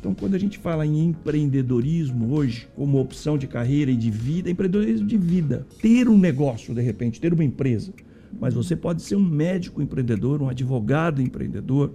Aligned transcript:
Então, 0.00 0.14
quando 0.14 0.34
a 0.34 0.38
gente 0.38 0.58
fala 0.58 0.86
em 0.86 1.08
empreendedorismo 1.08 2.32
hoje, 2.32 2.66
como 2.74 2.98
opção 2.98 3.36
de 3.36 3.46
carreira 3.46 3.90
e 3.90 3.96
de 3.96 4.10
vida, 4.10 4.48
empreendedorismo 4.48 5.06
de 5.06 5.18
vida, 5.18 5.66
ter 5.78 6.08
um 6.08 6.16
negócio, 6.16 6.74
de 6.74 6.80
repente, 6.80 7.20
ter 7.20 7.34
uma 7.34 7.44
empresa, 7.44 7.92
mas 8.40 8.54
você 8.54 8.74
pode 8.74 9.02
ser 9.02 9.16
um 9.16 9.22
médico 9.22 9.82
empreendedor, 9.82 10.40
um 10.40 10.48
advogado 10.48 11.20
empreendedor, 11.20 11.92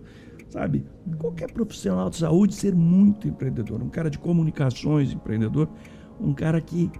sabe? 0.49 0.85
Qualquer 1.17 1.51
profissional 1.51 2.11
de 2.11 2.17
saúde 2.17 2.53
ser 2.53 2.75
muito 2.75 3.27
empreendedor, 3.27 3.81
um 3.81 3.89
cara 3.89 4.11
de 4.11 4.19
comunicações 4.19 5.11
empreendedor, 5.11 5.67
um 6.21 6.31
cara 6.31 6.61
que 6.61 6.91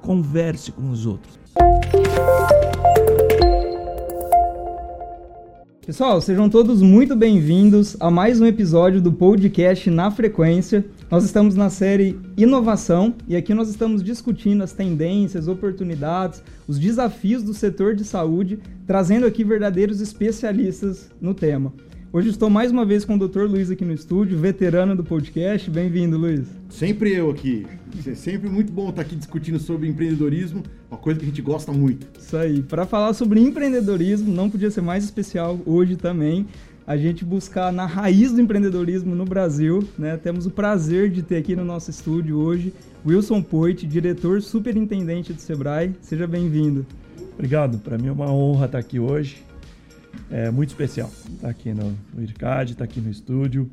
converse 0.00 0.72
com 0.72 0.88
os 0.88 1.04
outros. 1.04 1.38
Pessoal, 5.86 6.20
sejam 6.20 6.50
todos 6.50 6.82
muito 6.82 7.14
bem-vindos 7.14 7.96
a 8.00 8.10
mais 8.10 8.40
um 8.40 8.44
episódio 8.44 9.00
do 9.00 9.12
podcast 9.12 9.88
Na 9.88 10.10
Frequência. 10.10 10.84
Nós 11.08 11.24
estamos 11.24 11.54
na 11.54 11.70
série 11.70 12.18
Inovação 12.36 13.14
e 13.28 13.36
aqui 13.36 13.54
nós 13.54 13.68
estamos 13.68 14.02
discutindo 14.02 14.64
as 14.64 14.72
tendências, 14.72 15.46
oportunidades, 15.46 16.42
os 16.66 16.76
desafios 16.76 17.44
do 17.44 17.54
setor 17.54 17.94
de 17.94 18.02
saúde, 18.04 18.58
trazendo 18.84 19.26
aqui 19.26 19.44
verdadeiros 19.44 20.00
especialistas 20.00 21.08
no 21.20 21.32
tema. 21.32 21.72
Hoje 22.16 22.30
estou 22.30 22.48
mais 22.48 22.72
uma 22.72 22.82
vez 22.82 23.04
com 23.04 23.14
o 23.14 23.28
Dr. 23.28 23.42
Luiz 23.42 23.70
aqui 23.70 23.84
no 23.84 23.92
estúdio, 23.92 24.38
veterano 24.38 24.96
do 24.96 25.04
podcast. 25.04 25.70
Bem-vindo, 25.70 26.16
Luiz. 26.16 26.46
Sempre 26.70 27.14
eu 27.14 27.30
aqui. 27.30 27.66
É 28.06 28.14
sempre 28.14 28.48
muito 28.48 28.72
bom 28.72 28.88
estar 28.88 29.02
aqui 29.02 29.14
discutindo 29.14 29.58
sobre 29.58 29.86
empreendedorismo, 29.86 30.62
uma 30.90 30.96
coisa 30.96 31.20
que 31.20 31.26
a 31.26 31.28
gente 31.28 31.42
gosta 31.42 31.72
muito. 31.72 32.06
Isso 32.18 32.34
aí. 32.34 32.62
Para 32.62 32.86
falar 32.86 33.12
sobre 33.12 33.38
empreendedorismo, 33.38 34.32
não 34.32 34.48
podia 34.48 34.70
ser 34.70 34.80
mais 34.80 35.04
especial 35.04 35.60
hoje 35.66 35.94
também. 35.94 36.46
A 36.86 36.96
gente 36.96 37.22
buscar 37.22 37.70
na 37.70 37.84
raiz 37.84 38.32
do 38.32 38.40
empreendedorismo 38.40 39.14
no 39.14 39.26
Brasil, 39.26 39.86
né? 39.98 40.16
Temos 40.16 40.46
o 40.46 40.50
prazer 40.50 41.10
de 41.10 41.22
ter 41.22 41.36
aqui 41.36 41.54
no 41.54 41.66
nosso 41.66 41.90
estúdio 41.90 42.38
hoje 42.38 42.72
Wilson 43.06 43.42
Poit, 43.42 43.86
diretor 43.86 44.40
superintendente 44.40 45.34
do 45.34 45.40
Sebrae. 45.42 45.94
Seja 46.00 46.26
bem-vindo. 46.26 46.86
Obrigado. 47.34 47.76
Para 47.76 47.98
mim 47.98 48.06
é 48.06 48.12
uma 48.12 48.32
honra 48.32 48.64
estar 48.64 48.78
aqui 48.78 48.98
hoje 48.98 49.44
é 50.30 50.50
muito 50.50 50.70
especial 50.70 51.08
estar 51.08 51.40
tá 51.42 51.48
aqui 51.48 51.72
no, 51.72 51.96
no 52.14 52.22
IRCAD, 52.22 52.72
estar 52.72 52.84
tá 52.86 52.90
aqui 52.90 53.00
no 53.00 53.10
estúdio, 53.10 53.70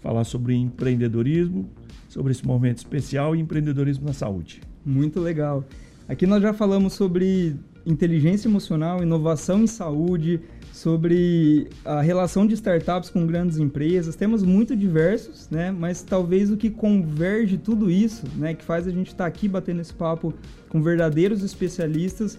falar 0.00 0.24
sobre 0.24 0.54
empreendedorismo, 0.54 1.68
sobre 2.08 2.32
esse 2.32 2.46
momento 2.46 2.78
especial 2.78 3.34
e 3.34 3.40
empreendedorismo 3.40 4.06
na 4.06 4.12
saúde. 4.12 4.60
Muito 4.84 5.20
legal. 5.20 5.64
Aqui 6.08 6.26
nós 6.26 6.42
já 6.42 6.52
falamos 6.52 6.94
sobre 6.94 7.56
inteligência 7.84 8.48
emocional, 8.48 9.02
inovação 9.02 9.62
em 9.62 9.66
saúde, 9.66 10.40
sobre 10.72 11.68
a 11.84 12.00
relação 12.00 12.46
de 12.46 12.54
startups 12.54 13.10
com 13.10 13.26
grandes 13.26 13.58
empresas, 13.58 14.14
temas 14.14 14.42
muito 14.42 14.76
diversos, 14.76 15.48
né? 15.50 15.72
Mas 15.72 16.02
talvez 16.02 16.50
o 16.50 16.56
que 16.56 16.70
converge 16.70 17.58
tudo 17.58 17.90
isso, 17.90 18.24
né, 18.36 18.54
que 18.54 18.64
faz 18.64 18.86
a 18.86 18.90
gente 18.90 19.08
estar 19.08 19.24
tá 19.24 19.26
aqui 19.26 19.48
batendo 19.48 19.80
esse 19.80 19.92
papo 19.92 20.32
com 20.68 20.80
verdadeiros 20.80 21.42
especialistas, 21.42 22.38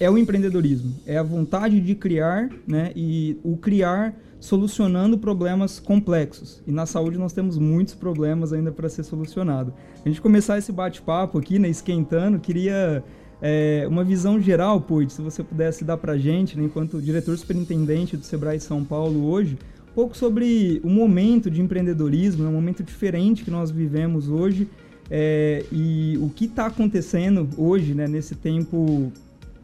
é 0.00 0.10
o 0.10 0.16
empreendedorismo, 0.16 0.94
é 1.06 1.18
a 1.18 1.22
vontade 1.22 1.80
de 1.80 1.94
criar, 1.94 2.50
né? 2.66 2.92
E 2.94 3.38
o 3.42 3.56
criar 3.56 4.14
solucionando 4.40 5.18
problemas 5.18 5.80
complexos. 5.80 6.62
E 6.66 6.70
na 6.70 6.86
saúde 6.86 7.18
nós 7.18 7.32
temos 7.32 7.58
muitos 7.58 7.94
problemas 7.94 8.52
ainda 8.52 8.70
para 8.70 8.88
ser 8.88 9.02
solucionado. 9.02 9.74
A 10.04 10.08
gente 10.08 10.20
começar 10.20 10.58
esse 10.58 10.70
bate-papo 10.70 11.38
aqui, 11.38 11.58
né, 11.58 11.68
esquentando, 11.68 12.38
queria 12.38 13.02
é, 13.42 13.84
uma 13.88 14.04
visão 14.04 14.40
geral, 14.40 14.80
Poit, 14.80 15.12
se 15.12 15.20
você 15.20 15.42
pudesse 15.42 15.84
dar 15.84 15.96
para 15.96 16.12
a 16.12 16.18
gente, 16.18 16.56
né, 16.56 16.64
enquanto 16.64 17.02
diretor 17.02 17.36
superintendente 17.36 18.16
do 18.16 18.24
Sebrae 18.24 18.60
São 18.60 18.84
Paulo 18.84 19.28
hoje, 19.28 19.58
um 19.90 19.94
pouco 19.94 20.16
sobre 20.16 20.80
o 20.84 20.88
momento 20.88 21.50
de 21.50 21.60
empreendedorismo, 21.60 22.44
é 22.44 22.48
um 22.48 22.52
momento 22.52 22.84
diferente 22.84 23.42
que 23.42 23.50
nós 23.50 23.72
vivemos 23.72 24.28
hoje 24.28 24.68
é, 25.10 25.64
e 25.72 26.16
o 26.22 26.28
que 26.28 26.44
está 26.44 26.66
acontecendo 26.66 27.48
hoje, 27.56 27.92
né, 27.94 28.06
nesse 28.06 28.36
tempo 28.36 29.12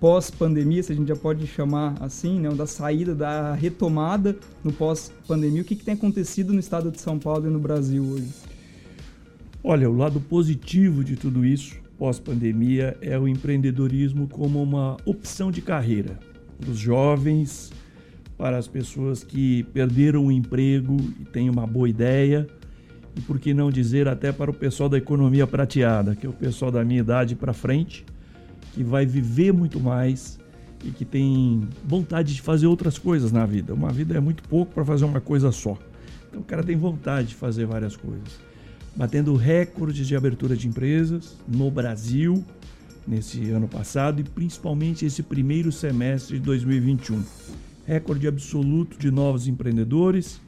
pós-pandemia, 0.05 0.83
se 0.83 0.93
a 0.93 0.95
gente 0.95 1.09
já 1.09 1.17
pode 1.17 1.47
chamar 1.47 1.95
assim, 1.99 2.39
né, 2.39 2.51
da 2.51 2.67
saída, 2.67 3.15
da 3.15 3.55
retomada 3.55 4.37
no 4.63 4.71
pós-pandemia, 4.71 5.63
o 5.63 5.65
que, 5.65 5.75
que 5.75 5.83
tem 5.83 5.95
acontecido 5.95 6.53
no 6.53 6.61
estado 6.61 6.91
de 6.91 7.01
São 7.01 7.19
Paulo 7.19 7.47
e 7.47 7.51
no 7.51 7.59
Brasil 7.59 8.05
hoje? 8.05 8.29
Olha, 9.63 9.89
o 9.89 9.97
lado 9.97 10.21
positivo 10.21 11.03
de 11.03 11.17
tudo 11.17 11.43
isso, 11.43 11.77
pós-pandemia, 11.97 12.99
é 13.01 13.19
o 13.19 13.27
empreendedorismo 13.27 14.29
como 14.29 14.63
uma 14.63 14.99
opção 15.07 15.51
de 15.51 15.63
carreira 15.63 16.19
para 16.61 16.71
os 16.71 16.77
jovens, 16.77 17.73
para 18.37 18.59
as 18.59 18.69
pessoas 18.69 19.25
que 19.25 19.63
perderam 19.73 20.27
o 20.27 20.31
emprego 20.31 20.99
e 21.19 21.25
têm 21.25 21.49
uma 21.49 21.67
boa 21.67 21.89
ideia, 21.89 22.47
e 23.17 23.23
por 23.23 23.39
que 23.39 23.55
não 23.55 23.71
dizer 23.71 24.07
até 24.07 24.33
para 24.33 24.51
o 24.51 24.55
pessoal 24.55 24.91
da 24.91 24.99
economia 24.99 25.47
prateada, 25.47 26.15
que 26.15 26.27
é 26.27 26.29
o 26.29 26.35
pessoal 26.35 26.71
da 26.71 26.85
minha 26.85 27.01
idade 27.01 27.35
para 27.35 27.55
frente, 27.55 28.05
que 28.75 28.83
vai 28.83 29.07
viver 29.07 29.53
muito 29.53 29.79
mais 29.79 30.39
e 30.85 30.91
que 30.91 31.05
tem 31.05 31.67
vontade 31.85 32.35
de 32.35 32.43
fazer 32.43 32.67
outras 32.67 32.99
coisas 32.99 33.31
na 33.31 33.47
vida. 33.47 33.73
Uma 33.73 33.93
vida 33.93 34.17
é 34.17 34.21
muito 34.21 34.43
pouco 34.43 34.75
para 34.75 34.85
fazer 34.85 35.05
uma 35.05 35.21
coisa 35.21 35.53
só. 35.53 35.79
Então 36.29 36.41
o 36.41 36.45
cara 36.45 36.63
tem 36.63 36.77
vontade 36.77 37.29
de 37.29 37.35
fazer 37.37 37.65
várias 37.65 37.97
coisas. 37.97 38.41
Batendo 38.97 39.35
recordes 39.37 40.07
de 40.07 40.17
abertura 40.17 40.57
de 40.57 40.69
empresas 40.69 41.37
no 41.49 41.71
Brasil 41.71 42.45
nesse 43.07 43.51
ano 43.51 43.69
passado 43.69 44.21
e 44.21 44.25
principalmente 44.25 45.07
esse 45.07 45.23
primeiro 45.23 45.71
semestre 45.71 46.39
de 46.39 46.45
2021. 46.45 47.23
Recorde 47.87 48.27
absoluto 48.27 48.99
de 48.99 49.11
novos 49.11 49.47
empreendedores 49.47 50.41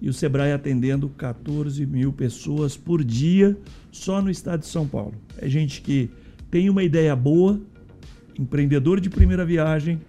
e 0.00 0.08
o 0.08 0.12
Sebrae 0.12 0.52
atendendo 0.52 1.08
14 1.10 1.84
mil 1.86 2.12
pessoas 2.12 2.76
por 2.76 3.04
dia 3.04 3.56
só 3.90 4.20
no 4.20 4.30
estado 4.30 4.60
de 4.60 4.66
São 4.66 4.86
Paulo. 4.86 5.14
É 5.38 5.48
gente 5.48 5.80
que 5.82 6.10
tem 6.50 6.70
uma 6.70 6.82
ideia 6.82 7.14
boa, 7.14 7.60
empreendedor 8.38 9.00
de 9.00 9.10
primeira 9.10 9.44
viagem, 9.44 10.00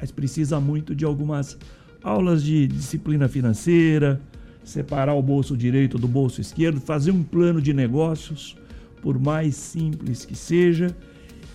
mas 0.00 0.10
precisa 0.10 0.58
muito 0.58 0.94
de 0.94 1.04
algumas 1.04 1.58
aulas 2.02 2.42
de 2.42 2.66
disciplina 2.66 3.28
financeira, 3.28 4.20
separar 4.64 5.14
o 5.14 5.22
bolso 5.22 5.56
direito 5.56 5.98
do 5.98 6.08
bolso 6.08 6.40
esquerdo, 6.40 6.80
fazer 6.80 7.10
um 7.10 7.22
plano 7.22 7.60
de 7.60 7.72
negócios, 7.72 8.56
por 9.02 9.18
mais 9.18 9.54
simples 9.56 10.24
que 10.24 10.34
seja, 10.34 10.96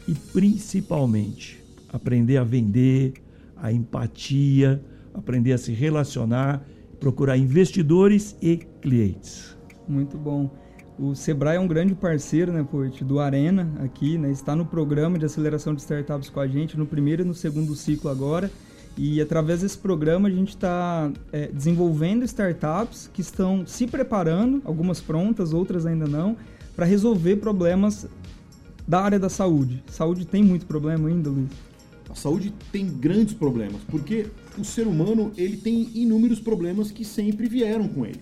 e 0.08 0.14
principalmente 0.14 1.64
aprender 1.92 2.38
a 2.38 2.44
vender, 2.44 3.14
a 3.56 3.72
empatia, 3.72 4.82
aprender 5.14 5.53
a 5.53 5.58
se 5.58 5.72
relacionar, 5.72 6.64
procurar 7.00 7.38
investidores 7.38 8.36
e 8.42 8.58
clientes. 8.82 9.58
Muito 9.88 10.18
bom. 10.18 10.65
O 10.98 11.14
Sebrae 11.14 11.58
é 11.58 11.60
um 11.60 11.68
grande 11.68 11.94
parceiro, 11.94 12.54
né, 12.54 12.66
Poit, 12.70 13.04
do 13.04 13.20
Arena 13.20 13.70
aqui, 13.80 14.18
né? 14.18 14.32
Está 14.32 14.56
no 14.56 14.66
programa 14.66 15.20
de 15.20 15.26
aceleração 15.26 15.76
de 15.76 15.82
startups 15.82 16.30
com 16.30 16.40
a 16.40 16.48
gente, 16.48 16.78
no 16.78 16.86
primeiro 16.86 17.22
e 17.22 17.26
no 17.26 17.34
segundo 17.34 17.76
ciclo 17.76 18.10
agora. 18.10 18.50
E 18.98 19.20
através 19.20 19.60
desse 19.60 19.78
programa 19.78 20.30
a 20.30 20.32
gente 20.32 20.50
está 20.50 21.12
é, 21.34 21.48
desenvolvendo 21.48 22.24
startups 22.24 23.10
que 23.14 23.20
estão 23.20 23.68
se 23.68 23.86
preparando, 23.86 24.62
algumas 24.64 25.02
prontas, 25.02 25.52
outras 25.52 25.86
ainda 25.86 26.08
não, 26.08 26.38
para 26.78 26.86
resolver 26.86 27.36
problemas 27.38 28.08
da 28.88 29.02
área 29.02 29.20
da 29.20 29.28
saúde. 29.28 29.84
Saúde 29.88 30.26
tem 30.26 30.42
muito 30.44 30.66
problema 30.66 31.10
ainda, 31.10 31.30
Luiz? 31.30 31.50
A 32.10 32.16
saúde 32.16 32.54
tem 32.72 32.88
grandes 32.88 33.34
problemas, 33.34 33.82
porque 33.90 34.28
o 34.58 34.64
ser 34.64 34.88
humano 34.88 35.34
ele 35.36 35.58
tem 35.58 35.90
inúmeros 35.94 36.40
problemas 36.40 36.90
que 36.90 37.04
sempre 37.04 37.50
vieram 37.50 37.90
com 37.90 38.06
ele. 38.06 38.22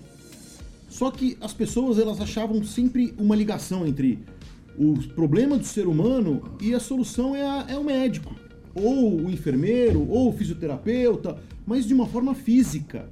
Só 0.93 1.09
que 1.09 1.35
as 1.41 1.51
pessoas 1.51 1.97
elas 1.97 2.21
achavam 2.21 2.63
sempre 2.63 3.15
uma 3.17 3.35
ligação 3.35 3.83
entre 3.83 4.19
o 4.77 4.93
problema 5.15 5.57
do 5.57 5.65
ser 5.65 5.87
humano 5.87 6.43
e 6.61 6.71
a 6.75 6.79
solução 6.79 7.35
é, 7.35 7.41
a, 7.41 7.65
é 7.67 7.77
o 7.79 7.83
médico, 7.83 8.35
ou 8.75 9.21
o 9.21 9.31
enfermeiro, 9.31 10.07
ou 10.07 10.29
o 10.29 10.33
fisioterapeuta, 10.33 11.35
mas 11.65 11.87
de 11.87 11.95
uma 11.95 12.05
forma 12.05 12.35
física, 12.35 13.09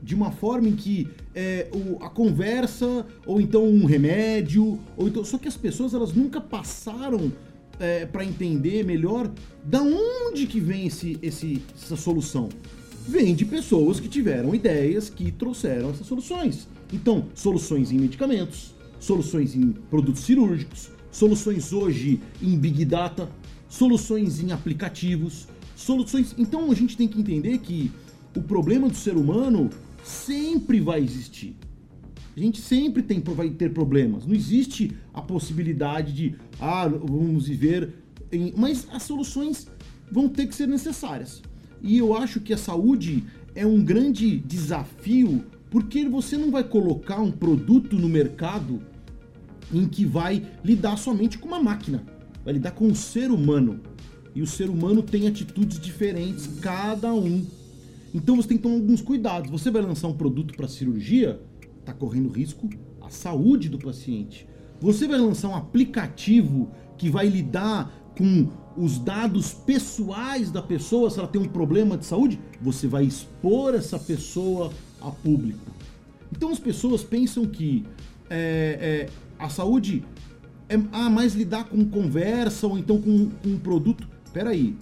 de 0.00 0.14
uma 0.14 0.30
forma 0.30 0.68
em 0.68 0.76
que 0.76 1.08
é, 1.34 1.66
o, 1.74 2.00
a 2.04 2.08
conversa, 2.08 3.04
ou 3.26 3.40
então 3.40 3.64
um 3.64 3.84
remédio, 3.84 4.78
ou 4.96 5.08
então. 5.08 5.24
Só 5.24 5.36
que 5.36 5.48
as 5.48 5.56
pessoas 5.56 5.92
elas 5.92 6.12
nunca 6.12 6.40
passaram 6.40 7.32
é, 7.80 8.06
para 8.06 8.24
entender 8.24 8.84
melhor 8.84 9.28
da 9.64 9.82
onde 9.82 10.46
que 10.46 10.60
vem 10.60 10.86
esse, 10.86 11.18
esse, 11.20 11.60
essa 11.74 11.96
solução. 11.96 12.48
Vem 13.06 13.34
de 13.34 13.44
pessoas 13.44 14.00
que 14.00 14.08
tiveram 14.08 14.54
ideias 14.54 15.10
que 15.10 15.30
trouxeram 15.30 15.90
essas 15.90 16.06
soluções. 16.06 16.66
Então, 16.92 17.26
soluções 17.34 17.92
em 17.92 17.98
medicamentos, 17.98 18.74
soluções 18.98 19.54
em 19.54 19.72
produtos 19.72 20.22
cirúrgicos, 20.22 20.90
soluções 21.10 21.72
hoje 21.72 22.20
em 22.42 22.58
Big 22.58 22.84
Data, 22.86 23.28
soluções 23.68 24.40
em 24.40 24.52
aplicativos, 24.52 25.46
soluções. 25.76 26.34
Então 26.38 26.70
a 26.70 26.74
gente 26.74 26.96
tem 26.96 27.06
que 27.06 27.20
entender 27.20 27.58
que 27.58 27.92
o 28.34 28.40
problema 28.40 28.88
do 28.88 28.96
ser 28.96 29.16
humano 29.16 29.68
sempre 30.02 30.80
vai 30.80 31.02
existir. 31.02 31.54
A 32.36 32.40
gente 32.40 32.60
sempre 32.60 33.02
tem, 33.02 33.20
vai 33.20 33.50
ter 33.50 33.72
problemas. 33.72 34.26
Não 34.26 34.34
existe 34.34 34.92
a 35.12 35.20
possibilidade 35.20 36.12
de, 36.12 36.34
ah, 36.60 36.88
vamos 36.88 37.46
viver. 37.46 37.94
Em... 38.32 38.52
Mas 38.56 38.88
as 38.90 39.02
soluções 39.04 39.68
vão 40.10 40.28
ter 40.28 40.46
que 40.46 40.54
ser 40.54 40.66
necessárias. 40.66 41.42
E 41.84 41.98
eu 41.98 42.16
acho 42.16 42.40
que 42.40 42.54
a 42.54 42.56
saúde 42.56 43.24
é 43.54 43.66
um 43.66 43.84
grande 43.84 44.38
desafio 44.38 45.44
Porque 45.70 46.08
você 46.08 46.38
não 46.38 46.52
vai 46.52 46.62
colocar 46.62 47.20
um 47.20 47.32
produto 47.32 47.96
no 47.96 48.08
mercado 48.08 48.80
em 49.72 49.88
que 49.88 50.04
vai 50.04 50.46
lidar 50.64 50.96
somente 50.96 51.36
com 51.36 51.48
uma 51.48 51.60
máquina, 51.60 52.04
vai 52.44 52.54
lidar 52.54 52.70
com 52.70 52.86
o 52.86 52.94
ser 52.94 53.28
humano. 53.32 53.80
E 54.36 54.40
o 54.40 54.46
ser 54.46 54.70
humano 54.70 55.02
tem 55.02 55.26
atitudes 55.26 55.80
diferentes, 55.80 56.46
cada 56.60 57.12
um. 57.12 57.44
Então 58.14 58.36
você 58.36 58.46
tem 58.46 58.56
que 58.56 58.62
tomar 58.62 58.76
alguns 58.76 59.02
cuidados. 59.02 59.50
Você 59.50 59.68
vai 59.68 59.82
lançar 59.82 60.06
um 60.06 60.14
produto 60.14 60.54
para 60.54 60.68
cirurgia, 60.68 61.40
está 61.80 61.92
correndo 61.92 62.28
risco 62.28 62.70
à 63.00 63.10
saúde 63.10 63.68
do 63.68 63.78
paciente. 63.78 64.46
Você 64.80 65.08
vai 65.08 65.18
lançar 65.18 65.48
um 65.48 65.56
aplicativo 65.56 66.70
que 66.96 67.10
vai 67.10 67.28
lidar 67.28 67.92
com 68.16 68.48
os 68.76 68.98
dados 68.98 69.52
pessoais 69.52 70.50
da 70.50 70.62
pessoa, 70.62 71.10
se 71.10 71.18
ela 71.18 71.28
tem 71.28 71.40
um 71.40 71.48
problema 71.48 71.96
de 71.96 72.06
saúde, 72.06 72.40
você 72.60 72.86
vai 72.86 73.04
expor 73.04 73.74
essa 73.74 73.98
pessoa 73.98 74.72
a 75.00 75.10
público. 75.10 75.70
Então 76.32 76.50
as 76.50 76.58
pessoas 76.58 77.02
pensam 77.02 77.46
que 77.46 77.84
é, 78.28 79.06
é, 79.08 79.10
a 79.38 79.48
saúde 79.48 80.04
é 80.68 80.74
ah, 80.92 81.10
mais 81.10 81.34
lidar 81.34 81.64
com 81.64 81.84
conversa 81.84 82.66
ou 82.66 82.78
então 82.78 83.00
com, 83.00 83.30
com 83.30 83.48
um 83.48 83.58
produto. 83.58 84.08
Peraí, 84.32 84.76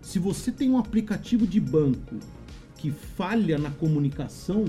se 0.00 0.18
você 0.18 0.52
tem 0.52 0.70
um 0.70 0.78
aplicativo 0.78 1.46
de 1.46 1.60
banco 1.60 2.16
que 2.76 2.90
falha 2.90 3.58
na 3.58 3.70
comunicação, 3.70 4.66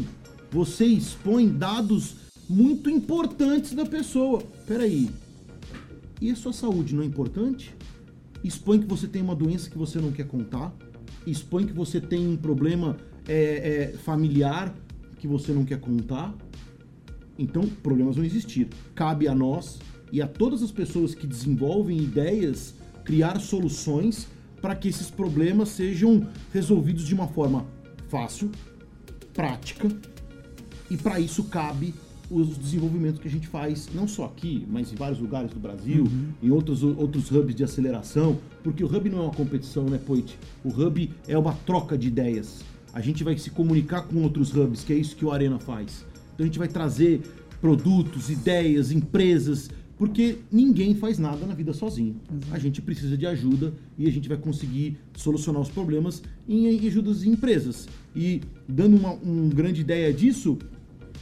você 0.51 0.85
expõe 0.85 1.49
dados 1.49 2.15
muito 2.49 2.89
importantes 2.89 3.73
da 3.73 3.85
pessoa. 3.85 4.41
Peraí, 4.65 5.09
e 6.21 6.31
a 6.31 6.35
sua 6.35 6.53
saúde 6.53 6.95
não 6.95 7.03
é 7.03 7.05
importante? 7.05 7.75
Expõe 8.43 8.79
que 8.79 8.85
você 8.85 9.07
tem 9.07 9.21
uma 9.21 9.35
doença 9.35 9.69
que 9.69 9.77
você 9.77 9.99
não 9.99 10.11
quer 10.11 10.27
contar, 10.27 10.73
expõe 11.25 11.65
que 11.65 11.73
você 11.73 12.01
tem 12.01 12.27
um 12.27 12.35
problema 12.35 12.97
é, 13.27 13.91
é, 13.93 13.97
familiar 13.97 14.73
que 15.17 15.27
você 15.27 15.53
não 15.53 15.63
quer 15.63 15.79
contar. 15.79 16.35
Então, 17.39 17.63
problemas 17.81 18.17
vão 18.17 18.25
existir. 18.25 18.67
Cabe 18.93 19.27
a 19.27 19.33
nós 19.33 19.79
e 20.11 20.21
a 20.21 20.27
todas 20.27 20.61
as 20.61 20.71
pessoas 20.71 21.15
que 21.15 21.25
desenvolvem 21.25 21.97
ideias 21.97 22.75
criar 23.03 23.39
soluções 23.39 24.27
para 24.61 24.75
que 24.75 24.87
esses 24.87 25.09
problemas 25.09 25.69
sejam 25.69 26.27
resolvidos 26.53 27.05
de 27.05 27.13
uma 27.13 27.27
forma 27.27 27.65
fácil, 28.09 28.51
prática, 29.33 29.89
e 30.89 30.95
para 30.95 31.19
isso 31.19 31.45
cabe 31.45 31.93
os 32.33 32.57
desenvolvimentos 32.57 33.19
que 33.19 33.27
a 33.27 33.31
gente 33.31 33.47
faz, 33.47 33.89
não 33.93 34.07
só 34.07 34.25
aqui, 34.25 34.65
mas 34.69 34.91
em 34.91 34.95
vários 34.95 35.19
lugares 35.19 35.51
do 35.51 35.59
Brasil, 35.59 36.03
uhum. 36.03 36.27
em 36.41 36.49
outros, 36.49 36.83
outros 36.83 37.31
hubs 37.31 37.55
de 37.55 37.63
aceleração, 37.63 38.39
porque 38.63 38.83
o 38.83 38.87
hub 38.87 39.09
não 39.09 39.19
é 39.19 39.21
uma 39.23 39.33
competição, 39.33 39.85
né, 39.85 39.99
Poit? 40.03 40.37
O 40.63 40.69
hub 40.69 41.09
é 41.27 41.37
uma 41.37 41.53
troca 41.53 41.97
de 41.97 42.07
ideias. 42.07 42.63
A 42.93 43.01
gente 43.01 43.23
vai 43.23 43.37
se 43.37 43.49
comunicar 43.49 44.03
com 44.03 44.21
outros 44.23 44.55
hubs, 44.55 44.83
que 44.83 44.93
é 44.93 44.95
isso 44.95 45.15
que 45.15 45.25
o 45.25 45.31
Arena 45.31 45.59
faz. 45.59 46.05
Então 46.33 46.43
a 46.43 46.47
gente 46.47 46.59
vai 46.59 46.67
trazer 46.67 47.21
produtos, 47.61 48.29
ideias, 48.29 48.91
empresas, 48.91 49.69
porque 49.97 50.39
ninguém 50.51 50.95
faz 50.95 51.17
nada 51.17 51.45
na 51.45 51.53
vida 51.53 51.71
sozinho. 51.71 52.15
Exato. 52.29 52.53
A 52.53 52.59
gente 52.59 52.81
precisa 52.81 53.17
de 53.17 53.25
ajuda 53.25 53.73
e 53.97 54.07
a 54.07 54.11
gente 54.11 54.27
vai 54.27 54.37
conseguir 54.37 54.97
solucionar 55.15 55.61
os 55.61 55.69
problemas 55.69 56.21
em, 56.47 56.67
em 56.67 56.87
ajudas 56.87 57.21
de 57.21 57.29
empresas. 57.29 57.87
E 58.15 58.41
dando 58.67 58.97
uma, 58.97 59.13
uma 59.13 59.53
grande 59.53 59.81
ideia 59.81 60.13
disso, 60.13 60.57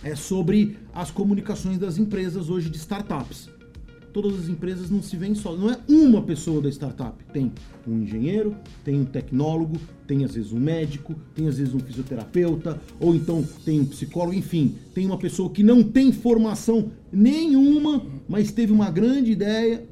é 0.03 0.15
sobre 0.15 0.77
as 0.94 1.12
comunicações 1.12 1.77
das 1.77 1.98
empresas 1.98 2.50
hoje 2.50 2.69
de 2.69 2.77
startups. 2.77 3.50
Todas 4.13 4.38
as 4.38 4.50
empresas 4.50 4.89
não 4.89 5.01
se 5.01 5.15
veem 5.15 5.33
só, 5.33 5.56
não 5.56 5.71
é 5.71 5.77
uma 5.88 6.21
pessoa 6.21 6.62
da 6.62 6.69
startup. 6.69 7.24
Tem 7.31 7.51
um 7.88 8.01
engenheiro, 8.01 8.57
tem 8.83 9.00
um 9.00 9.06
tecnólogo, 9.06 9.80
tem 10.06 10.25
às 10.25 10.36
vezes 10.36 10.51
um 10.51 10.59
médico, 10.59 11.15
tem 11.33 11.48
às 11.48 11.57
vezes 11.57 11.74
um 11.74 11.80
fisioterapeuta, 11.80 12.81
ou 13.00 13.15
então 13.15 13.42
tem 13.63 13.80
um 13.80 13.86
psicólogo, 13.86 14.33
enfim, 14.33 14.75
tem 14.94 15.06
uma 15.06 15.18
pessoa 15.18 15.50
que 15.50 15.63
não 15.63 15.81
tem 15.81 16.12
formação 16.12 16.92
nenhuma, 17.09 18.06
mas 18.27 18.51
teve 18.51 18.74
uma 18.74 18.92
grande 18.92 19.31
ideia. 19.31 19.88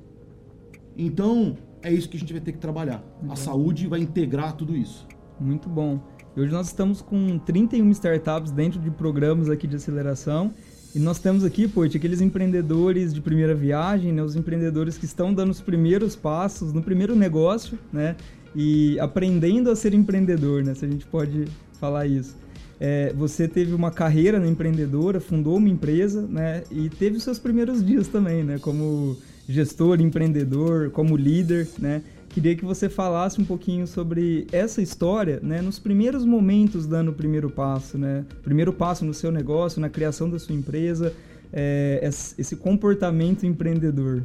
Então, 0.98 1.58
é 1.82 1.94
isso 1.94 2.10
que 2.10 2.18
a 2.18 2.20
gente 2.20 2.34
vai 2.34 2.42
ter 2.42 2.52
que 2.52 2.58
trabalhar. 2.58 3.02
A 3.30 3.38
saúde 3.38 3.88
vai 3.88 4.02
integrar 4.02 4.54
tudo 4.58 4.76
isso. 4.76 5.08
Muito 5.40 5.70
bom. 5.70 6.02
Hoje 6.40 6.54
nós 6.54 6.68
estamos 6.68 7.02
com 7.02 7.38
31 7.38 7.92
startups 7.92 8.50
dentro 8.50 8.80
de 8.80 8.90
programas 8.90 9.50
aqui 9.50 9.68
de 9.68 9.76
aceleração. 9.76 10.54
E 10.96 11.00
nós 11.00 11.20
temos 11.20 11.44
aqui, 11.44 11.68
Poit, 11.68 11.98
aqueles 11.98 12.22
empreendedores 12.22 13.14
de 13.14 13.20
primeira 13.20 13.54
viagem, 13.54 14.14
né? 14.14 14.24
os 14.24 14.38
empreendedores 14.38 14.98
que 14.98 15.04
estão 15.04 15.34
dando 15.34 15.50
os 15.50 15.60
primeiros 15.60 16.16
passos 16.16 16.72
no 16.72 16.82
primeiro 16.82 17.14
negócio, 17.14 17.78
né? 17.92 18.16
E 18.56 18.98
aprendendo 19.02 19.70
a 19.70 19.76
ser 19.76 19.94
empreendedor, 19.94 20.64
né? 20.64 20.74
Se 20.76 20.86
a 20.86 20.88
gente 20.88 21.06
pode 21.06 21.44
falar 21.78 22.08
isso. 22.08 22.38
É, 22.80 23.12
você 23.18 23.46
teve 23.46 23.74
uma 23.74 23.92
carreira 23.92 24.40
na 24.40 24.48
empreendedora, 24.48 25.20
fundou 25.20 25.58
uma 25.58 25.68
empresa, 25.68 26.22
né? 26.22 26.64
E 26.72 26.88
teve 26.88 27.18
os 27.18 27.24
seus 27.24 27.38
primeiros 27.38 27.86
dias 27.86 28.08
também, 28.08 28.46
né? 28.46 28.58
Como 28.60 29.18
gestor, 29.46 30.00
empreendedor, 30.00 30.90
como 30.92 31.18
líder, 31.18 31.68
né? 31.78 32.02
Queria 32.30 32.56
que 32.56 32.64
você 32.64 32.88
falasse 32.88 33.42
um 33.42 33.46
pouquinho 33.46 33.88
sobre 33.88 34.48
essa 34.52 34.82
história, 34.82 35.40
né, 35.42 35.62
nos 35.62 35.80
primeiros 35.80 36.24
momentos 36.24 36.86
dando 36.86 37.10
o 37.10 37.14
primeiro 37.14 37.50
passo, 37.50 37.98
né, 37.98 38.24
primeiro 38.44 38.72
passo 38.72 39.04
no 39.04 39.14
seu 39.14 39.32
negócio, 39.32 39.82
na 39.82 39.90
criação 39.90 40.30
da 40.30 40.38
sua 40.38 40.56
empresa, 40.56 41.14
é, 41.52 42.00
esse 42.38 42.56
comportamento 42.56 43.46
empreendedor. 43.46 44.24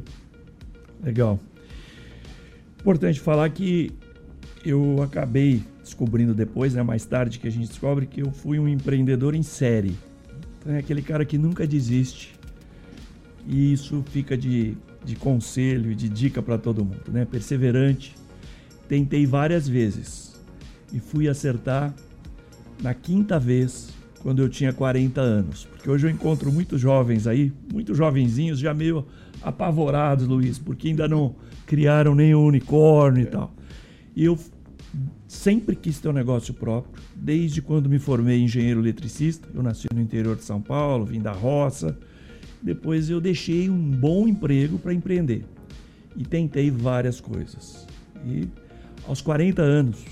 Legal. 1.03 1.39
Importante 2.79 3.19
falar 3.19 3.49
que 3.49 3.91
eu 4.63 5.01
acabei 5.01 5.61
descobrindo 5.83 6.33
depois, 6.33 6.73
né, 6.73 6.83
mais 6.83 7.05
tarde 7.05 7.39
que 7.39 7.47
a 7.47 7.51
gente 7.51 7.67
descobre 7.67 8.05
que 8.05 8.21
eu 8.21 8.31
fui 8.31 8.59
um 8.59 8.67
empreendedor 8.67 9.35
em 9.35 9.43
série. 9.43 9.95
Então 10.59 10.73
é 10.73 10.79
aquele 10.79 11.01
cara 11.01 11.25
que 11.25 11.37
nunca 11.37 11.65
desiste. 11.67 12.35
E 13.47 13.73
isso 13.73 14.03
fica 14.09 14.35
de 14.35 14.75
de 15.05 15.15
conselho 15.15 15.91
e 15.91 15.95
de 15.95 16.09
dica 16.09 16.41
para 16.41 16.57
todo 16.57 16.83
mundo, 16.83 17.11
né? 17.11 17.25
Perseverante. 17.25 18.15
Tentei 18.89 19.25
várias 19.25 19.67
vezes 19.67 20.35
e 20.91 20.99
fui 20.99 21.29
acertar 21.29 21.93
na 22.81 22.93
quinta 22.93 23.39
vez 23.39 23.89
quando 24.21 24.41
eu 24.41 24.49
tinha 24.49 24.73
40 24.73 25.21
anos. 25.21 25.65
Porque 25.65 25.89
hoje 25.89 26.07
eu 26.07 26.11
encontro 26.11 26.51
muitos 26.51 26.81
jovens 26.81 27.27
aí, 27.27 27.53
muitos 27.71 27.95
jovenzinhos 27.97 28.59
já 28.59 28.73
meio 28.73 29.05
apavorados, 29.41 30.27
Luiz, 30.27 30.57
porque 30.57 30.87
ainda 30.87 31.07
não 31.07 31.35
criaram 31.65 32.15
nenhum 32.15 32.45
unicórnio 32.45 33.23
e 33.23 33.27
tal. 33.27 33.53
E 34.15 34.25
eu 34.25 34.37
sempre 35.27 35.75
quis 35.75 35.99
ter 35.99 36.09
um 36.09 36.13
negócio 36.13 36.53
próprio, 36.53 36.93
desde 37.15 37.61
quando 37.61 37.89
me 37.89 37.99
formei 37.99 38.41
engenheiro 38.41 38.79
eletricista. 38.79 39.47
Eu 39.53 39.61
nasci 39.61 39.87
no 39.93 40.01
interior 40.01 40.35
de 40.35 40.43
São 40.43 40.61
Paulo, 40.61 41.05
vim 41.05 41.21
da 41.21 41.31
roça 41.31 41.97
depois 42.65 43.11
eu 43.11 43.21
deixei 43.21 43.69
um 43.69 43.91
bom 43.91 44.27
emprego 44.27 44.79
para 44.79 44.91
empreender 44.91 45.45
e 46.17 46.25
tentei 46.25 46.71
várias 46.71 47.21
coisas. 47.21 47.85
E 48.25 48.47
aos 49.07 49.21
40 49.21 49.61
anos 49.61 50.03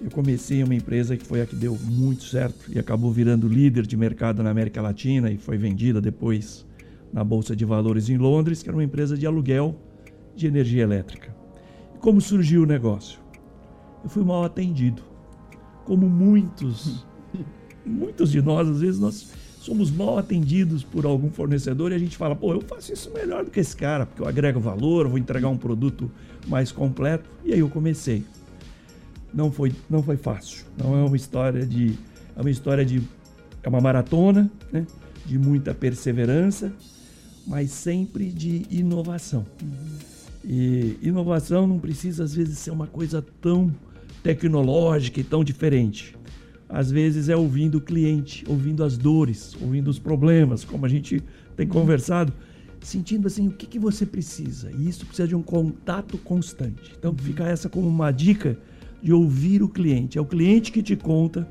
eu 0.00 0.08
comecei 0.08 0.62
uma 0.62 0.76
empresa 0.76 1.16
que 1.16 1.26
foi 1.26 1.42
a 1.42 1.46
que 1.46 1.56
deu 1.56 1.76
muito 1.82 2.22
certo 2.22 2.70
e 2.70 2.78
acabou 2.78 3.10
virando 3.10 3.48
líder 3.48 3.84
de 3.88 3.96
mercado 3.96 4.40
na 4.40 4.50
América 4.50 4.80
Latina 4.80 5.32
e 5.32 5.36
foi 5.36 5.58
vendida 5.58 6.00
depois 6.00 6.64
na 7.12 7.24
Bolsa 7.24 7.56
de 7.56 7.64
Valores 7.64 8.08
em 8.08 8.18
Londres, 8.18 8.62
que 8.62 8.68
era 8.68 8.76
uma 8.76 8.84
empresa 8.84 9.18
de 9.18 9.26
aluguel 9.26 9.76
de 10.36 10.46
energia 10.46 10.84
elétrica. 10.84 11.34
E 11.96 11.98
como 11.98 12.20
surgiu 12.20 12.62
o 12.62 12.66
negócio? 12.66 13.18
Eu 14.04 14.08
fui 14.08 14.22
mal 14.22 14.44
atendido. 14.44 15.02
Como 15.84 16.08
muitos, 16.08 17.04
muitos 17.84 18.30
de 18.30 18.40
nós, 18.40 18.68
às 18.68 18.80
vezes 18.80 19.00
nós 19.00 19.32
somos 19.64 19.90
mal 19.90 20.18
atendidos 20.18 20.84
por 20.84 21.06
algum 21.06 21.30
fornecedor 21.30 21.90
e 21.90 21.94
a 21.94 21.98
gente 21.98 22.18
fala, 22.18 22.36
pô, 22.36 22.52
eu 22.52 22.60
faço 22.60 22.92
isso 22.92 23.10
melhor 23.14 23.44
do 23.44 23.50
que 23.50 23.58
esse 23.58 23.74
cara, 23.74 24.04
porque 24.04 24.20
eu 24.20 24.28
agrego 24.28 24.60
valor, 24.60 25.08
vou 25.08 25.16
entregar 25.16 25.48
um 25.48 25.56
produto 25.56 26.10
mais 26.46 26.70
completo. 26.70 27.30
E 27.42 27.52
aí 27.52 27.60
eu 27.60 27.68
comecei. 27.70 28.24
Não 29.32 29.50
foi, 29.50 29.72
não 29.88 30.02
foi 30.02 30.18
fácil. 30.18 30.66
Não 30.76 30.94
é 30.94 31.02
uma 31.02 31.16
história 31.16 31.64
de. 31.64 31.98
É 32.36 32.40
uma 32.40 32.50
história 32.50 32.84
de. 32.84 33.02
É 33.62 33.68
uma 33.68 33.80
maratona, 33.80 34.50
né? 34.70 34.86
De 35.24 35.38
muita 35.38 35.72
perseverança, 35.72 36.70
mas 37.46 37.70
sempre 37.70 38.30
de 38.30 38.66
inovação. 38.70 39.46
E 40.44 40.98
inovação 41.00 41.66
não 41.66 41.78
precisa, 41.78 42.22
às 42.22 42.34
vezes, 42.34 42.58
ser 42.58 42.70
uma 42.70 42.86
coisa 42.86 43.24
tão 43.40 43.74
tecnológica 44.22 45.20
e 45.20 45.24
tão 45.24 45.42
diferente 45.42 46.14
às 46.68 46.90
vezes 46.90 47.28
é 47.28 47.36
ouvindo 47.36 47.76
o 47.76 47.80
cliente, 47.80 48.44
ouvindo 48.48 48.82
as 48.82 48.96
dores, 48.96 49.56
ouvindo 49.60 49.88
os 49.88 49.98
problemas, 49.98 50.64
como 50.64 50.86
a 50.86 50.88
gente 50.88 51.22
tem 51.56 51.66
conversado, 51.66 52.32
sentindo 52.80 53.26
assim 53.26 53.48
o 53.48 53.50
que, 53.50 53.66
que 53.66 53.78
você 53.78 54.04
precisa. 54.04 54.70
E 54.76 54.88
isso 54.88 55.06
precisa 55.06 55.28
de 55.28 55.34
um 55.34 55.42
contato 55.42 56.18
constante. 56.18 56.92
Então 56.98 57.12
uhum. 57.12 57.18
fica 57.18 57.44
essa 57.44 57.68
como 57.68 57.86
uma 57.88 58.10
dica 58.10 58.58
de 59.02 59.12
ouvir 59.12 59.62
o 59.62 59.68
cliente. 59.68 60.18
É 60.18 60.20
o 60.20 60.26
cliente 60.26 60.72
que 60.72 60.82
te 60.82 60.96
conta 60.96 61.48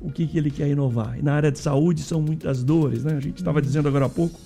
o 0.00 0.10
que, 0.10 0.26
que 0.26 0.38
ele 0.38 0.50
quer 0.50 0.68
inovar. 0.68 1.18
E 1.18 1.22
na 1.22 1.34
área 1.34 1.52
de 1.52 1.58
saúde 1.58 2.02
são 2.02 2.20
muitas 2.20 2.64
dores, 2.64 3.04
né? 3.04 3.14
A 3.14 3.20
gente 3.20 3.38
estava 3.38 3.58
uhum. 3.58 3.64
dizendo 3.64 3.88
agora 3.88 4.06
há 4.06 4.08
pouco, 4.08 4.38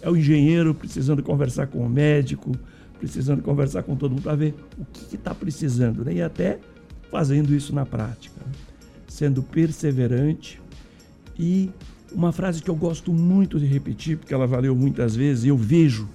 é 0.00 0.10
o 0.10 0.16
engenheiro 0.16 0.74
precisando 0.74 1.22
conversar 1.22 1.68
com 1.68 1.78
o 1.78 1.88
médico, 1.88 2.52
precisando 2.98 3.42
conversar 3.42 3.82
com 3.82 3.94
todo 3.96 4.12
mundo 4.12 4.22
para 4.22 4.34
ver 4.34 4.54
o 4.78 4.84
que 4.84 5.16
está 5.16 5.34
precisando, 5.34 6.04
né? 6.04 6.14
E 6.14 6.22
até 6.22 6.58
fazendo 7.10 7.54
isso 7.54 7.74
na 7.74 7.86
prática. 7.86 8.34
Né? 8.44 8.52
Sendo 9.08 9.42
perseverante 9.42 10.60
e 11.38 11.70
Uma 12.12 12.32
frase 12.32 12.62
que 12.62 12.70
eu 12.70 12.76
gosto 12.76 13.12
muito 13.12 13.58
de 13.58 13.66
repetir, 13.66 14.16
porque 14.16 14.32
ela 14.32 14.46
valeu 14.46 14.74
muitas 14.74 15.14
vezes, 15.14 15.44
eu 15.44 15.56
vejo 15.56 16.08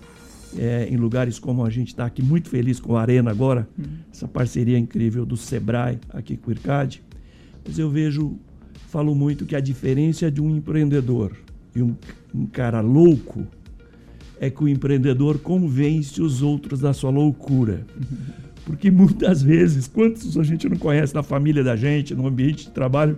é, 0.57 0.87
em 0.89 0.97
lugares 0.97 1.37
como 1.37 1.65
a 1.65 1.69
gente 1.69 1.89
está 1.89 2.05
aqui, 2.05 2.21
muito 2.23 2.49
feliz 2.49 2.79
com 2.79 2.95
a 2.95 3.01
Arena 3.01 3.29
agora, 3.29 3.67
uhum. 3.77 3.85
essa 4.11 4.27
parceria 4.27 4.79
incrível 4.79 5.25
do 5.25 5.37
Sebrae 5.37 5.99
aqui 6.09 6.37
com 6.37 6.49
o 6.49 6.53
IRCAD, 6.53 7.03
mas 7.65 7.77
eu 7.77 7.89
vejo, 7.89 8.37
falo 8.87 9.13
muito 9.13 9.45
que 9.45 9.55
a 9.55 9.59
diferença 9.59 10.31
de 10.31 10.41
um 10.41 10.55
empreendedor 10.55 11.35
e 11.75 11.81
um, 11.81 11.95
um 12.33 12.45
cara 12.45 12.81
louco 12.81 13.45
é 14.39 14.49
que 14.49 14.63
o 14.63 14.67
empreendedor 14.67 15.37
convence 15.37 16.21
os 16.21 16.41
outros 16.41 16.79
da 16.79 16.93
sua 16.93 17.11
loucura. 17.11 17.85
Porque 18.65 18.91
muitas 18.91 19.41
vezes, 19.41 19.87
quantos 19.87 20.37
a 20.37 20.43
gente 20.43 20.69
não 20.69 20.77
conhece 20.77 21.13
na 21.13 21.23
família 21.23 21.63
da 21.63 21.75
gente, 21.75 22.13
no 22.13 22.27
ambiente 22.27 22.65
de 22.65 22.71
trabalho, 22.71 23.17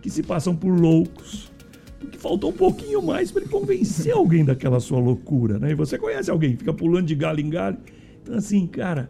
que 0.00 0.10
se 0.10 0.22
passam 0.22 0.54
por 0.54 0.70
loucos. 0.70 1.52
Porque 2.00 2.18
faltou 2.18 2.50
um 2.50 2.54
pouquinho 2.54 3.00
mais 3.00 3.30
para 3.30 3.42
ele 3.42 3.50
convencer 3.50 4.12
alguém 4.12 4.44
daquela 4.44 4.80
sua 4.80 4.98
loucura, 4.98 5.58
né? 5.58 5.70
E 5.70 5.74
você 5.74 5.96
conhece 5.96 6.30
alguém, 6.30 6.56
fica 6.56 6.72
pulando 6.72 7.06
de 7.06 7.14
galho 7.14 7.40
em 7.40 7.48
galho. 7.48 7.78
Então, 8.22 8.34
assim, 8.34 8.66
cara, 8.66 9.08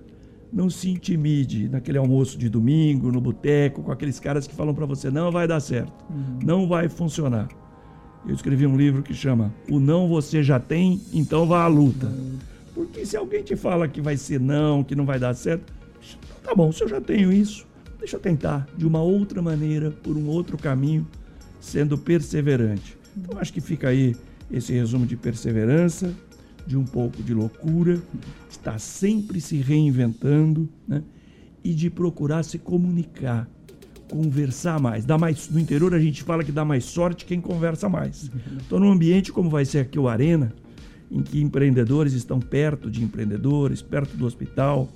não 0.52 0.68
se 0.68 0.90
intimide 0.90 1.68
naquele 1.68 1.96
almoço 1.96 2.36
de 2.36 2.48
domingo, 2.50 3.10
no 3.10 3.20
boteco, 3.20 3.82
com 3.82 3.90
aqueles 3.90 4.20
caras 4.20 4.46
que 4.46 4.54
falam 4.54 4.74
para 4.74 4.84
você: 4.84 5.10
não 5.10 5.32
vai 5.32 5.48
dar 5.48 5.60
certo, 5.60 6.04
uhum. 6.10 6.38
não 6.44 6.68
vai 6.68 6.88
funcionar. 6.88 7.48
Eu 8.26 8.34
escrevi 8.34 8.66
um 8.66 8.76
livro 8.76 9.02
que 9.02 9.14
chama 9.14 9.52
O 9.68 9.80
Não 9.80 10.06
Você 10.06 10.42
Já 10.42 10.60
Tem, 10.60 11.00
então 11.12 11.46
vá 11.46 11.64
à 11.64 11.66
luta. 11.66 12.12
Porque 12.74 13.04
se 13.04 13.16
alguém 13.16 13.42
te 13.42 13.56
fala 13.56 13.86
que 13.88 14.00
vai 14.00 14.16
ser 14.16 14.40
não, 14.40 14.82
que 14.82 14.94
não 14.94 15.04
vai 15.04 15.18
dar 15.18 15.34
certo, 15.34 15.72
tá 16.42 16.54
bom, 16.54 16.72
se 16.72 16.82
eu 16.82 16.88
já 16.88 17.00
tenho 17.00 17.32
isso, 17.32 17.66
deixa 17.98 18.16
eu 18.16 18.20
tentar 18.20 18.66
de 18.76 18.86
uma 18.86 19.02
outra 19.02 19.42
maneira, 19.42 19.90
por 19.90 20.16
um 20.16 20.26
outro 20.28 20.56
caminho, 20.56 21.06
sendo 21.60 21.98
perseverante. 21.98 22.96
Então 23.16 23.38
acho 23.38 23.52
que 23.52 23.60
fica 23.60 23.88
aí 23.88 24.16
esse 24.50 24.72
resumo 24.72 25.06
de 25.06 25.16
perseverança, 25.16 26.14
de 26.66 26.76
um 26.76 26.84
pouco 26.84 27.22
de 27.22 27.34
loucura, 27.34 28.00
está 28.48 28.78
sempre 28.78 29.40
se 29.40 29.56
reinventando, 29.56 30.68
né? 30.86 31.02
E 31.64 31.74
de 31.74 31.90
procurar 31.90 32.42
se 32.42 32.58
comunicar 32.58 33.48
conversar 34.12 34.78
mais. 34.78 35.06
Dá 35.06 35.16
mais. 35.16 35.48
No 35.48 35.58
interior 35.58 35.94
a 35.94 35.98
gente 35.98 36.22
fala 36.22 36.44
que 36.44 36.52
dá 36.52 36.64
mais 36.64 36.84
sorte 36.84 37.24
quem 37.24 37.40
conversa 37.40 37.88
mais. 37.88 38.30
Então, 38.66 38.78
num 38.78 38.92
ambiente 38.92 39.32
como 39.32 39.48
vai 39.48 39.64
ser 39.64 39.78
aqui 39.78 39.98
o 39.98 40.06
Arena, 40.06 40.52
em 41.12 41.23
que 41.23 41.42
empreendedores 41.42 42.14
estão 42.14 42.40
perto 42.40 42.90
de 42.90 43.04
empreendedores, 43.04 43.83
perto 43.83 44.16
do 44.16 44.25
hospital, 44.25 44.88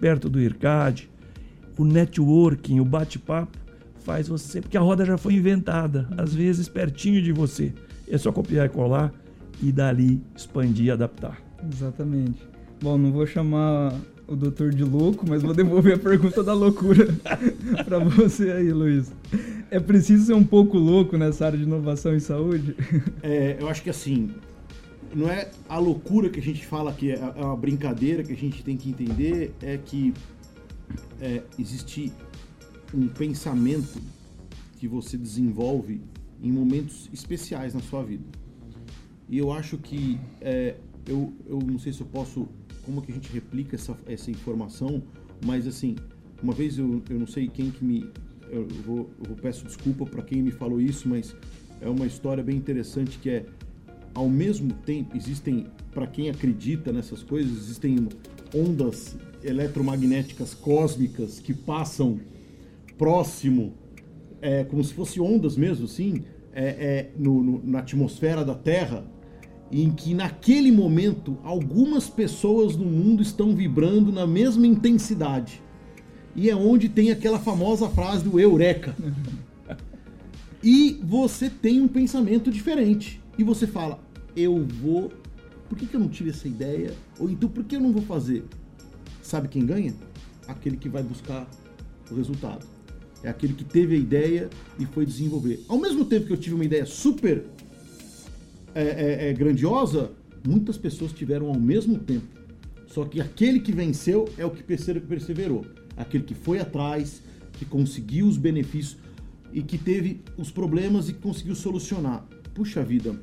perto 0.00 0.28
do 0.28 0.40
IRCAD, 0.40 1.08
o 1.78 1.84
networking, 1.84 2.80
o 2.80 2.84
bate-papo 2.84 3.56
faz 4.00 4.26
você, 4.26 4.60
porque 4.60 4.76
a 4.76 4.80
roda 4.80 5.04
já 5.04 5.16
foi 5.16 5.34
inventada, 5.34 6.08
às 6.18 6.34
vezes 6.34 6.68
pertinho 6.68 7.22
de 7.22 7.32
você. 7.32 7.72
É 8.08 8.18
só 8.18 8.32
copiar 8.32 8.66
e 8.66 8.68
colar 8.68 9.12
e 9.62 9.70
dali 9.70 10.20
expandir 10.36 10.86
e 10.86 10.90
adaptar. 10.90 11.40
Exatamente. 11.72 12.44
Bom, 12.82 12.98
não 12.98 13.12
vou 13.12 13.26
chamar 13.26 13.94
o 14.26 14.34
doutor 14.34 14.70
de 14.70 14.82
louco, 14.82 15.24
mas 15.28 15.42
vou 15.42 15.54
devolver 15.54 15.94
a 15.94 15.98
pergunta 15.98 16.42
da 16.42 16.52
loucura 16.52 17.08
para 17.84 17.98
você 17.98 18.50
aí, 18.50 18.72
Luiz. 18.72 19.12
É 19.70 19.78
preciso 19.78 20.26
ser 20.26 20.34
um 20.34 20.44
pouco 20.44 20.78
louco 20.78 21.16
nessa 21.16 21.46
área 21.46 21.58
de 21.58 21.64
inovação 21.64 22.14
em 22.14 22.20
saúde? 22.20 22.74
É, 23.22 23.56
eu 23.60 23.68
acho 23.68 23.82
que 23.82 23.90
assim, 23.90 24.30
não 25.14 25.28
é 25.28 25.50
a 25.68 25.78
loucura 25.78 26.28
que 26.30 26.38
a 26.38 26.42
gente 26.42 26.66
fala 26.66 26.92
que 26.92 27.10
é, 27.10 27.14
é 27.14 27.44
uma 27.44 27.56
brincadeira 27.56 28.22
que 28.22 28.32
a 28.32 28.36
gente 28.36 28.62
tem 28.62 28.76
que 28.76 28.90
entender, 28.90 29.54
é 29.60 29.76
que 29.76 30.14
é, 31.20 31.42
existe 31.58 32.12
um 32.94 33.08
pensamento 33.08 34.00
que 34.78 34.88
você 34.88 35.16
desenvolve 35.16 36.00
em 36.42 36.50
momentos 36.50 37.08
especiais 37.12 37.74
na 37.74 37.80
sua 37.80 38.02
vida. 38.02 38.24
E 39.28 39.38
eu 39.38 39.52
acho 39.52 39.78
que 39.78 40.18
é, 40.40 40.76
eu, 41.06 41.32
eu 41.46 41.58
não 41.58 41.78
sei 41.78 41.92
se 41.92 42.00
eu 42.00 42.06
posso 42.06 42.48
como 42.84 43.02
que 43.02 43.12
a 43.12 43.14
gente 43.14 43.30
replica 43.32 43.76
essa, 43.76 43.96
essa 44.06 44.30
informação, 44.30 45.02
mas 45.44 45.66
assim, 45.66 45.96
uma 46.42 46.52
vez 46.52 46.78
eu, 46.78 47.02
eu 47.08 47.18
não 47.18 47.26
sei 47.26 47.48
quem 47.48 47.70
que 47.70 47.84
me. 47.84 48.10
Eu 48.48 48.66
vou, 48.84 49.10
eu 49.28 49.36
peço 49.36 49.64
desculpa 49.64 50.04
para 50.04 50.22
quem 50.22 50.42
me 50.42 50.50
falou 50.50 50.80
isso, 50.80 51.08
mas 51.08 51.36
é 51.80 51.88
uma 51.88 52.06
história 52.06 52.42
bem 52.42 52.56
interessante 52.56 53.18
que 53.18 53.30
é 53.30 53.46
ao 54.14 54.28
mesmo 54.28 54.72
tempo 54.86 55.16
existem 55.16 55.66
para 55.92 56.06
quem 56.06 56.30
acredita 56.30 56.92
nessas 56.92 57.22
coisas 57.22 57.52
existem 57.52 58.08
ondas 58.54 59.16
eletromagnéticas 59.42 60.54
cósmicas 60.54 61.38
que 61.38 61.54
passam 61.54 62.20
próximo 62.98 63.74
é, 64.42 64.64
como 64.64 64.82
se 64.82 64.92
fossem 64.92 65.22
ondas 65.22 65.56
mesmo 65.56 65.84
assim 65.84 66.22
é, 66.52 66.64
é 66.64 67.10
no, 67.16 67.42
no, 67.42 67.62
na 67.64 67.78
atmosfera 67.78 68.44
da 68.44 68.54
Terra 68.54 69.04
em 69.70 69.90
que 69.90 70.14
naquele 70.14 70.72
momento 70.72 71.38
algumas 71.44 72.08
pessoas 72.08 72.76
no 72.76 72.84
mundo 72.84 73.22
estão 73.22 73.54
vibrando 73.54 74.10
na 74.10 74.26
mesma 74.26 74.66
intensidade. 74.66 75.62
E 76.34 76.50
é 76.50 76.56
onde 76.56 76.88
tem 76.88 77.10
aquela 77.10 77.38
famosa 77.38 77.88
frase 77.88 78.24
do 78.24 78.40
eureka. 78.40 78.96
e 80.62 81.00
você 81.04 81.48
tem 81.48 81.80
um 81.80 81.88
pensamento 81.88 82.50
diferente. 82.50 83.20
E 83.40 83.42
você 83.42 83.66
fala: 83.66 83.98
eu 84.36 84.62
vou. 84.82 85.10
Por 85.66 85.78
que, 85.78 85.86
que 85.86 85.96
eu 85.96 86.00
não 86.00 86.10
tive 86.10 86.28
essa 86.28 86.46
ideia? 86.46 86.92
Ou 87.18 87.30
então 87.30 87.48
por 87.48 87.64
que 87.64 87.74
eu 87.74 87.80
não 87.80 87.90
vou 87.90 88.02
fazer? 88.02 88.44
Sabe 89.22 89.48
quem 89.48 89.64
ganha? 89.64 89.94
Aquele 90.46 90.76
que 90.76 90.90
vai 90.90 91.02
buscar 91.02 91.48
o 92.10 92.14
resultado. 92.14 92.66
É 93.22 93.30
aquele 93.30 93.54
que 93.54 93.64
teve 93.64 93.94
a 93.94 93.98
ideia 93.98 94.50
e 94.78 94.84
foi 94.84 95.06
desenvolver. 95.06 95.64
Ao 95.68 95.78
mesmo 95.78 96.04
tempo 96.04 96.26
que 96.26 96.34
eu 96.34 96.36
tive 96.36 96.54
uma 96.54 96.66
ideia 96.66 96.84
super 96.84 97.46
é, 98.74 98.82
é, 98.82 99.30
é 99.30 99.32
grandiosa, 99.32 100.10
muitas 100.46 100.76
pessoas 100.76 101.10
tiveram 101.10 101.48
ao 101.48 101.58
mesmo 101.58 101.98
tempo. 101.98 102.26
Só 102.88 103.06
que 103.06 103.22
aquele 103.22 103.60
que 103.60 103.72
venceu 103.72 104.28
é 104.36 104.44
o 104.44 104.50
que 104.50 104.62
perseverou. 104.62 105.64
Aquele 105.96 106.24
que 106.24 106.34
foi 106.34 106.58
atrás, 106.58 107.22
que 107.54 107.64
conseguiu 107.64 108.26
os 108.26 108.36
benefícios 108.36 108.98
e 109.50 109.62
que 109.62 109.78
teve 109.78 110.20
os 110.36 110.50
problemas 110.50 111.08
e 111.08 111.14
conseguiu 111.14 111.54
solucionar. 111.54 112.26
Puxa 112.54 112.82
vida, 112.82 113.14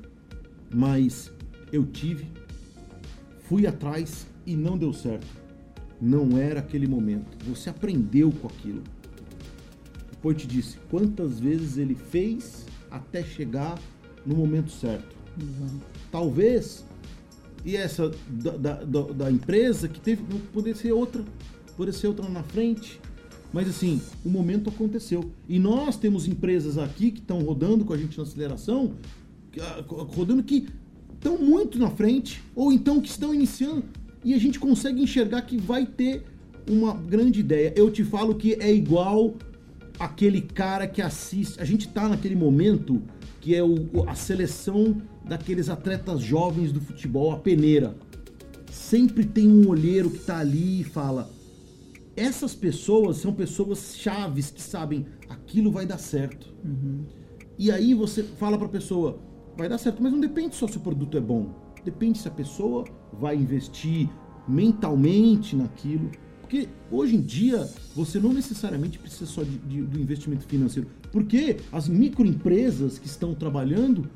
mas 0.73 1.31
eu 1.71 1.85
tive, 1.85 2.27
fui 3.41 3.67
atrás 3.67 4.27
e 4.45 4.55
não 4.55 4.77
deu 4.77 4.93
certo. 4.93 5.27
Não 5.99 6.37
era 6.37 6.59
aquele 6.59 6.87
momento. 6.87 7.37
Você 7.45 7.69
aprendeu 7.69 8.31
com 8.31 8.47
aquilo. 8.47 8.83
Depois 10.11 10.37
te 10.37 10.47
disse 10.47 10.77
quantas 10.89 11.39
vezes 11.39 11.77
ele 11.77 11.95
fez 11.95 12.65
até 12.89 13.23
chegar 13.23 13.79
no 14.25 14.35
momento 14.35 14.71
certo. 14.71 15.15
Uhum. 15.39 15.79
Talvez, 16.11 16.85
e 17.63 17.75
essa 17.75 18.11
da, 18.27 18.57
da, 18.57 19.01
da, 19.01 19.31
empresa 19.31 19.87
que 19.87 19.99
teve, 19.99 20.23
poder 20.53 20.75
ser 20.75 20.91
outra, 20.91 21.23
poder 21.75 21.93
ser 21.93 22.07
outra 22.07 22.27
na 22.29 22.43
frente. 22.43 22.99
Mas 23.53 23.69
assim, 23.69 24.01
o 24.25 24.29
momento 24.29 24.69
aconteceu. 24.69 25.31
E 25.47 25.57
nós 25.59 25.97
temos 25.97 26.27
empresas 26.27 26.77
aqui 26.77 27.11
que 27.11 27.19
estão 27.19 27.39
rodando 27.41 27.85
com 27.85 27.93
a 27.93 27.97
gente 27.97 28.17
na 28.17 28.23
aceleração, 28.23 28.93
ah, 29.59 29.83
rodando 29.87 30.43
que 30.43 30.67
estão 31.13 31.37
muito 31.37 31.79
na 31.79 31.89
frente, 31.89 32.43
ou 32.55 32.71
então 32.71 33.01
que 33.01 33.09
estão 33.09 33.33
iniciando, 33.33 33.83
e 34.23 34.33
a 34.33 34.37
gente 34.37 34.59
consegue 34.59 35.01
enxergar 35.01 35.41
que 35.43 35.57
vai 35.57 35.85
ter 35.85 36.23
uma 36.69 36.93
grande 36.93 37.39
ideia. 37.39 37.73
Eu 37.75 37.89
te 37.89 38.03
falo 38.03 38.35
que 38.35 38.53
é 38.55 38.73
igual 38.73 39.35
aquele 39.99 40.41
cara 40.41 40.87
que 40.87 41.01
assiste. 41.01 41.59
A 41.59 41.65
gente 41.65 41.87
está 41.87 42.07
naquele 42.07 42.35
momento 42.35 43.01
que 43.39 43.55
é 43.55 43.63
o, 43.63 43.87
a 44.07 44.15
seleção 44.15 45.01
daqueles 45.23 45.69
atletas 45.69 46.21
jovens 46.21 46.71
do 46.71 46.81
futebol, 46.81 47.31
a 47.31 47.37
peneira. 47.37 47.95
Sempre 48.71 49.25
tem 49.25 49.47
um 49.47 49.67
olheiro 49.67 50.09
que 50.09 50.17
está 50.17 50.39
ali 50.39 50.81
e 50.81 50.83
fala: 50.83 51.29
essas 52.17 52.55
pessoas 52.55 53.17
são 53.17 53.31
pessoas 53.31 53.95
chaves 53.95 54.49
que 54.49 54.61
sabem 54.61 55.05
aquilo 55.29 55.71
vai 55.71 55.85
dar 55.85 55.99
certo. 55.99 56.53
Uhum. 56.65 57.05
E 57.57 57.71
aí 57.71 57.93
você 57.93 58.23
fala 58.23 58.57
para 58.57 58.65
a 58.65 58.71
pessoa: 58.71 59.19
vai 59.55 59.69
dar 59.69 59.77
certo, 59.77 60.01
mas 60.01 60.11
não 60.11 60.19
depende 60.19 60.55
só 60.55 60.67
se 60.67 60.77
o 60.77 60.79
produto 60.79 61.15
é 61.15 61.21
bom. 61.21 61.53
Depende 61.85 62.17
se 62.17 62.27
a 62.27 62.31
pessoa 62.31 62.85
vai 63.13 63.35
investir 63.35 64.09
mentalmente 64.47 65.55
naquilo. 65.55 66.09
Porque 66.41 66.67
hoje 66.89 67.15
em 67.15 67.21
dia 67.21 67.69
você 67.95 68.19
não 68.19 68.33
necessariamente 68.33 68.97
precisa 68.97 69.25
só 69.25 69.43
de, 69.43 69.57
de, 69.59 69.81
do 69.83 69.99
investimento 69.99 70.45
financeiro. 70.45 70.89
Porque 71.11 71.57
as 71.71 71.87
microempresas 71.87 72.97
que 72.97 73.05
estão 73.05 73.35
trabalhando 73.35 74.09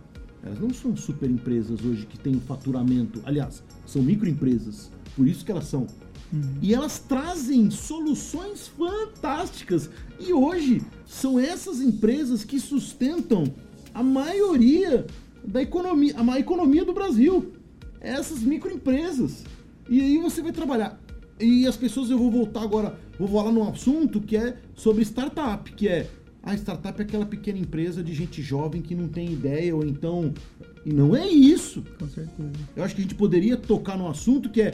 elas 0.44 0.60
não 0.60 0.74
são 0.74 0.96
super 0.96 1.30
empresas 1.30 1.86
hoje 1.86 2.06
que 2.08 2.18
têm 2.18 2.40
faturamento. 2.40 3.22
Aliás, 3.26 3.64
são 3.86 4.02
microempresas. 4.02 4.92
Por 5.16 5.28
isso 5.28 5.46
que 5.46 5.52
elas 5.52 5.66
são. 5.66 5.86
Uhum. 6.32 6.58
E 6.62 6.74
elas 6.74 7.00
trazem 7.00 7.70
soluções 7.70 8.68
fantásticas. 8.68 9.90
E 10.20 10.34
hoje 10.34 10.82
são 11.06 11.40
essas 11.40 11.82
empresas 11.82 12.44
que 12.44 12.60
sustentam 12.60 13.44
a 13.94 14.02
maioria 14.02 15.06
da 15.44 15.62
economia, 15.62 16.16
a 16.18 16.40
economia 16.40 16.86
do 16.86 16.94
Brasil. 16.94 17.54
Essas 18.00 18.40
microempresas. 18.40 19.44
E 19.90 20.00
aí 20.02 20.18
você 20.18 20.42
vai 20.42 20.52
trabalhar. 20.52 21.00
E 21.40 21.68
as 21.68 21.76
pessoas, 21.76 22.10
eu 22.10 22.18
vou 22.18 22.32
voltar 22.32 22.62
agora, 22.62 23.00
vou 23.18 23.28
falar 23.28 23.52
num 23.52 23.68
assunto 23.68 24.22
que 24.22 24.38
é 24.38 24.58
sobre 24.76 25.04
startup, 25.04 25.72
que 25.74 25.88
é 25.88 26.08
a 26.44 26.56
startup 26.56 27.00
é 27.00 27.04
aquela 27.04 27.26
pequena 27.26 27.60
empresa 27.60 28.04
de 28.04 28.14
gente 28.14 28.42
jovem 28.42 28.82
que 28.82 28.96
não 28.96 29.08
tem 29.08 29.32
ideia, 29.32 29.76
ou 29.76 29.86
então. 29.86 30.34
E 30.84 30.92
não 30.92 31.16
é 31.16 31.28
isso. 31.28 31.84
Com 32.00 32.08
certeza. 32.08 32.52
Eu 32.76 32.84
acho 32.84 32.96
que 32.96 33.02
a 33.02 33.04
gente 33.04 33.16
poderia 33.16 33.56
tocar 33.56 33.98
no 33.98 34.08
assunto 34.08 34.50
que 34.50 34.62
é. 34.62 34.74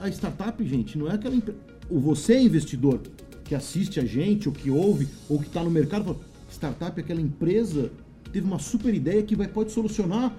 A 0.00 0.08
startup, 0.08 0.64
gente, 0.64 0.96
não 0.96 1.10
é 1.10 1.14
aquela 1.14 1.34
empresa. 1.34 1.58
O 1.90 1.98
você 1.98 2.34
é 2.34 2.42
investidor 2.42 3.00
que 3.44 3.54
assiste 3.54 3.98
a 3.98 4.04
gente, 4.04 4.48
ou 4.48 4.54
que 4.54 4.70
ouve, 4.70 5.08
ou 5.28 5.38
que 5.38 5.46
está 5.46 5.62
no 5.62 5.70
mercado, 5.70 6.04
fala, 6.04 6.18
startup 6.50 7.00
é 7.00 7.02
aquela 7.02 7.20
empresa 7.20 7.90
que 8.22 8.30
teve 8.30 8.46
uma 8.46 8.58
super 8.58 8.94
ideia 8.94 9.22
que 9.22 9.34
vai, 9.34 9.48
pode 9.48 9.72
solucionar 9.72 10.36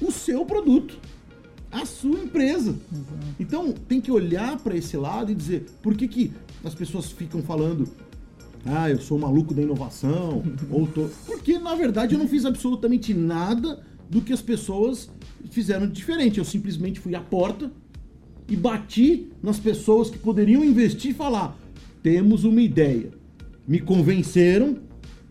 o 0.00 0.12
seu 0.12 0.44
produto, 0.44 0.98
a 1.72 1.86
sua 1.86 2.20
empresa. 2.20 2.76
Exato. 2.92 3.34
Então 3.40 3.72
tem 3.72 4.00
que 4.00 4.12
olhar 4.12 4.58
para 4.58 4.76
esse 4.76 4.96
lado 4.96 5.32
e 5.32 5.34
dizer 5.34 5.66
por 5.82 5.96
que, 5.96 6.06
que 6.06 6.32
as 6.62 6.74
pessoas 6.74 7.10
ficam 7.10 7.42
falando 7.42 7.88
ah, 8.66 8.88
eu 8.88 8.98
sou 8.98 9.18
maluco 9.18 9.52
da 9.52 9.60
inovação, 9.60 10.42
ou 10.70 10.86
tô... 10.86 11.08
Porque, 11.26 11.58
na 11.58 11.74
verdade, 11.74 12.14
eu 12.14 12.18
não 12.18 12.26
fiz 12.26 12.46
absolutamente 12.46 13.12
nada 13.12 13.84
do 14.08 14.22
que 14.22 14.32
as 14.32 14.40
pessoas 14.40 15.10
fizeram 15.50 15.86
de 15.86 15.92
diferente. 15.92 16.38
Eu 16.38 16.44
simplesmente 16.44 16.98
fui 16.98 17.14
à 17.14 17.20
porta 17.20 17.70
e 18.48 18.56
bati 18.56 19.28
nas 19.42 19.58
pessoas 19.58 20.10
que 20.10 20.18
poderiam 20.18 20.64
investir 20.64 21.10
e 21.10 21.14
falar: 21.14 21.58
temos 22.02 22.44
uma 22.44 22.60
ideia. 22.60 23.10
Me 23.66 23.80
convenceram, 23.80 24.78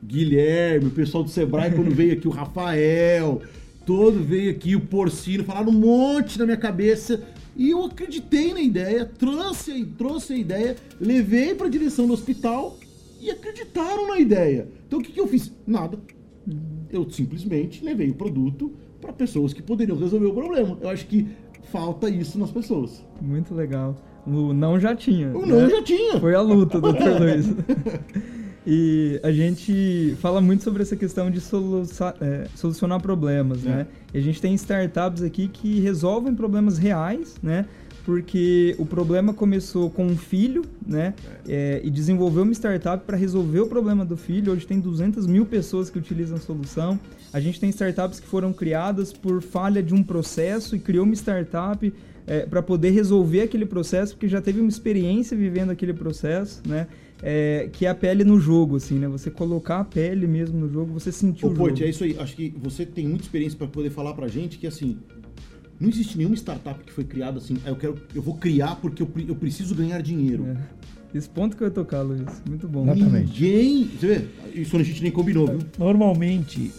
Guilherme, 0.04 0.88
o 0.88 0.92
pessoal 0.92 1.24
do 1.24 1.30
Sebrae, 1.30 1.72
quando 1.72 1.94
veio 1.94 2.14
aqui, 2.14 2.28
o 2.28 2.32
Rafael, 2.32 3.42
todo 3.86 4.24
veio 4.24 4.52
aqui, 4.52 4.76
o 4.76 4.82
Porcino, 4.82 5.44
falaram 5.44 5.70
um 5.70 5.80
monte 5.80 6.40
na 6.40 6.46
minha 6.46 6.58
cabeça. 6.58 7.24
E 7.56 7.70
eu 7.70 7.86
acreditei 7.86 8.52
na 8.52 8.62
ideia, 8.62 9.06
trouxe, 9.06 9.86
trouxe 9.98 10.34
a 10.34 10.38
ideia, 10.38 10.76
levei 11.00 11.54
para 11.54 11.68
a 11.68 11.70
direção 11.70 12.08
do 12.08 12.14
hospital 12.14 12.78
e 13.22 13.30
acreditaram 13.30 14.08
na 14.08 14.20
ideia. 14.20 14.68
Então 14.88 15.00
o 15.00 15.04
que, 15.04 15.12
que 15.12 15.20
eu 15.20 15.28
fiz? 15.28 15.52
Nada. 15.66 16.00
Eu 16.92 17.10
simplesmente 17.12 17.84
levei 17.84 18.10
o 18.10 18.16
produto 18.16 18.74
para 19.00 19.14
pessoas 19.14 19.54
que 19.54 19.62
poderiam 19.62 19.98
resolver 19.98 20.26
o 20.26 20.34
problema. 20.34 20.78
Eu 20.82 20.90
acho 20.90 21.06
que 21.06 21.28
falta 21.74 22.08
isso 22.08 22.38
nas 22.38 22.52
pessoas. 22.52 23.04
Muito 23.20 23.56
legal. 23.56 23.98
O 24.28 24.54
não 24.54 24.80
já 24.80 24.96
tinha. 24.96 25.36
O 25.36 25.42
né? 25.44 25.48
não 25.48 25.68
já 25.70 25.82
tinha. 25.82 26.20
Foi 26.20 26.36
a 26.36 26.40
luta, 26.42 26.80
doutor 26.80 27.10
Luiz. 27.20 27.48
E 28.66 29.20
a 29.24 29.32
gente 29.32 30.16
fala 30.22 30.40
muito 30.40 30.64
sobre 30.64 30.84
essa 30.84 30.96
questão 30.96 31.30
de 31.32 31.40
é, 32.22 32.48
solucionar 32.56 33.02
problemas, 33.02 33.66
É. 33.66 33.70
né? 33.70 33.88
E 34.14 34.18
a 34.20 34.22
gente 34.22 34.40
tem 34.40 34.54
startups 34.54 35.24
aqui 35.24 35.48
que 35.50 35.80
resolvem 35.82 36.34
problemas 36.36 36.78
reais, 36.78 37.36
né? 37.42 37.66
Porque 38.06 38.76
o 38.78 38.86
problema 38.86 39.34
começou 39.34 39.90
com 39.90 40.06
um 40.06 40.16
filho, 40.16 40.64
né? 40.86 41.14
É, 41.48 41.82
e 41.84 41.90
desenvolveu 41.90 42.44
uma 42.44 42.54
startup 42.54 43.04
para 43.04 43.18
resolver 43.18 43.62
o 43.62 43.68
problema 43.68 44.06
do 44.06 44.16
filho. 44.16 44.54
Hoje 44.54 44.68
tem 44.68 44.80
200 44.80 45.26
mil 45.26 45.46
pessoas 45.46 45.90
que 45.90 45.98
utilizam 45.98 46.38
a 46.38 46.40
solução. 46.40 47.00
A 47.34 47.40
gente 47.40 47.60
tem 47.60 47.70
startups 47.70 48.20
que 48.20 48.28
foram 48.28 48.54
criadas 48.54 49.12
por 49.12 49.42
falha 49.42 49.82
de 49.82 49.94
um 49.94 50.04
processo 50.04 50.76
e 50.76 50.80
criou 50.80 51.04
uma 51.06 51.16
startup 51.16 51.92
para 52.50 52.62
poder 52.62 52.92
resolver 52.92 53.42
aquele 53.42 53.66
processo, 53.66 54.14
porque 54.14 54.28
já 54.30 54.40
teve 54.42 54.60
uma 54.62 54.70
experiência 54.70 55.36
vivendo 55.36 55.72
aquele 55.72 55.94
processo, 55.94 56.62
né? 56.68 56.88
É, 57.22 57.70
que 57.72 57.86
é 57.86 57.90
a 57.90 57.96
pele 57.96 58.24
no 58.24 58.40
jogo, 58.40 58.76
assim, 58.76 59.00
né? 59.00 59.08
Você 59.08 59.32
colocar 59.32 59.80
a 59.80 59.84
pele 59.84 60.28
mesmo 60.28 60.60
no 60.60 60.70
jogo, 60.70 60.94
você 60.94 61.12
sentir 61.12 61.46
Ô, 61.46 61.50
o 61.50 61.52
jogo. 61.52 61.64
Poit, 61.70 61.84
é 61.84 61.90
isso 61.90 62.04
aí. 62.04 62.16
Acho 62.20 62.36
que 62.36 62.54
você 62.62 62.86
tem 62.86 63.08
muita 63.08 63.24
experiência 63.24 63.58
para 63.58 63.68
poder 63.68 63.90
falar 63.90 64.14
pra 64.14 64.28
gente 64.28 64.58
que 64.58 64.68
assim. 64.68 64.98
Não 65.80 65.90
existe 65.90 66.18
nenhuma 66.18 66.36
startup 66.36 66.82
que 66.84 66.92
foi 66.94 67.04
criada 67.04 67.40
assim. 67.40 67.58
"Ah, 67.66 67.70
Eu 67.70 67.76
quero, 67.76 67.96
eu 68.14 68.22
vou 68.22 68.36
criar 68.36 68.76
porque 68.76 69.02
eu, 69.04 69.10
eu 69.28 69.36
preciso 69.36 69.74
ganhar 69.74 70.02
dinheiro. 70.02 70.46
É. 70.48 71.18
Esse 71.18 71.30
ponto 71.30 71.56
que 71.58 71.64
eu 71.64 71.68
ia 71.68 71.72
tocar, 71.72 72.02
Luiz. 72.02 72.42
Muito 72.48 72.68
bom. 72.68 72.84
Exatamente. 72.86 73.42
Ninguém. 73.42 73.90
Você 74.00 74.08
vê? 74.08 74.26
Isso 74.62 74.76
a 74.78 74.84
gente 74.84 75.02
nem 75.04 75.12
combinou, 75.12 75.48
viu? 75.48 75.60
Normalmente, 75.78 76.72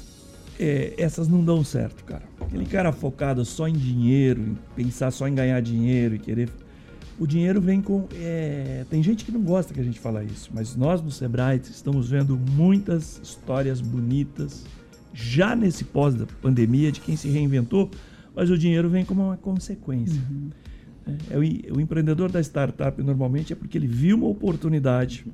é, 0.59 0.95
essas 0.97 1.29
não 1.29 1.45
dão 1.45 1.65
certo, 1.65 2.05
cara. 2.05 2.23
Aquele 2.41 2.67
cara 2.67 2.93
focado 2.93 3.45
só 3.45 3.67
em 3.67 3.73
dinheiro, 3.73 4.41
em 4.43 4.57
pensar 4.77 5.11
só 5.11 5.27
em 5.27 5.35
ganhar 5.35 5.61
dinheiro 5.61 6.15
e 6.15 6.19
querer. 6.19 6.49
O 7.19 7.27
dinheiro 7.27 7.61
vem 7.61 7.81
com. 7.81 8.07
é, 8.15 8.85
Tem 8.91 9.03
gente 9.03 9.25
que 9.25 9.33
não 9.33 9.43
gosta 9.43 9.73
que 9.73 9.81
a 9.81 9.85
gente 9.85 10.01
fala 10.01 10.25
isso, 10.25 10.51
mas 10.53 10.75
nós 10.75 11.01
no 11.01 11.11
Sebrae 11.11 11.61
estamos 11.63 12.11
vendo 12.11 12.37
muitas 12.37 13.21
histórias 13.23 13.81
bonitas 13.81 14.65
já 15.13 15.55
nesse 15.55 15.85
pós 15.85 16.15
da 16.15 16.27
pandemia 16.43 16.91
de 16.91 17.01
quem 17.01 17.17
se 17.17 17.29
reinventou, 17.29 17.89
mas 18.35 18.51
o 18.51 18.59
dinheiro 18.59 18.91
vem 18.91 19.05
como 19.05 19.23
uma 19.23 19.37
consequência. 19.37 20.21
É, 21.07 21.35
é 21.35 21.39
o, 21.39 21.77
o 21.77 21.81
empreendedor 21.81 22.31
da 22.33 22.41
startup 22.41 23.01
normalmente 23.01 23.53
é 23.53 23.57
porque 23.57 23.79
ele 23.79 23.87
viu 23.87 24.17
uma 24.17 24.27
oportunidade, 24.27 25.25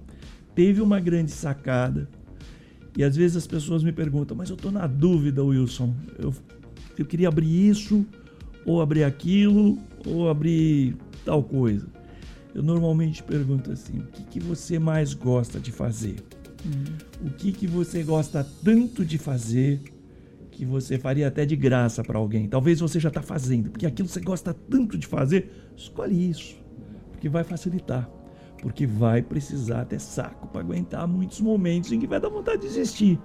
teve 0.55 0.83
uma 0.83 1.01
grande 1.01 1.31
sacada, 1.31 2.09
e 2.97 3.05
às 3.05 3.17
vezes 3.17 3.37
as 3.37 3.47
pessoas 3.47 3.83
me 3.83 3.93
perguntam, 3.93 4.37
mas 4.37 4.51
eu 4.51 4.57
estou 4.57 4.71
na 4.71 4.87
dúvida, 4.87 5.43
Wilson. 5.43 5.95
Eu, 6.19 6.35
eu 6.99 7.05
queria 7.05 7.29
abrir 7.29 7.69
isso, 7.69 8.05
ou 8.65 8.81
abrir 8.81 9.05
aquilo, 9.05 9.79
ou 10.07 10.29
abrir 10.29 10.97
tal 11.25 11.43
coisa. 11.43 11.87
Eu 12.55 12.63
normalmente 12.63 13.23
pergunto 13.23 13.71
assim: 13.71 13.99
o 13.99 14.07
que, 14.07 14.25
que 14.25 14.41
você 14.41 14.79
mais 14.79 15.15
gosta 15.15 15.61
de 15.61 15.71
fazer? 15.71 16.17
O 17.25 17.31
que, 17.31 17.53
que 17.53 17.67
você 17.67 18.03
gosta 18.03 18.47
tanto 18.63 19.05
de 19.05 19.17
fazer 19.17 19.81
que 20.51 20.65
você 20.67 20.99
faria 20.99 21.29
até 21.29 21.47
de 21.47 21.57
graça 21.57 22.03
para 22.03 22.19
alguém? 22.19 22.49
Talvez 22.49 22.81
você 22.81 23.01
já 23.01 23.09
está 23.09 23.23
fazendo, 23.23 23.71
porque 23.71 23.87
aquilo 23.87 24.09
você 24.09 24.21
gosta 24.21 24.53
tanto 24.53 24.99
de 24.99 25.07
fazer, 25.07 25.51
escolhe 25.77 26.29
isso, 26.29 26.57
porque 27.13 27.29
vai 27.29 27.45
facilitar. 27.45 28.11
Porque 28.61 28.87
vai 28.87 29.23
precisar 29.23 29.85
ter 29.87 30.01
saco 30.01 30.47
para 30.49 30.61
aguentar 30.61 31.07
muitos 31.09 31.41
momentos 31.41 31.91
em 31.93 31.99
que 31.99 32.07
vai 32.07 32.21
dar 32.21 32.29
vontade 32.29 32.63
de 32.63 32.69
desistir, 32.69 33.19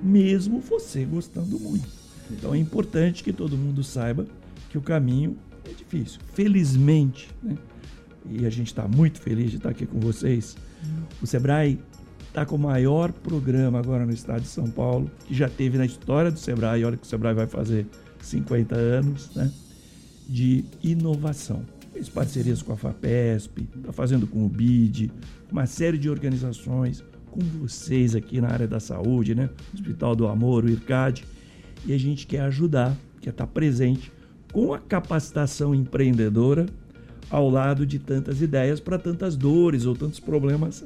mesmo 0.00 0.60
você 0.60 1.04
gostando 1.04 1.58
muito. 1.58 1.88
Então 2.30 2.54
é 2.54 2.58
importante 2.58 3.24
que 3.24 3.32
todo 3.32 3.56
mundo 3.56 3.82
saiba 3.82 4.26
que 4.68 4.76
o 4.76 4.82
caminho 4.82 5.36
é 5.64 5.72
difícil. 5.72 6.20
Felizmente, 6.34 7.30
né? 7.42 7.56
e 8.28 8.44
a 8.44 8.50
gente 8.50 8.66
está 8.66 8.86
muito 8.86 9.20
feliz 9.20 9.50
de 9.50 9.56
estar 9.56 9.70
aqui 9.70 9.86
com 9.86 9.98
vocês, 9.98 10.56
o 11.22 11.26
Sebrae 11.26 11.80
está 12.28 12.44
com 12.44 12.56
o 12.56 12.58
maior 12.58 13.12
programa 13.12 13.78
agora 13.78 14.04
no 14.04 14.12
estado 14.12 14.42
de 14.42 14.48
São 14.48 14.70
Paulo, 14.70 15.10
que 15.24 15.34
já 15.34 15.48
teve 15.48 15.78
na 15.78 15.86
história 15.86 16.30
do 16.30 16.38
Sebrae, 16.38 16.84
olha 16.84 16.96
que 16.96 17.04
o 17.04 17.06
Sebrae 17.06 17.34
vai 17.34 17.46
fazer 17.46 17.86
50 18.20 18.74
anos, 18.74 19.34
né? 19.34 19.50
de 20.28 20.64
inovação. 20.82 21.64
Fez 21.96 22.10
parcerias 22.10 22.60
com 22.60 22.74
a 22.74 22.76
FAPESP, 22.76 23.66
está 23.74 23.90
fazendo 23.90 24.26
com 24.26 24.44
o 24.44 24.50
BID, 24.50 25.10
uma 25.50 25.64
série 25.64 25.96
de 25.96 26.10
organizações, 26.10 27.02
com 27.30 27.40
vocês 27.40 28.14
aqui 28.14 28.38
na 28.38 28.48
área 28.48 28.68
da 28.68 28.78
saúde, 28.78 29.34
né? 29.34 29.48
Hospital 29.72 30.14
do 30.14 30.28
Amor, 30.28 30.66
o 30.66 30.68
IRCAD, 30.68 31.24
e 31.86 31.94
a 31.94 31.98
gente 31.98 32.26
quer 32.26 32.40
ajudar, 32.40 32.94
quer 33.22 33.30
estar 33.30 33.46
presente 33.46 34.12
com 34.52 34.74
a 34.74 34.78
capacitação 34.78 35.74
empreendedora 35.74 36.66
ao 37.30 37.48
lado 37.48 37.86
de 37.86 37.98
tantas 37.98 38.42
ideias 38.42 38.78
para 38.78 38.98
tantas 38.98 39.34
dores 39.34 39.86
ou 39.86 39.96
tantos 39.96 40.20
problemas. 40.20 40.84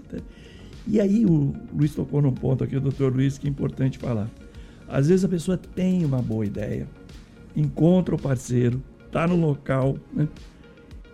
E 0.86 1.00
aí 1.00 1.26
o 1.26 1.52
Luiz 1.74 1.92
tocou 1.92 2.22
num 2.22 2.30
ponto 2.30 2.62
aqui, 2.62 2.76
o 2.76 2.80
doutor 2.80 3.12
Luiz, 3.12 3.36
que 3.36 3.48
é 3.48 3.50
importante 3.50 3.98
falar. 3.98 4.30
Às 4.86 5.08
vezes 5.08 5.24
a 5.24 5.28
pessoa 5.28 5.56
tem 5.56 6.04
uma 6.04 6.22
boa 6.22 6.46
ideia, 6.46 6.86
encontra 7.56 8.14
o 8.14 8.18
parceiro, 8.18 8.80
está 9.08 9.26
no 9.26 9.34
local, 9.34 9.98
né? 10.14 10.28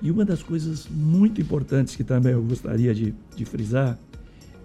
E 0.02 0.10
uma 0.10 0.24
das 0.24 0.42
coisas 0.42 0.86
muito 0.90 1.40
importantes 1.40 1.96
que 1.96 2.04
também 2.04 2.32
eu 2.32 2.42
gostaria 2.42 2.94
de, 2.94 3.14
de 3.34 3.44
frisar 3.44 3.98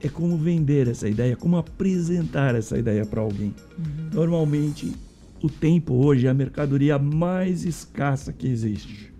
é 0.01 0.09
como 0.09 0.35
vender 0.37 0.87
essa 0.87 1.07
ideia, 1.07 1.35
como 1.35 1.57
apresentar 1.57 2.55
essa 2.55 2.77
ideia 2.77 3.05
para 3.05 3.21
alguém. 3.21 3.53
Normalmente, 4.13 4.93
o 5.41 5.49
tempo 5.49 5.93
hoje 5.93 6.27
é 6.27 6.29
a 6.29 6.33
mercadoria 6.33 6.97
mais 6.99 7.63
escassa 7.65 8.33
que 8.33 8.47
existe. 8.47 9.11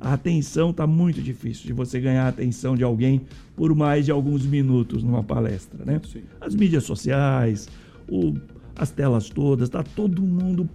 A 0.00 0.14
atenção 0.14 0.70
está 0.70 0.86
muito 0.86 1.20
difícil 1.20 1.66
de 1.66 1.72
você 1.72 2.00
ganhar 2.00 2.24
a 2.24 2.28
atenção 2.28 2.74
de 2.74 2.82
alguém 2.84 3.22
por 3.56 3.74
mais 3.74 4.06
de 4.06 4.10
alguns 4.10 4.46
minutos 4.46 5.02
numa 5.02 5.22
palestra, 5.22 5.84
né? 5.84 6.00
Sim. 6.10 6.22
As 6.40 6.54
mídias 6.54 6.84
sociais, 6.84 7.68
o- 8.08 8.34
as 8.76 8.90
telas 8.90 9.28
todas, 9.28 9.68
tá 9.68 9.82
todo 9.82 10.22
mundo. 10.22 10.68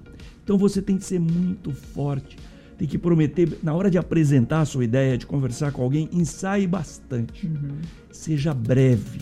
Então 0.44 0.58
você 0.60 0.80
tem 0.80 0.96
que 0.98 1.04
ser 1.04 1.20
muito 1.20 1.72
forte, 1.72 2.38
tem 2.78 2.88
que 2.88 2.98
prometer 2.98 3.58
na 3.64 3.74
hora 3.74 3.90
de 3.90 3.98
apresentar 3.98 4.62
a 4.62 4.66
sua 4.66 4.84
ideia, 4.84 5.18
de 5.18 5.26
conversar 5.26 5.72
com 5.72 5.82
alguém, 5.82 6.10
ensaie 6.12 6.68
bastante. 6.68 7.50
Seja 8.12 8.54
breve. 8.54 9.22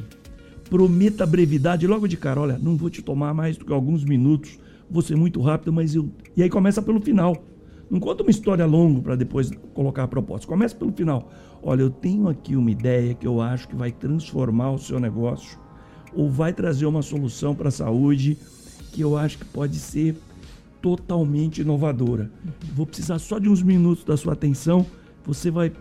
Prometa 0.69 1.25
brevidade 1.25 1.85
logo 1.85 2.07
de 2.07 2.17
cara. 2.17 2.41
Olha, 2.41 2.57
não 2.57 2.75
vou 2.75 2.89
te 2.89 3.01
tomar 3.01 3.33
mais 3.33 3.57
do 3.57 3.65
que 3.65 3.73
alguns 3.73 4.03
minutos. 4.03 4.57
Vou 4.89 5.01
ser 5.01 5.15
muito 5.15 5.39
rápido, 5.41 5.71
mas 5.71 5.93
eu. 5.93 6.09
E 6.35 6.41
aí 6.41 6.49
começa 6.49 6.81
pelo 6.81 6.99
final. 6.99 7.43
Não 7.89 7.99
conta 7.99 8.23
uma 8.23 8.31
história 8.31 8.65
longa 8.65 9.01
para 9.01 9.15
depois 9.15 9.51
colocar 9.73 10.03
a 10.03 10.07
proposta. 10.07 10.47
Começa 10.47 10.75
pelo 10.75 10.91
final. 10.91 11.31
Olha, 11.61 11.81
eu 11.81 11.89
tenho 11.89 12.27
aqui 12.27 12.55
uma 12.55 12.71
ideia 12.71 13.13
que 13.13 13.27
eu 13.27 13.39
acho 13.39 13.67
que 13.67 13.75
vai 13.75 13.91
transformar 13.91 14.71
o 14.71 14.79
seu 14.79 14.99
negócio 14.99 15.59
ou 16.15 16.29
vai 16.29 16.53
trazer 16.53 16.85
uma 16.85 17.01
solução 17.01 17.53
para 17.53 17.69
a 17.69 17.71
saúde 17.71 18.37
que 18.91 19.01
eu 19.01 19.17
acho 19.17 19.39
que 19.39 19.45
pode 19.45 19.77
ser 19.77 20.15
totalmente 20.83 21.61
inovadora. 21.61 22.29
Vou 22.75 22.85
precisar 22.85 23.17
só 23.17 23.39
de 23.39 23.47
uns 23.47 23.63
minutos 23.63 24.03
da 24.03 24.17
sua 24.17 24.33
atenção. 24.33 24.85
Você 25.25 25.49
vai 25.49 25.71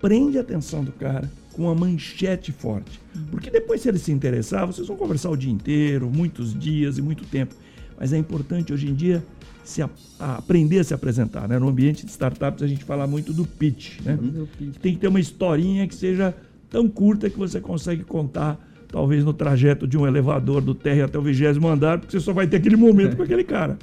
prende 0.00 0.38
a 0.38 0.42
atenção 0.42 0.84
do 0.84 0.92
cara 0.92 1.28
com 1.54 1.62
uma 1.62 1.74
manchete 1.74 2.52
forte. 2.52 3.00
Porque 3.30 3.50
depois, 3.50 3.80
se 3.80 3.88
ele 3.88 3.98
se 3.98 4.12
interessar, 4.12 4.66
vocês 4.66 4.86
vão 4.86 4.96
conversar 4.96 5.30
o 5.30 5.36
dia 5.36 5.50
inteiro, 5.50 6.08
muitos 6.08 6.56
dias 6.56 6.98
e 6.98 7.02
muito 7.02 7.24
tempo. 7.24 7.54
Mas 7.98 8.12
é 8.12 8.18
importante 8.18 8.72
hoje 8.72 8.88
em 8.88 8.94
dia 8.94 9.24
se 9.64 9.82
a, 9.82 9.88
a 10.20 10.36
aprender 10.36 10.78
a 10.78 10.84
se 10.84 10.94
apresentar. 10.94 11.48
Né? 11.48 11.58
No 11.58 11.68
ambiente 11.68 12.04
de 12.04 12.10
startups, 12.10 12.62
a 12.62 12.66
gente 12.66 12.84
fala 12.84 13.06
muito 13.06 13.32
do 13.32 13.44
pitch. 13.44 14.00
Né? 14.02 14.18
Uhum. 14.20 14.46
Tem 14.80 14.94
que 14.94 15.00
ter 15.00 15.08
uma 15.08 15.20
historinha 15.20 15.88
que 15.88 15.94
seja 15.94 16.34
tão 16.68 16.88
curta 16.88 17.30
que 17.30 17.38
você 17.38 17.60
consegue 17.60 18.04
contar, 18.04 18.58
talvez 18.88 19.24
no 19.24 19.32
trajeto 19.32 19.86
de 19.86 19.96
um 19.96 20.06
elevador 20.06 20.60
do 20.60 20.74
térreo 20.74 21.06
até 21.06 21.18
o 21.18 21.22
vigésimo 21.22 21.66
andar, 21.66 21.98
porque 21.98 22.12
você 22.12 22.24
só 22.24 22.32
vai 22.32 22.46
ter 22.46 22.58
aquele 22.58 22.76
momento 22.76 23.16
com 23.16 23.22
aquele 23.22 23.44
cara. 23.44 23.78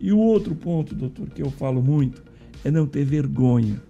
E 0.00 0.12
o 0.12 0.18
outro 0.18 0.54
ponto, 0.54 0.94
doutor, 0.94 1.28
que 1.28 1.42
eu 1.42 1.50
falo 1.50 1.82
muito, 1.82 2.22
é 2.64 2.70
não 2.70 2.86
ter 2.86 3.04
vergonha 3.04 3.80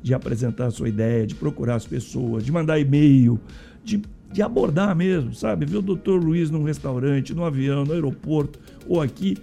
de 0.00 0.14
apresentar 0.14 0.66
a 0.66 0.70
sua 0.70 0.88
ideia, 0.88 1.26
de 1.26 1.34
procurar 1.34 1.74
as 1.74 1.86
pessoas, 1.86 2.44
de 2.44 2.52
mandar 2.52 2.78
e-mail, 2.78 3.38
de, 3.84 4.00
de 4.32 4.42
abordar 4.42 4.94
mesmo, 4.94 5.34
sabe? 5.34 5.66
Ver 5.66 5.78
o 5.78 5.82
doutor 5.82 6.22
Luiz 6.22 6.50
num 6.50 6.62
restaurante, 6.62 7.34
no 7.34 7.44
avião, 7.44 7.84
no 7.84 7.92
aeroporto 7.92 8.58
ou 8.86 9.02
aqui. 9.02 9.36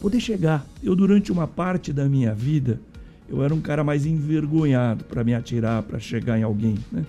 Poder 0.00 0.20
chegar. 0.20 0.64
Eu, 0.82 0.94
durante 0.94 1.30
uma 1.30 1.46
parte 1.46 1.92
da 1.92 2.08
minha 2.08 2.32
vida, 2.32 2.80
eu 3.28 3.42
era 3.42 3.54
um 3.54 3.60
cara 3.60 3.84
mais 3.84 4.06
envergonhado 4.06 5.04
para 5.04 5.22
me 5.22 5.34
atirar, 5.34 5.82
para 5.82 5.98
chegar 5.98 6.38
em 6.38 6.42
alguém. 6.42 6.76
Né? 6.90 7.04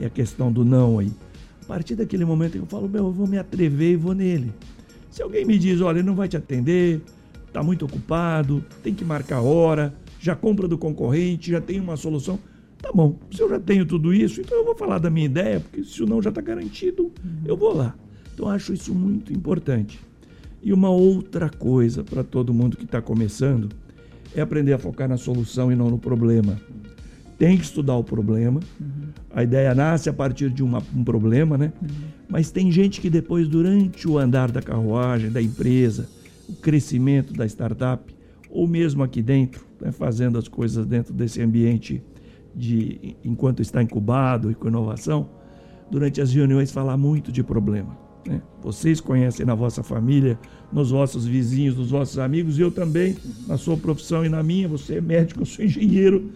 É 0.00 0.06
a 0.06 0.10
questão 0.10 0.50
do 0.50 0.64
não 0.64 0.98
aí. 0.98 1.12
A 1.62 1.66
partir 1.66 1.94
daquele 1.94 2.24
momento 2.24 2.56
eu 2.56 2.66
falo, 2.66 2.88
meu, 2.88 3.06
eu 3.06 3.12
vou 3.12 3.26
me 3.26 3.38
atrever 3.38 3.92
e 3.92 3.96
vou 3.96 4.14
nele. 4.14 4.52
Se 5.10 5.22
alguém 5.22 5.44
me 5.44 5.58
diz, 5.58 5.80
olha, 5.80 6.02
não 6.02 6.14
vai 6.14 6.28
te 6.28 6.36
atender, 6.36 7.02
está 7.46 7.62
muito 7.62 7.84
ocupado, 7.84 8.64
tem 8.82 8.94
que 8.94 9.04
marcar 9.04 9.40
hora, 9.40 9.92
já 10.20 10.36
compra 10.36 10.68
do 10.68 10.78
concorrente, 10.78 11.50
já 11.50 11.60
tem 11.60 11.80
uma 11.80 11.96
solução. 11.96 12.38
Tá 12.80 12.90
bom, 12.92 13.18
se 13.30 13.42
eu 13.42 13.48
já 13.48 13.60
tenho 13.60 13.84
tudo 13.84 14.14
isso, 14.14 14.40
então 14.40 14.56
eu 14.56 14.64
vou 14.64 14.74
falar 14.74 14.98
da 14.98 15.10
minha 15.10 15.26
ideia, 15.26 15.60
porque 15.60 15.84
se 15.84 16.02
o 16.02 16.06
não 16.06 16.22
já 16.22 16.30
está 16.30 16.40
garantido, 16.40 17.12
eu 17.44 17.56
vou 17.56 17.74
lá. 17.74 17.94
Então 18.32 18.48
acho 18.48 18.72
isso 18.72 18.94
muito 18.94 19.32
importante. 19.32 20.00
E 20.62 20.72
uma 20.72 20.90
outra 20.90 21.50
coisa 21.50 22.04
para 22.04 22.22
todo 22.22 22.54
mundo 22.54 22.76
que 22.76 22.84
está 22.84 23.02
começando 23.02 23.68
é 24.34 24.40
aprender 24.40 24.72
a 24.72 24.78
focar 24.78 25.08
na 25.08 25.16
solução 25.16 25.72
e 25.72 25.74
não 25.74 25.90
no 25.90 25.98
problema. 25.98 26.60
Tem 27.38 27.56
que 27.56 27.64
estudar 27.64 27.96
o 27.96 28.04
problema. 28.04 28.60
Uhum. 28.80 28.99
A 29.32 29.44
ideia 29.44 29.74
nasce 29.74 30.08
a 30.08 30.12
partir 30.12 30.50
de 30.50 30.62
uma, 30.62 30.82
um 30.94 31.04
problema, 31.04 31.56
né? 31.56 31.72
Uhum. 31.80 31.88
Mas 32.28 32.50
tem 32.50 32.70
gente 32.70 33.00
que 33.00 33.08
depois, 33.08 33.48
durante 33.48 34.08
o 34.08 34.18
andar 34.18 34.50
da 34.50 34.60
carruagem, 34.60 35.30
da 35.30 35.40
empresa, 35.40 36.08
o 36.48 36.54
crescimento 36.54 37.32
da 37.32 37.46
startup, 37.46 38.14
ou 38.50 38.66
mesmo 38.66 39.02
aqui 39.02 39.22
dentro, 39.22 39.64
né, 39.80 39.92
fazendo 39.92 40.36
as 40.36 40.48
coisas 40.48 40.84
dentro 40.84 41.14
desse 41.14 41.40
ambiente 41.40 42.02
de 42.54 43.16
enquanto 43.24 43.62
está 43.62 43.80
incubado 43.80 44.50
e 44.50 44.54
com 44.54 44.66
inovação, 44.66 45.30
durante 45.90 46.20
as 46.20 46.32
reuniões 46.32 46.72
falar 46.72 46.96
muito 46.96 47.30
de 47.30 47.42
problema. 47.42 47.96
Né? 48.26 48.42
Vocês 48.60 49.00
conhecem 49.00 49.46
na 49.46 49.54
vossa 49.54 49.82
família, 49.82 50.38
nos 50.72 50.90
vossos 50.90 51.24
vizinhos, 51.26 51.76
nos 51.76 51.90
vossos 51.90 52.18
amigos, 52.18 52.58
e 52.58 52.62
eu 52.62 52.70
também, 52.70 53.16
na 53.46 53.56
sua 53.56 53.76
profissão 53.76 54.24
e 54.24 54.28
na 54.28 54.42
minha, 54.42 54.68
você 54.68 54.96
é 54.96 55.00
médico, 55.00 55.42
eu 55.42 55.46
sou 55.46 55.64
engenheiro, 55.64 56.30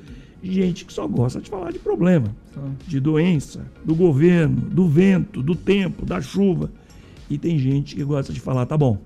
gente 0.52 0.84
que 0.84 0.92
só 0.92 1.06
gosta 1.06 1.40
de 1.40 1.48
falar 1.48 1.72
de 1.72 1.78
problema, 1.78 2.34
de 2.86 3.00
doença, 3.00 3.64
do 3.84 3.94
governo, 3.94 4.60
do 4.60 4.88
vento, 4.88 5.42
do 5.42 5.54
tempo, 5.54 6.04
da 6.04 6.20
chuva. 6.20 6.70
E 7.28 7.38
tem 7.38 7.58
gente 7.58 7.94
que 7.94 8.04
gosta 8.04 8.32
de 8.32 8.40
falar, 8.40 8.66
tá 8.66 8.76
bom, 8.76 8.98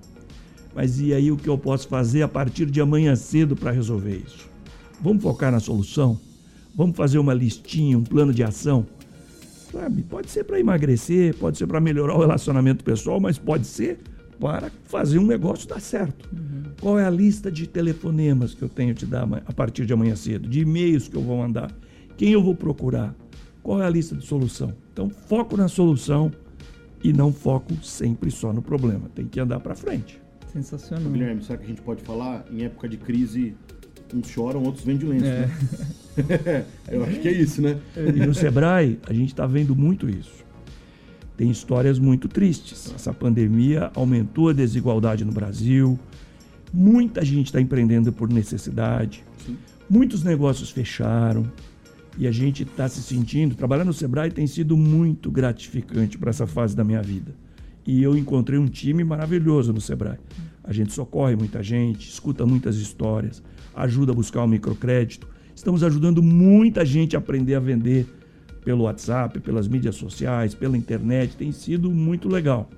mas 0.75 0.99
e 0.99 1.13
aí 1.13 1.31
o 1.31 1.37
que 1.37 1.47
eu 1.47 1.57
posso 1.57 1.87
fazer 1.87 2.21
a 2.21 2.27
partir 2.27 2.65
de 2.65 2.81
amanhã 2.81 3.15
cedo 3.15 3.55
para 3.55 3.71
resolver 3.71 4.23
isso? 4.25 4.49
Vamos 5.01 5.23
focar 5.23 5.51
na 5.51 5.59
solução? 5.59 6.19
Vamos 6.75 6.95
fazer 6.95 7.17
uma 7.17 7.33
listinha, 7.33 7.97
um 7.97 8.03
plano 8.03 8.33
de 8.33 8.43
ação? 8.43 8.85
Sabe? 9.71 10.03
Pode 10.03 10.29
ser 10.29 10.43
para 10.43 10.59
emagrecer, 10.59 11.35
pode 11.35 11.57
ser 11.57 11.67
para 11.67 11.79
melhorar 11.79 12.15
o 12.15 12.19
relacionamento 12.19 12.83
pessoal, 12.83 13.19
mas 13.19 13.37
pode 13.37 13.67
ser 13.67 13.99
para 14.39 14.71
fazer 14.85 15.19
um 15.19 15.25
negócio 15.25 15.67
dar 15.67 15.79
certo. 15.79 16.29
Uhum. 16.31 16.71
Qual 16.79 16.97
é 16.97 17.05
a 17.05 17.09
lista 17.09 17.51
de 17.51 17.67
telefonemas 17.67 18.53
que 18.53 18.61
eu 18.61 18.69
tenho 18.69 18.93
que 18.93 19.01
te 19.01 19.05
dar 19.05 19.27
a 19.45 19.53
partir 19.53 19.85
de 19.85 19.93
amanhã 19.93 20.15
cedo? 20.15 20.47
De 20.47 20.61
e-mails 20.61 21.07
que 21.07 21.15
eu 21.15 21.21
vou 21.21 21.37
mandar? 21.37 21.71
Quem 22.17 22.31
eu 22.31 22.41
vou 22.41 22.55
procurar? 22.55 23.13
Qual 23.61 23.81
é 23.81 23.85
a 23.85 23.89
lista 23.89 24.15
de 24.15 24.25
solução? 24.25 24.73
Então, 24.93 25.09
foco 25.09 25.57
na 25.57 25.67
solução 25.67 26.31
e 27.03 27.11
não 27.11 27.31
foco 27.31 27.73
sempre 27.83 28.31
só 28.31 28.53
no 28.53 28.61
problema. 28.61 29.09
Tem 29.13 29.27
que 29.27 29.39
andar 29.39 29.59
para 29.59 29.75
frente. 29.75 30.19
Sensacional. 30.51 31.11
Guilherme, 31.11 31.43
será 31.43 31.57
que 31.57 31.65
a 31.65 31.67
gente 31.67 31.81
pode 31.81 32.01
falar 32.01 32.45
em 32.51 32.63
época 32.63 32.87
de 32.87 32.97
crise 32.97 33.55
uns 34.13 34.27
choram, 34.27 34.63
outros 34.63 34.83
vendem 34.83 35.07
lenço, 35.07 35.25
é. 35.25 35.47
né? 35.47 36.65
Eu 36.89 37.03
acho 37.03 37.19
que 37.19 37.27
é 37.27 37.31
isso, 37.31 37.61
né? 37.61 37.77
E 37.95 38.25
no 38.25 38.33
Sebrae, 38.33 38.99
a 39.07 39.13
gente 39.13 39.29
está 39.29 39.45
vendo 39.45 39.75
muito 39.75 40.09
isso. 40.09 40.43
Tem 41.39 41.49
histórias 41.49 41.97
muito 41.97 42.27
tristes. 42.27 42.93
Essa 42.93 43.13
pandemia 43.13 43.91
aumentou 43.95 44.49
a 44.49 44.53
desigualdade 44.53 45.23
no 45.23 45.31
Brasil. 45.31 45.97
Muita 46.73 47.23
gente 47.23 47.45
está 47.45 47.61
empreendendo 47.61 48.11
por 48.11 48.29
necessidade. 48.29 49.23
Sim. 49.45 49.55
Muitos 49.89 50.21
negócios 50.21 50.69
fecharam. 50.69 51.49
E 52.17 52.27
a 52.27 52.31
gente 52.33 52.63
está 52.63 52.89
se 52.89 53.01
sentindo. 53.01 53.55
Trabalhar 53.55 53.85
no 53.85 53.93
Sebrae 53.93 54.29
tem 54.29 54.45
sido 54.47 54.75
muito 54.75 55.31
gratificante 55.31 56.17
para 56.17 56.29
essa 56.29 56.45
fase 56.45 56.75
da 56.75 56.83
minha 56.83 57.01
vida. 57.01 57.33
E 57.87 58.03
eu 58.03 58.17
encontrei 58.17 58.59
um 58.59 58.67
time 58.67 59.01
maravilhoso 59.05 59.71
no 59.71 59.79
Sebrae. 59.79 60.17
A 60.61 60.73
gente 60.73 60.91
socorre 60.91 61.37
muita 61.37 61.63
gente, 61.63 62.09
escuta 62.09 62.45
muitas 62.45 62.75
histórias, 62.75 63.41
ajuda 63.73 64.11
a 64.11 64.15
buscar 64.15 64.43
o 64.43 64.47
microcrédito. 64.47 65.25
Estamos 65.55 65.85
ajudando 65.85 66.21
muita 66.21 66.85
gente 66.85 67.15
a 67.15 67.19
aprender 67.19 67.55
a 67.55 67.61
vender 67.61 68.05
pelo 68.69 68.83
WhatsApp, 68.83 69.39
pelas 69.39 69.67
mídias 69.67 69.95
sociais, 69.95 70.53
pela 70.53 70.77
internet. 70.77 71.35
Tem 71.35 71.51
sido 71.51 71.89
muito 71.89 72.29
legal. 72.29 72.69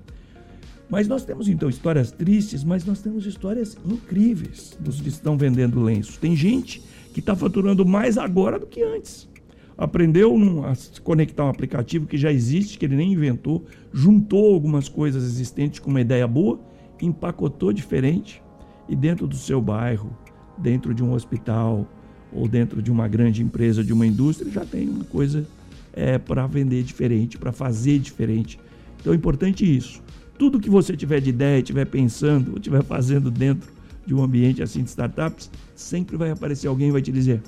Mas 0.88 1.06
nós 1.06 1.22
temos 1.22 1.48
então 1.48 1.68
histórias 1.68 2.10
tristes, 2.10 2.64
mas 2.64 2.86
nós 2.86 3.02
temos 3.02 3.26
histórias 3.26 3.76
incríveis 3.84 4.74
dos 4.80 5.02
que 5.02 5.10
estão 5.10 5.36
vendendo 5.36 5.82
lenço. 5.82 6.18
Tem 6.18 6.34
gente 6.34 6.82
que 7.12 7.20
está 7.20 7.36
faturando 7.36 7.84
mais 7.84 8.16
agora 8.16 8.58
do 8.58 8.66
que 8.66 8.82
antes 8.82 9.28
aprendeu 9.76 10.34
a 10.64 10.72
conectar 11.02 11.44
um 11.44 11.50
aplicativo 11.50 12.06
que 12.06 12.16
já 12.16 12.32
existe, 12.32 12.78
que 12.78 12.86
ele 12.86 12.96
nem 12.96 13.12
inventou, 13.12 13.66
juntou 13.92 14.54
algumas 14.54 14.88
coisas 14.88 15.24
existentes 15.24 15.78
com 15.78 15.90
uma 15.90 16.00
ideia 16.00 16.26
boa, 16.26 16.58
empacotou 17.02 17.70
diferente 17.70 18.42
e 18.88 18.96
dentro 18.96 19.26
do 19.26 19.36
seu 19.36 19.60
bairro, 19.60 20.16
dentro 20.56 20.94
de 20.94 21.02
um 21.02 21.12
hospital 21.12 21.86
ou 22.32 22.48
dentro 22.48 22.80
de 22.80 22.90
uma 22.90 23.08
grande 23.08 23.42
empresa, 23.42 23.84
de 23.84 23.92
uma 23.92 24.06
indústria, 24.06 24.50
já 24.50 24.64
tem 24.64 24.88
uma 24.88 25.04
coisa 25.04 25.46
é, 25.92 26.18
para 26.18 26.46
vender 26.46 26.82
diferente, 26.82 27.38
para 27.38 27.52
fazer 27.52 27.98
diferente. 27.98 28.58
Então 29.00 29.12
é 29.12 29.16
importante 29.16 29.64
isso. 29.64 30.02
Tudo 30.38 30.60
que 30.60 30.70
você 30.70 30.96
tiver 30.96 31.20
de 31.20 31.30
ideia, 31.30 31.58
estiver 31.58 31.86
pensando, 31.86 32.52
ou 32.52 32.56
estiver 32.56 32.82
fazendo 32.82 33.30
dentro 33.30 33.70
de 34.06 34.14
um 34.14 34.22
ambiente 34.22 34.62
assim 34.62 34.82
de 34.82 34.88
startups, 34.88 35.50
sempre 35.74 36.16
vai 36.16 36.30
aparecer 36.30 36.68
alguém 36.68 36.88
e 36.88 36.92
vai 36.92 37.02
te 37.02 37.12
dizer: 37.12 37.40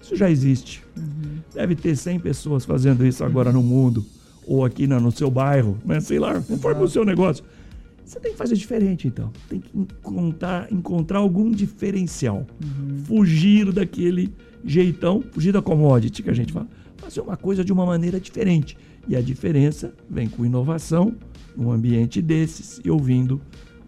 isso 0.00 0.16
já 0.16 0.30
existe. 0.30 0.82
Uhum. 0.96 1.38
Deve 1.54 1.74
ter 1.74 1.96
100 1.96 2.20
pessoas 2.20 2.64
fazendo 2.64 3.06
isso 3.06 3.24
agora 3.24 3.52
no 3.52 3.62
mundo, 3.62 4.04
ou 4.46 4.64
aqui 4.64 4.86
no 4.86 5.10
seu 5.10 5.30
bairro, 5.30 5.78
né? 5.84 6.00
sei 6.00 6.18
lá, 6.18 6.40
conforme 6.40 6.82
o 6.82 6.88
seu 6.88 7.04
negócio. 7.04 7.44
Você 8.04 8.18
tem 8.18 8.32
que 8.32 8.38
fazer 8.38 8.56
diferente, 8.56 9.06
então. 9.06 9.30
Tem 9.48 9.60
que 9.60 9.70
encontrar, 9.78 10.72
encontrar 10.72 11.20
algum 11.20 11.48
diferencial. 11.52 12.44
Uhum. 12.60 13.04
Fugir 13.04 13.70
daquele 13.70 14.34
jeitão, 14.64 15.22
fugir 15.30 15.52
da 15.52 15.62
commodity 15.62 16.20
que 16.20 16.30
a 16.30 16.34
gente 16.34 16.52
fala. 16.52 16.66
Fazer 17.00 17.20
uma 17.20 17.36
coisa 17.36 17.64
de 17.64 17.72
uma 17.72 17.86
maneira 17.86 18.20
diferente. 18.20 18.76
E 19.08 19.16
a 19.16 19.20
diferença 19.20 19.92
vem 20.08 20.28
com 20.28 20.44
inovação, 20.44 21.14
num 21.56 21.72
ambiente 21.72 22.20
desses 22.22 22.80
e 22.84 22.90
ouvindo 22.90 23.40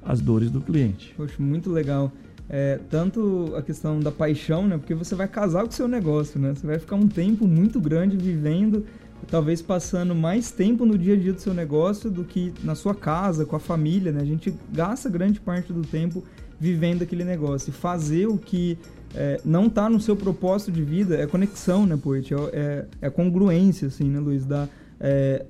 as 0.05 0.21
dores 0.21 0.51
do 0.51 0.61
cliente. 0.61 1.15
Poxa, 1.17 1.37
muito 1.39 1.71
legal 1.71 2.11
é, 2.53 2.79
tanto 2.91 3.55
a 3.57 3.63
questão 3.63 3.99
da 3.99 4.13
paixão, 4.13 4.67
né? 4.67 4.77
Porque 4.77 4.95
você 4.95 5.15
vai 5.15 5.27
casar 5.27 5.63
com 5.63 5.71
o 5.71 5.73
seu 5.73 5.89
negócio, 5.89 6.39
né? 6.39 6.55
Você 6.55 6.67
vai 6.67 6.79
ficar 6.79 6.97
um 6.97 7.09
tempo 7.09 7.47
muito 7.47 7.81
grande 7.81 8.15
vivendo, 8.15 8.85
talvez 9.31 9.63
passando 9.63 10.15
mais 10.15 10.51
tempo 10.51 10.85
no 10.85 10.99
dia 10.99 11.15
a 11.15 11.17
dia 11.17 11.33
do 11.33 11.41
seu 11.41 11.55
negócio 11.55 12.11
do 12.11 12.25
que 12.25 12.53
na 12.63 12.75
sua 12.75 12.95
casa, 12.95 13.47
com 13.47 13.57
a 13.57 13.59
família, 13.59 14.13
né? 14.13 14.21
A 14.21 14.27
gente 14.27 14.55
gasta 14.71 15.09
grande 15.09 15.41
parte 15.41 15.73
do 15.73 15.81
tempo 15.81 16.23
vivendo 16.63 17.03
aquele 17.03 17.25
negócio. 17.25 17.71
E 17.71 17.73
fazer 17.73 18.29
o 18.29 18.39
que 18.39 18.79
é, 19.17 19.41
não 19.45 19.67
está 19.67 19.91
no 19.91 20.01
seu 20.01 20.15
propósito 20.15 20.71
de 20.71 20.85
vida 20.85 21.17
é 21.17 21.27
conexão, 21.27 21.85
né, 21.85 21.99
Poet? 22.01 22.33
É, 22.33 22.37
é, 22.53 22.87
é 23.03 23.11
congruência, 23.11 23.89
assim, 23.89 24.05
né, 24.05 24.21
Luiz? 24.21 24.47
Da 24.47 24.69
é, 25.01 25.45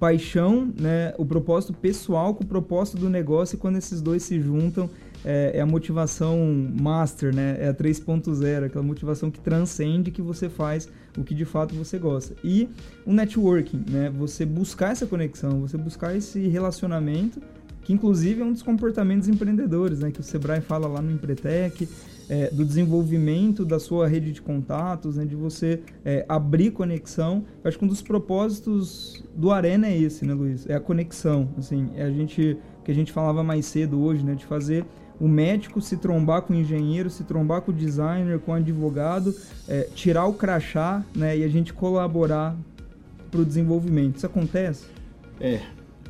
paixão, 0.00 0.68
né? 0.76 1.14
O 1.18 1.24
propósito 1.24 1.72
pessoal 1.72 2.34
com 2.34 2.42
o 2.42 2.46
propósito 2.46 2.98
do 2.98 3.08
negócio 3.08 3.54
e 3.54 3.58
quando 3.58 3.76
esses 3.76 4.02
dois 4.02 4.24
se 4.24 4.40
juntam 4.40 4.90
é, 5.24 5.52
é 5.54 5.60
a 5.60 5.66
motivação 5.66 6.36
master, 6.80 7.32
né? 7.32 7.56
É 7.60 7.68
a 7.68 7.74
3.0, 7.74 8.64
aquela 8.64 8.84
motivação 8.84 9.30
que 9.30 9.38
transcende 9.38 10.10
que 10.10 10.20
você 10.20 10.48
faz 10.48 10.88
o 11.16 11.22
que 11.22 11.32
de 11.32 11.44
fato 11.44 11.76
você 11.76 11.96
gosta. 11.96 12.34
E 12.42 12.68
o 13.06 13.12
networking, 13.12 13.84
né? 13.88 14.12
Você 14.18 14.44
buscar 14.44 14.90
essa 14.90 15.06
conexão, 15.06 15.60
você 15.60 15.76
buscar 15.78 16.16
esse 16.16 16.48
relacionamento 16.48 17.40
que 17.86 17.92
inclusive 17.92 18.42
é 18.42 18.44
um 18.44 18.52
dos 18.52 18.64
comportamentos 18.64 19.28
empreendedores, 19.28 20.00
né, 20.00 20.10
que 20.10 20.18
o 20.18 20.22
Sebrae 20.22 20.60
fala 20.60 20.88
lá 20.88 21.00
no 21.00 21.12
Empretec, 21.12 21.88
é, 22.28 22.50
do 22.50 22.64
desenvolvimento 22.64 23.64
da 23.64 23.78
sua 23.78 24.08
rede 24.08 24.32
de 24.32 24.42
contatos, 24.42 25.16
né, 25.16 25.24
de 25.24 25.36
você 25.36 25.80
é, 26.04 26.26
abrir 26.28 26.72
conexão. 26.72 27.44
Eu 27.62 27.68
acho 27.68 27.78
que 27.78 27.84
um 27.84 27.88
dos 27.88 28.02
propósitos 28.02 29.22
do 29.36 29.52
Arena 29.52 29.86
é 29.86 29.96
esse, 29.96 30.26
né, 30.26 30.34
Luiz? 30.34 30.68
É 30.68 30.74
a 30.74 30.80
conexão. 30.80 31.48
Assim, 31.56 31.88
é 31.94 32.02
a 32.02 32.10
gente 32.10 32.58
que 32.84 32.90
a 32.90 32.94
gente 32.94 33.12
falava 33.12 33.44
mais 33.44 33.66
cedo 33.66 34.00
hoje, 34.02 34.24
né, 34.24 34.34
de 34.34 34.44
fazer 34.44 34.84
o 35.20 35.28
médico 35.28 35.80
se 35.80 35.96
trombar 35.96 36.42
com 36.42 36.54
o 36.54 36.56
engenheiro, 36.56 37.08
se 37.08 37.22
trombar 37.22 37.62
com 37.62 37.70
o 37.70 37.74
designer, 37.74 38.40
com 38.40 38.50
o 38.50 38.54
advogado, 38.54 39.32
é, 39.68 39.88
tirar 39.94 40.26
o 40.26 40.34
crachá, 40.34 41.04
né, 41.14 41.38
e 41.38 41.44
a 41.44 41.48
gente 41.48 41.72
colaborar 41.72 42.56
para 43.30 43.40
o 43.40 43.44
desenvolvimento. 43.44 44.16
Isso 44.16 44.26
acontece? 44.26 44.86
É, 45.40 45.60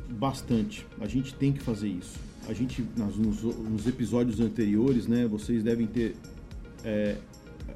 bastante. 0.09 0.85
A 0.99 1.07
gente 1.07 1.33
tem 1.33 1.51
que 1.51 1.61
fazer 1.61 1.87
isso 1.87 2.27
a 2.47 2.53
gente, 2.53 2.83
nas, 2.95 3.15
nos, 3.17 3.43
nos, 3.43 3.87
episódios 3.87 4.39
anteriores, 4.39 5.05
né, 5.05 5.27
vocês 5.27 5.63
devem 5.63 5.85
ter 5.85 6.15
é, 6.83 7.17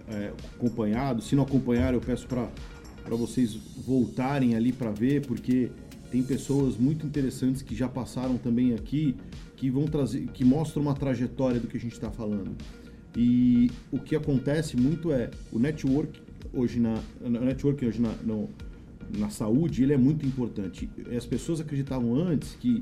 é, 0.07 0.31
acompanhado. 0.55 1.21
Se 1.21 1.35
não 1.35 1.43
acompanharam, 1.43 1.97
eu 1.97 2.01
peço 2.01 2.25
para 2.27 2.49
vocês 3.09 3.53
voltarem 3.53 4.55
ali 4.55 4.71
para 4.71 4.89
ver, 4.91 5.25
porque 5.27 5.69
tem 6.09 6.23
pessoas 6.23 6.77
muito 6.77 7.05
interessantes 7.05 7.61
que 7.61 7.75
já 7.75 7.89
passaram 7.89 8.37
também 8.37 8.73
aqui, 8.73 9.15
que 9.57 9.69
vão 9.69 9.85
trazer, 9.85 10.27
que 10.27 10.45
mostram 10.45 10.81
uma 10.81 10.93
trajetória 10.93 11.59
do 11.59 11.67
que 11.67 11.75
a 11.75 11.79
gente 11.79 11.93
está 11.93 12.09
falando. 12.09 12.55
E 13.15 13.69
o 13.91 13.99
que 13.99 14.15
acontece 14.15 14.77
muito 14.77 15.11
é 15.11 15.29
o 15.51 15.59
network 15.59 16.21
hoje 16.53 16.79
na 16.79 17.01
network 17.21 17.85
hoje 17.85 18.01
na, 18.01 18.13
no, 18.23 18.49
na 19.17 19.29
saúde 19.29 19.83
ele 19.83 19.93
é 19.93 19.97
muito 19.97 20.25
importante. 20.25 20.89
As 21.15 21.25
pessoas 21.25 21.59
acreditavam 21.59 22.15
antes 22.15 22.55
que 22.55 22.81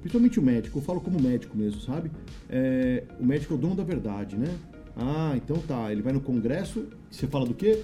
principalmente 0.00 0.40
o 0.40 0.42
médico, 0.42 0.78
eu 0.78 0.82
falo 0.82 1.00
como 1.00 1.20
médico 1.20 1.56
mesmo, 1.56 1.80
sabe? 1.80 2.10
É, 2.48 3.04
o 3.18 3.24
médico 3.24 3.54
é 3.54 3.56
o 3.56 3.60
dono 3.60 3.74
da 3.74 3.84
verdade, 3.84 4.36
né? 4.36 4.48
Ah, 4.96 5.32
então 5.36 5.56
tá, 5.58 5.92
ele 5.92 6.02
vai 6.02 6.12
no 6.12 6.20
congresso, 6.20 6.86
você 7.10 7.26
fala 7.26 7.46
do 7.46 7.54
quê? 7.54 7.82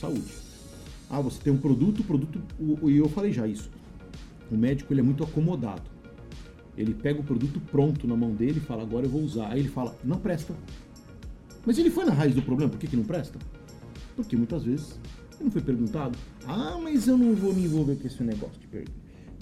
Saúde. 0.00 0.32
Ah, 1.08 1.20
você 1.20 1.40
tem 1.40 1.52
um 1.52 1.58
produto, 1.58 2.02
produto, 2.02 2.42
e 2.84 2.96
eu 2.96 3.08
falei 3.08 3.32
já 3.32 3.46
isso. 3.46 3.70
O 4.50 4.56
médico 4.56 4.92
ele 4.92 5.00
é 5.00 5.02
muito 5.02 5.22
acomodado. 5.22 5.82
Ele 6.76 6.92
pega 6.92 7.20
o 7.20 7.24
produto 7.24 7.60
pronto 7.70 8.06
na 8.06 8.16
mão 8.16 8.32
dele 8.32 8.58
e 8.58 8.60
fala, 8.60 8.82
agora 8.82 9.06
eu 9.06 9.10
vou 9.10 9.22
usar. 9.22 9.52
Aí 9.52 9.60
ele 9.60 9.68
fala, 9.68 9.96
não 10.04 10.18
presta. 10.18 10.54
Mas 11.64 11.78
ele 11.78 11.90
foi 11.90 12.04
na 12.04 12.12
raiz 12.12 12.34
do 12.34 12.42
problema, 12.42 12.70
por 12.70 12.78
que, 12.78 12.86
que 12.86 12.96
não 12.96 13.04
presta? 13.04 13.38
Porque 14.14 14.36
muitas 14.36 14.64
vezes 14.64 14.98
não 15.44 15.50
foi 15.50 15.62
perguntado. 15.62 16.18
Ah, 16.46 16.78
mas 16.82 17.06
eu 17.06 17.16
não 17.16 17.34
vou 17.34 17.52
me 17.52 17.64
envolver 17.64 17.96
com 17.96 18.06
esse 18.06 18.22
negócio 18.22 18.60
de 18.60 18.84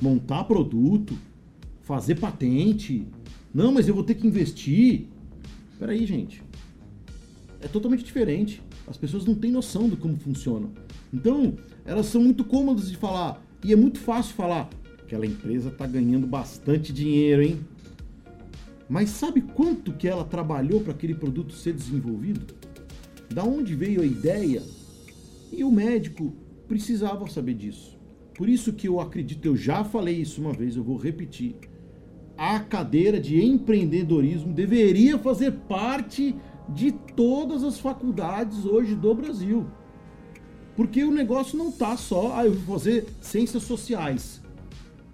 montar 0.01 0.45
produto, 0.45 1.17
fazer 1.83 2.17
patente. 2.17 3.07
Não, 3.53 3.73
mas 3.73 3.89
eu 3.89 3.95
vou 3.95 4.05
ter 4.05 4.15
que 4.15 4.27
investir. 4.27 5.07
Peraí, 5.79 6.05
gente. 6.07 6.43
É 7.61 7.69
totalmente 7.69 8.05
diferente. 8.05 8.63
As 8.87 8.97
pessoas 8.97 9.25
não 9.25 9.35
têm 9.35 9.51
noção 9.51 9.89
de 9.89 9.97
como 9.97 10.17
funciona. 10.17 10.69
Então, 11.13 11.55
elas 11.85 12.07
são 12.07 12.23
muito 12.23 12.45
cômodas 12.45 12.91
de 12.91 12.97
falar. 12.97 13.43
E 13.63 13.73
é 13.73 13.77
muito 13.77 13.99
fácil 13.99 14.35
falar. 14.35 14.69
Aquela 15.03 15.27
empresa 15.27 15.69
está 15.69 15.87
ganhando 15.87 16.27
bastante 16.27 16.93
dinheiro, 16.93 17.43
hein? 17.43 17.61
Mas 18.89 19.11
sabe 19.11 19.41
quanto 19.41 19.93
que 19.93 20.07
ela 20.07 20.25
trabalhou 20.25 20.81
para 20.81 20.93
aquele 20.93 21.15
produto 21.15 21.55
ser 21.55 21.73
desenvolvido? 21.73 22.55
Da 23.33 23.43
onde 23.43 23.75
veio 23.75 24.03
a 24.03 24.07
ideia? 24.07 24.63
E 25.57 25.65
o 25.65 25.71
médico 25.71 26.35
precisava 26.67 27.29
saber 27.29 27.55
disso. 27.55 27.99
Por 28.35 28.49
isso 28.49 28.73
que 28.73 28.89
eu 28.89 29.01
acredito, 29.01 29.47
eu 29.47 29.57
já 29.57 29.85
falei 29.85 30.17
isso 30.17 30.41
uma 30.41 30.53
vez, 30.53 30.77
eu 30.77 30.83
vou 30.83 30.97
repetir 30.97 31.55
a 32.37 32.59
cadeira 32.61 33.21
de 33.21 33.43
empreendedorismo 33.43 34.53
deveria 34.53 35.19
fazer 35.19 35.53
parte 35.69 36.35
de 36.69 36.93
todas 36.93 37.63
as 37.63 37.79
faculdades 37.79 38.65
hoje 38.65 38.95
do 38.95 39.15
Brasil. 39.15 39.67
Porque 40.77 41.05
o 41.05 41.13
negócio 41.13 41.57
não 41.57 41.69
está 41.69 41.97
só, 41.97 42.37
ah, 42.37 42.45
eu 42.45 42.53
vou 42.53 42.79
fazer 42.79 43.07
ciências 43.21 43.63
sociais. 43.63 44.43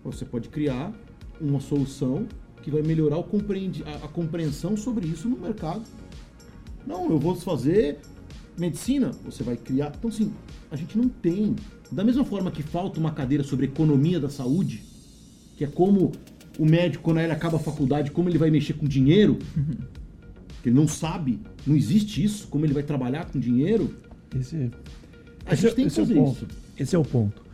Você 0.03 0.24
pode 0.24 0.48
criar 0.48 0.92
uma 1.38 1.61
solução 1.61 2.26
que 2.62 2.70
vai 2.70 2.83
melhorar 2.83 3.18
a, 3.18 4.09
compreensão 4.09 4.76
sobre 4.76 5.07
isso 5.07 5.29
no 5.29 5.37
mercado. 5.37 5.83
Não, 6.87 7.11
eu 7.11 7.18
vou 7.18 7.35
fazer 7.35 7.98
medicina, 8.61 9.11
você 9.25 9.42
vai 9.42 9.57
criar. 9.57 9.92
Então, 9.96 10.11
assim, 10.11 10.33
a 10.70 10.77
gente 10.77 10.96
não 10.96 11.09
tem. 11.09 11.57
Da 11.90 12.05
mesma 12.05 12.25
forma 12.25 12.51
que 12.51 12.62
falta 12.62 13.01
uma 13.01 13.11
cadeira 13.11 13.42
sobre 13.42 13.66
economia 13.66 14.20
da 14.20 14.29
saúde, 14.29 14.83
que 15.57 15.64
é 15.64 15.66
como 15.66 16.12
o 16.59 16.64
médico, 16.64 17.03
quando 17.03 17.18
ele 17.18 17.33
acaba 17.33 17.57
a 17.57 17.61
faculdade, 17.61 18.11
como 18.11 18.29
ele 18.29 18.38
vai 18.38 18.51
mexer 18.51 18.75
com 18.75 18.87
dinheiro, 18.87 19.38
uhum. 19.57 19.77
ele 20.64 20.75
não 20.75 20.87
sabe, 20.87 21.40
não 21.66 21.75
existe 21.75 22.23
isso, 22.23 22.49
como 22.49 22.66
ele 22.66 22.75
vai 22.75 22.83
trabalhar 22.83 23.25
com 23.27 23.40
dinheiro. 23.40 23.96
Esse, 24.38 24.70
a 25.46 25.55
esse, 25.55 25.62
gente 25.62 25.75
tem 25.75 25.88
que 25.88 25.94
fazer 25.94 26.16
é 26.16 26.20
o 26.20 26.25
ponto. 26.25 26.37
Isso. 26.37 26.46
Esse 26.79 26.96
é 26.96 26.99
o 26.99 27.05
ponto. 27.05 27.51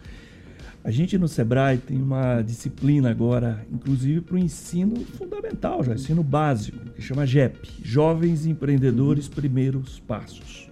A 0.84 0.90
gente 0.92 1.18
no 1.18 1.26
Sebrae 1.26 1.78
tem 1.78 2.00
uma 2.00 2.42
disciplina 2.42 3.10
agora, 3.10 3.66
inclusive 3.72 4.20
para 4.20 4.36
o 4.36 4.38
ensino 4.38 4.94
fundamental, 4.96 5.82
já 5.82 5.94
ensino 5.94 6.22
básico, 6.22 6.78
que 6.94 7.02
chama 7.02 7.26
JEP, 7.26 7.68
Jovens 7.82 8.46
Empreendedores 8.46 9.26
Primeiros 9.26 9.98
Passos. 9.98 10.65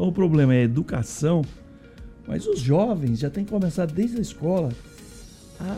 Então 0.00 0.08
o 0.08 0.12
problema 0.12 0.54
é 0.54 0.62
educação, 0.62 1.44
mas 2.26 2.46
os 2.46 2.58
jovens 2.58 3.18
já 3.18 3.28
têm 3.28 3.44
que 3.44 3.50
começar 3.50 3.84
desde 3.84 4.16
a 4.16 4.20
escola 4.22 4.70
a 5.60 5.76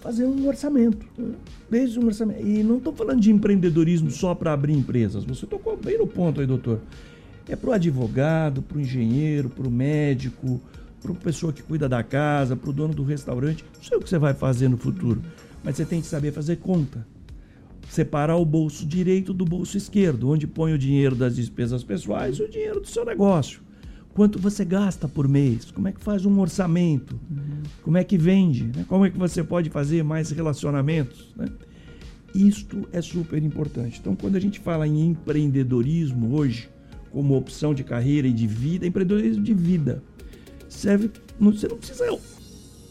fazer 0.00 0.24
um 0.24 0.48
orçamento. 0.48 1.06
Desde 1.68 2.00
um 2.00 2.06
orçamento. 2.06 2.40
E 2.40 2.62
não 2.64 2.78
estou 2.78 2.94
falando 2.94 3.20
de 3.20 3.30
empreendedorismo 3.30 4.10
só 4.10 4.34
para 4.34 4.54
abrir 4.54 4.72
empresas. 4.72 5.24
Você 5.24 5.46
tocou 5.46 5.76
bem 5.76 5.98
no 5.98 6.06
ponto 6.06 6.40
aí, 6.40 6.46
doutor. 6.46 6.80
É 7.46 7.54
para 7.54 7.68
o 7.68 7.72
advogado, 7.74 8.62
para 8.62 8.78
o 8.78 8.80
engenheiro, 8.80 9.50
para 9.50 9.68
o 9.68 9.70
médico, 9.70 10.58
para 11.02 11.12
a 11.12 11.16
pessoa 11.16 11.52
que 11.52 11.62
cuida 11.62 11.86
da 11.86 12.02
casa, 12.02 12.56
para 12.56 12.70
o 12.70 12.72
dono 12.72 12.94
do 12.94 13.04
restaurante. 13.04 13.62
Não 13.76 13.84
sei 13.84 13.98
o 13.98 14.00
que 14.00 14.08
você 14.08 14.18
vai 14.18 14.32
fazer 14.32 14.70
no 14.70 14.78
futuro, 14.78 15.20
mas 15.62 15.76
você 15.76 15.84
tem 15.84 16.00
que 16.00 16.06
saber 16.06 16.32
fazer 16.32 16.56
conta. 16.56 17.06
Separar 17.90 18.36
o 18.36 18.44
bolso 18.44 18.86
direito 18.86 19.34
do 19.34 19.44
bolso 19.44 19.76
esquerdo, 19.76 20.30
onde 20.30 20.46
põe 20.46 20.72
o 20.72 20.78
dinheiro 20.78 21.14
das 21.14 21.36
despesas 21.36 21.84
pessoais 21.84 22.36
e 22.38 22.42
o 22.42 22.48
dinheiro 22.48 22.80
do 22.80 22.86
seu 22.86 23.04
negócio 23.04 23.60
quanto 24.12 24.38
você 24.38 24.64
gasta 24.64 25.08
por 25.08 25.28
mês, 25.28 25.70
como 25.70 25.88
é 25.88 25.92
que 25.92 26.00
faz 26.00 26.26
um 26.26 26.40
orçamento, 26.40 27.18
uhum. 27.30 27.62
como 27.82 27.96
é 27.96 28.04
que 28.04 28.18
vende, 28.18 28.64
né? 28.64 28.84
como 28.88 29.06
é 29.06 29.10
que 29.10 29.16
você 29.16 29.42
pode 29.42 29.70
fazer 29.70 30.02
mais 30.02 30.30
relacionamentos. 30.30 31.32
Né? 31.36 31.46
Isto 32.34 32.88
é 32.92 33.00
super 33.00 33.42
importante. 33.42 33.98
Então, 34.00 34.14
quando 34.14 34.36
a 34.36 34.40
gente 34.40 34.60
fala 34.60 34.86
em 34.86 35.06
empreendedorismo 35.06 36.36
hoje, 36.36 36.68
como 37.10 37.36
opção 37.36 37.74
de 37.74 37.82
carreira 37.82 38.28
e 38.28 38.32
de 38.32 38.46
vida, 38.46 38.86
empreendedorismo 38.86 39.42
de 39.42 39.54
vida 39.54 40.02
serve. 40.68 41.10
Você 41.40 41.66
não 41.66 41.76
precisa 41.76 42.04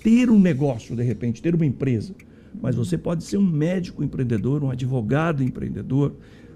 ter 0.03 0.29
um 0.29 0.39
negócio, 0.39 0.95
de 0.95 1.03
repente, 1.03 1.41
ter 1.41 1.55
uma 1.55 1.65
empresa, 1.65 2.13
mas 2.61 2.75
você 2.75 2.97
pode 2.97 3.23
ser 3.23 3.37
um 3.37 3.45
médico 3.45 4.03
empreendedor, 4.03 4.63
um 4.63 4.69
advogado 4.69 5.43
empreendedor, 5.43 6.15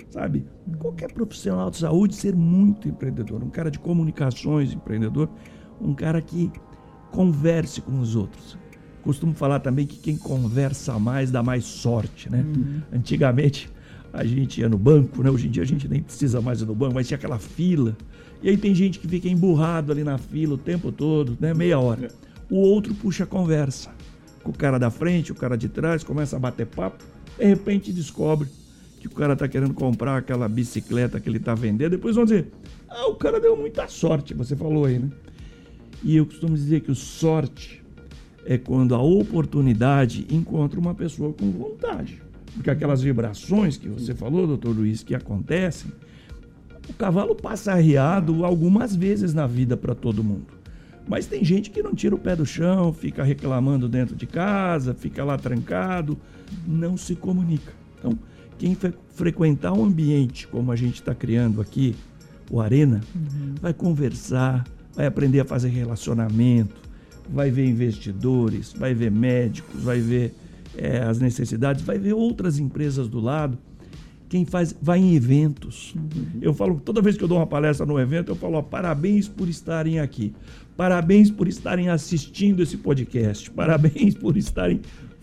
sabe? 0.09 0.45
Qualquer 0.77 1.11
profissional 1.11 1.69
de 1.69 1.77
saúde 1.77 2.15
ser 2.15 2.35
muito 2.35 2.87
empreendedor, 2.87 3.43
um 3.43 3.49
cara 3.49 3.71
de 3.71 3.79
comunicações 3.79 4.73
empreendedor, 4.73 5.29
um 5.81 5.93
cara 5.93 6.21
que 6.21 6.51
converse 7.11 7.81
com 7.81 7.99
os 7.99 8.15
outros. 8.15 8.57
Costumo 9.01 9.33
falar 9.33 9.59
também 9.59 9.85
que 9.85 9.97
quem 9.97 10.17
conversa 10.17 10.97
mais 10.97 11.29
dá 11.29 11.43
mais 11.43 11.65
sorte, 11.65 12.29
né? 12.29 12.41
Uhum. 12.41 12.81
Antigamente 12.93 13.69
a 14.13 14.23
gente 14.23 14.61
ia 14.61 14.69
no 14.69 14.77
banco, 14.77 15.23
né? 15.23 15.29
Hoje 15.29 15.47
em 15.47 15.51
dia 15.51 15.63
a 15.63 15.65
gente 15.65 15.87
nem 15.87 16.01
precisa 16.01 16.39
mais 16.39 16.61
ir 16.61 16.65
no 16.65 16.75
banco, 16.75 16.93
mas 16.93 17.07
tinha 17.07 17.17
aquela 17.17 17.39
fila. 17.39 17.97
E 18.41 18.49
aí 18.49 18.57
tem 18.57 18.73
gente 18.73 18.99
que 18.99 19.07
fica 19.07 19.27
emburrado 19.27 19.91
ali 19.91 20.03
na 20.03 20.17
fila 20.17 20.53
o 20.53 20.57
tempo 20.57 20.91
todo, 20.91 21.37
né? 21.39 21.53
Meia 21.53 21.79
hora. 21.79 22.09
O 22.49 22.57
outro 22.57 22.93
puxa 22.93 23.23
a 23.23 23.27
conversa. 23.27 23.89
Com 24.43 24.51
o 24.51 24.53
cara 24.53 24.77
da 24.77 24.91
frente, 24.91 25.31
o 25.31 25.35
cara 25.35 25.57
de 25.57 25.69
trás, 25.69 26.03
começa 26.03 26.35
a 26.35 26.39
bater 26.39 26.67
papo, 26.67 27.03
de 27.37 27.45
repente 27.45 27.91
descobre 27.91 28.49
que 28.99 29.07
o 29.07 29.11
cara 29.11 29.33
está 29.33 29.47
querendo 29.47 29.73
comprar 29.73 30.17
aquela 30.17 30.47
bicicleta 30.47 31.19
que 31.19 31.27
ele 31.27 31.37
está 31.37 31.55
vendendo, 31.55 31.91
depois 31.91 32.15
vão 32.15 32.25
dizer, 32.25 32.47
ah, 32.89 33.07
o 33.07 33.15
cara 33.15 33.39
deu 33.39 33.55
muita 33.55 33.87
sorte, 33.87 34.33
você 34.33 34.55
falou 34.55 34.85
aí, 34.85 34.99
né? 34.99 35.09
E 36.03 36.17
eu 36.17 36.25
costumo 36.25 36.55
dizer 36.55 36.81
que 36.81 36.91
o 36.91 36.95
sorte 36.95 37.81
é 38.45 38.57
quando 38.57 38.93
a 38.93 39.01
oportunidade 39.01 40.27
encontra 40.29 40.79
uma 40.79 40.93
pessoa 40.93 41.33
com 41.33 41.49
vontade. 41.49 42.21
Porque 42.53 42.69
aquelas 42.69 43.01
vibrações 43.01 43.77
que 43.77 43.89
você 43.89 44.13
falou, 44.13 44.45
doutor 44.45 44.75
Luiz, 44.75 45.01
que 45.01 45.15
acontecem, 45.15 45.91
o 46.89 46.93
cavalo 46.93 47.35
passa 47.35 47.73
arriado 47.73 48.45
algumas 48.45 48.95
vezes 48.95 49.33
na 49.33 49.47
vida 49.47 49.75
para 49.77 49.95
todo 49.95 50.23
mundo. 50.23 50.47
Mas 51.07 51.25
tem 51.25 51.43
gente 51.43 51.69
que 51.69 51.83
não 51.83 51.93
tira 51.93 52.15
o 52.15 52.17
pé 52.17 52.35
do 52.35 52.45
chão, 52.45 52.93
fica 52.93 53.23
reclamando 53.23 53.89
dentro 53.89 54.15
de 54.15 54.25
casa, 54.25 54.93
fica 54.93 55.23
lá 55.23 55.37
trancado, 55.37 56.17
não 56.65 56.95
se 56.95 57.15
comunica. 57.15 57.73
Então, 57.99 58.17
quem 58.57 58.77
frequentar 59.13 59.73
um 59.73 59.83
ambiente 59.83 60.47
como 60.47 60.71
a 60.71 60.75
gente 60.75 60.95
está 60.95 61.13
criando 61.13 61.59
aqui, 61.59 61.95
o 62.49 62.61
Arena, 62.61 63.01
uhum. 63.15 63.55
vai 63.61 63.73
conversar, 63.73 64.65
vai 64.95 65.05
aprender 65.05 65.39
a 65.39 65.45
fazer 65.45 65.69
relacionamento, 65.69 66.75
vai 67.29 67.49
ver 67.49 67.67
investidores, 67.67 68.73
vai 68.73 68.93
ver 68.93 69.11
médicos, 69.11 69.83
vai 69.83 69.99
ver 69.99 70.35
é, 70.77 70.99
as 70.99 71.19
necessidades, 71.19 71.83
vai 71.83 71.97
ver 71.97 72.13
outras 72.13 72.59
empresas 72.59 73.07
do 73.07 73.19
lado. 73.19 73.57
Quem 74.33 74.45
faz, 74.45 74.75
vai 74.81 74.97
em 74.97 75.13
eventos. 75.13 75.93
Uhum. 75.93 76.39
Eu 76.41 76.55
falo, 76.55 76.81
toda 76.83 77.03
vez 77.03 77.15
que 77.15 77.23
eu 77.23 77.27
dou 77.27 77.37
uma 77.37 77.45
palestra 77.45 77.85
no 77.85 77.99
evento, 77.99 78.31
eu 78.31 78.35
falo, 78.35 78.57
ó, 78.57 78.63
parabéns 78.63 79.27
por 79.27 79.47
estarem 79.47 79.99
aqui. 79.99 80.33
Parabéns 80.75 81.29
por 81.29 81.47
estarem 81.47 81.87
assistindo 81.87 82.63
esse 82.63 82.77
podcast. 82.77 83.51
Parabéns 83.51 84.15
por 84.15 84.35
estarem. 84.35 84.81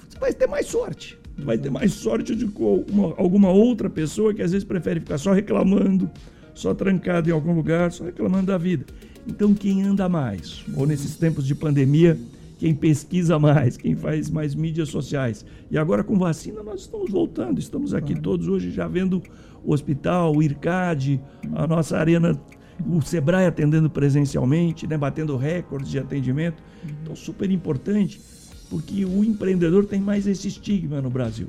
Você 0.08 0.16
vai 0.16 0.32
ter 0.32 0.46
mais 0.46 0.66
sorte. 0.66 1.18
Vai 1.38 1.58
ter 1.58 1.72
mais 1.72 1.92
sorte 1.92 2.36
de 2.36 2.44
uma, 2.44 3.12
alguma 3.16 3.50
outra 3.50 3.90
pessoa 3.90 4.32
que 4.32 4.42
às 4.42 4.52
vezes 4.52 4.64
prefere 4.64 5.00
ficar 5.00 5.18
só 5.18 5.32
reclamando, 5.32 6.08
só 6.54 6.72
trancado 6.72 7.28
em 7.28 7.32
algum 7.32 7.52
lugar, 7.52 7.90
só 7.90 8.04
reclamando 8.04 8.46
da 8.46 8.58
vida. 8.58 8.84
Então, 9.26 9.52
quem 9.54 9.82
anda 9.82 10.08
mais, 10.08 10.64
ou 10.76 10.86
nesses 10.86 11.16
tempos 11.16 11.44
de 11.44 11.56
pandemia, 11.56 12.16
quem 12.60 12.74
pesquisa 12.74 13.38
mais, 13.38 13.78
quem 13.78 13.96
faz 13.96 14.28
mais 14.28 14.54
mídias 14.54 14.90
sociais. 14.90 15.46
E 15.70 15.78
agora 15.78 16.04
com 16.04 16.18
vacina 16.18 16.62
nós 16.62 16.82
estamos 16.82 17.10
voltando, 17.10 17.58
estamos 17.58 17.94
aqui 17.94 18.14
todos 18.14 18.48
hoje 18.48 18.70
já 18.70 18.86
vendo 18.86 19.22
o 19.64 19.72
hospital, 19.72 20.36
o 20.36 20.42
IRCAD, 20.42 21.18
a 21.54 21.66
nossa 21.66 21.96
arena, 21.96 22.38
o 22.86 23.00
Sebrae 23.00 23.46
atendendo 23.46 23.88
presencialmente, 23.88 24.86
né, 24.86 24.98
batendo 24.98 25.38
recordes 25.38 25.90
de 25.90 25.98
atendimento. 25.98 26.62
Então 27.02 27.16
super 27.16 27.50
importante, 27.50 28.20
porque 28.68 29.06
o 29.06 29.24
empreendedor 29.24 29.86
tem 29.86 29.98
mais 29.98 30.26
esse 30.26 30.46
estigma 30.48 31.00
no 31.00 31.08
Brasil. 31.08 31.48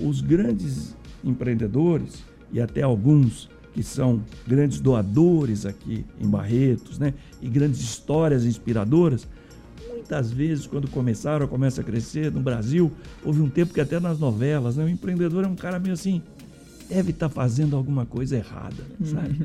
Os 0.00 0.20
grandes 0.20 0.96
empreendedores 1.24 2.22
e 2.52 2.60
até 2.60 2.82
alguns 2.82 3.50
que 3.74 3.82
são 3.82 4.22
grandes 4.46 4.78
doadores 4.78 5.66
aqui 5.66 6.04
em 6.20 6.28
Barretos, 6.28 6.96
né, 6.96 7.12
e 7.40 7.48
grandes 7.48 7.80
histórias 7.80 8.44
inspiradoras, 8.44 9.26
Muitas 10.02 10.32
vezes, 10.32 10.66
quando 10.66 10.88
começaram, 10.88 11.46
começa 11.46 11.80
a 11.80 11.84
crescer 11.84 12.30
no 12.32 12.40
Brasil, 12.40 12.90
houve 13.24 13.40
um 13.40 13.48
tempo 13.48 13.72
que 13.72 13.80
até 13.80 14.00
nas 14.00 14.18
novelas, 14.18 14.76
né, 14.76 14.84
o 14.84 14.88
empreendedor 14.88 15.44
é 15.44 15.46
um 15.46 15.54
cara 15.54 15.78
meio 15.78 15.94
assim, 15.94 16.20
deve 16.88 17.12
estar 17.12 17.28
tá 17.28 17.34
fazendo 17.34 17.76
alguma 17.76 18.04
coisa 18.04 18.36
errada, 18.36 18.84
sabe? 19.04 19.38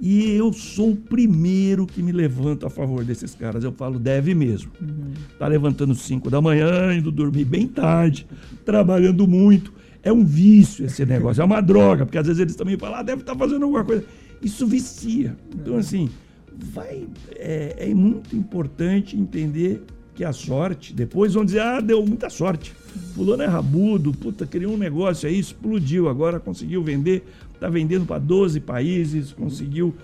e 0.00 0.30
eu 0.30 0.50
sou 0.50 0.92
o 0.92 0.96
primeiro 0.96 1.86
que 1.86 2.02
me 2.02 2.10
levanto 2.10 2.66
a 2.66 2.70
favor 2.70 3.04
desses 3.04 3.34
caras. 3.34 3.62
Eu 3.62 3.70
falo, 3.70 3.98
deve 3.98 4.34
mesmo. 4.34 4.72
Uhum. 4.80 5.12
Tá 5.38 5.46
levantando 5.46 5.94
5 5.94 6.30
da 6.30 6.40
manhã, 6.40 6.94
indo 6.94 7.12
dormir 7.12 7.44
bem 7.44 7.68
tarde, 7.68 8.26
trabalhando 8.64 9.28
muito. 9.28 9.74
É 10.02 10.10
um 10.10 10.24
vício 10.24 10.86
esse 10.86 11.04
negócio, 11.04 11.42
é 11.42 11.44
uma 11.44 11.60
droga, 11.60 12.06
porque 12.06 12.18
às 12.18 12.26
vezes 12.26 12.40
eles 12.40 12.56
também 12.56 12.78
falam, 12.78 12.98
ah, 12.98 13.02
deve 13.02 13.20
estar 13.20 13.34
tá 13.34 13.38
fazendo 13.38 13.64
alguma 13.64 13.84
coisa. 13.84 14.04
Isso 14.42 14.66
vicia. 14.66 15.36
Então, 15.54 15.76
assim, 15.76 16.08
vai 16.56 17.08
é, 17.36 17.76
é, 17.78 17.94
muito 17.94 18.36
importante 18.36 19.16
entender 19.16 19.82
que 20.14 20.24
a 20.24 20.32
sorte, 20.32 20.92
depois 20.92 21.34
vão 21.34 21.44
dizer, 21.44 21.60
ah, 21.60 21.80
deu 21.80 22.04
muita 22.04 22.28
sorte. 22.28 22.72
Fulano 23.14 23.42
é 23.42 23.46
rabudo, 23.46 24.12
puta, 24.12 24.46
criou 24.46 24.74
um 24.74 24.76
negócio 24.76 25.28
aí, 25.28 25.38
explodiu, 25.38 26.08
agora 26.08 26.38
conseguiu 26.38 26.82
vender, 26.82 27.24
está 27.54 27.68
vendendo 27.68 28.04
para 28.04 28.18
12 28.18 28.60
países, 28.60 29.32
conseguiu. 29.32 29.94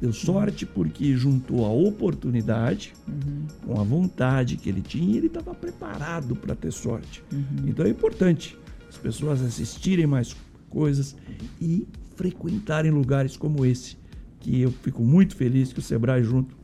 Deu 0.00 0.12
sorte 0.12 0.64
porque 0.64 1.16
juntou 1.16 1.64
a 1.64 1.70
oportunidade 1.70 2.92
uhum. 3.08 3.46
com 3.66 3.80
a 3.80 3.82
vontade 3.82 4.56
que 4.56 4.68
ele 4.68 4.80
tinha 4.80 5.14
e 5.14 5.16
ele 5.16 5.26
estava 5.26 5.52
preparado 5.52 6.36
para 6.36 6.54
ter 6.54 6.72
sorte. 6.72 7.20
Uhum. 7.32 7.66
Então 7.66 7.84
é 7.84 7.88
importante 7.88 8.56
as 8.88 8.96
pessoas 8.96 9.42
assistirem 9.42 10.06
mais 10.06 10.36
coisas 10.70 11.16
e 11.60 11.84
frequentarem 12.14 12.92
lugares 12.92 13.36
como 13.36 13.66
esse 13.66 13.96
que 14.40 14.60
eu 14.60 14.70
fico 14.70 15.02
muito 15.02 15.36
feliz 15.36 15.72
que 15.72 15.78
o 15.78 15.82
Sebrae, 15.82 16.22
junto 16.22 16.56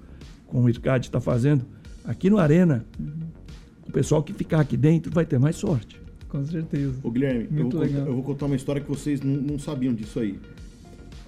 com 0.46 0.62
o 0.62 0.68
IRCAD, 0.68 1.06
está 1.06 1.20
fazendo 1.20 1.64
aqui 2.04 2.30
no 2.30 2.38
Arena. 2.38 2.84
Uhum. 2.98 3.28
O 3.86 3.92
pessoal 3.92 4.22
que 4.22 4.32
ficar 4.32 4.60
aqui 4.60 4.76
dentro 4.76 5.12
vai 5.12 5.24
ter 5.24 5.38
mais 5.38 5.56
sorte. 5.56 6.00
Com 6.28 6.44
certeza. 6.44 6.94
Ô, 7.02 7.10
Guilherme, 7.10 7.46
eu 7.50 7.62
vou, 7.62 7.70
contar, 7.70 7.86
eu 7.86 8.14
vou, 8.14 8.22
contar 8.22 8.46
uma 8.46 8.56
história 8.56 8.82
que 8.82 8.88
vocês 8.88 9.20
não, 9.20 9.34
não, 9.34 9.58
sabiam 9.58 9.94
disso 9.94 10.18
aí. 10.18 10.38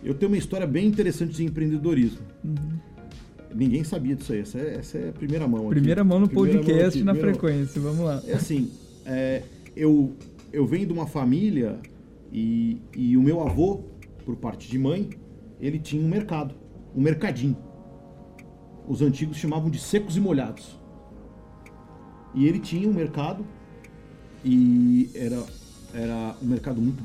Eu 0.02 0.14
tenho 0.14 0.30
uma 0.30 0.38
história 0.38 0.66
bem 0.66 0.86
interessante 0.86 1.34
de 1.34 1.44
empreendedorismo. 1.44 2.18
Uhum. 2.44 2.78
Ninguém 3.54 3.84
sabia 3.84 4.16
disso 4.16 4.32
aí. 4.32 4.40
Essa 4.40 4.58
é, 4.58 4.74
essa 4.74 4.98
é 4.98 5.08
a 5.10 5.12
primeira 5.12 5.46
mão. 5.46 5.68
Primeira 5.68 6.00
aqui. 6.00 6.08
mão 6.08 6.20
no 6.20 6.28
primeira 6.28 6.58
podcast 6.58 6.98
mão 6.98 7.06
na 7.06 7.12
primeira 7.12 7.38
frequência. 7.38 7.80
Mão. 7.80 7.92
Vamos 7.92 8.06
lá. 8.06 8.22
É 8.26 8.34
assim, 8.34 8.70
é, 9.04 9.42
eu, 9.76 10.12
eu 10.52 10.66
venho 10.66 10.86
de 10.86 10.92
uma 10.92 11.06
família 11.06 11.78
e, 12.32 12.78
e 12.96 13.16
o 13.16 13.22
meu 13.22 13.40
avô, 13.40 13.84
por 14.24 14.36
parte 14.36 14.68
de 14.68 14.78
mãe, 14.78 15.10
ele 15.60 15.78
tinha 15.78 16.02
um 16.02 16.08
mercado, 16.08 16.54
um 16.94 17.00
mercadinho. 17.00 17.56
Os 18.86 19.02
antigos 19.02 19.36
chamavam 19.36 19.70
de 19.70 19.78
secos 19.78 20.16
e 20.16 20.20
molhados. 20.20 20.78
E 22.34 22.46
ele 22.46 22.60
tinha 22.60 22.88
um 22.88 22.92
mercado 22.92 23.44
e 24.44 25.10
era, 25.14 25.44
era 25.92 26.36
um 26.42 26.46
mercado 26.46 26.80
muito 26.80 27.02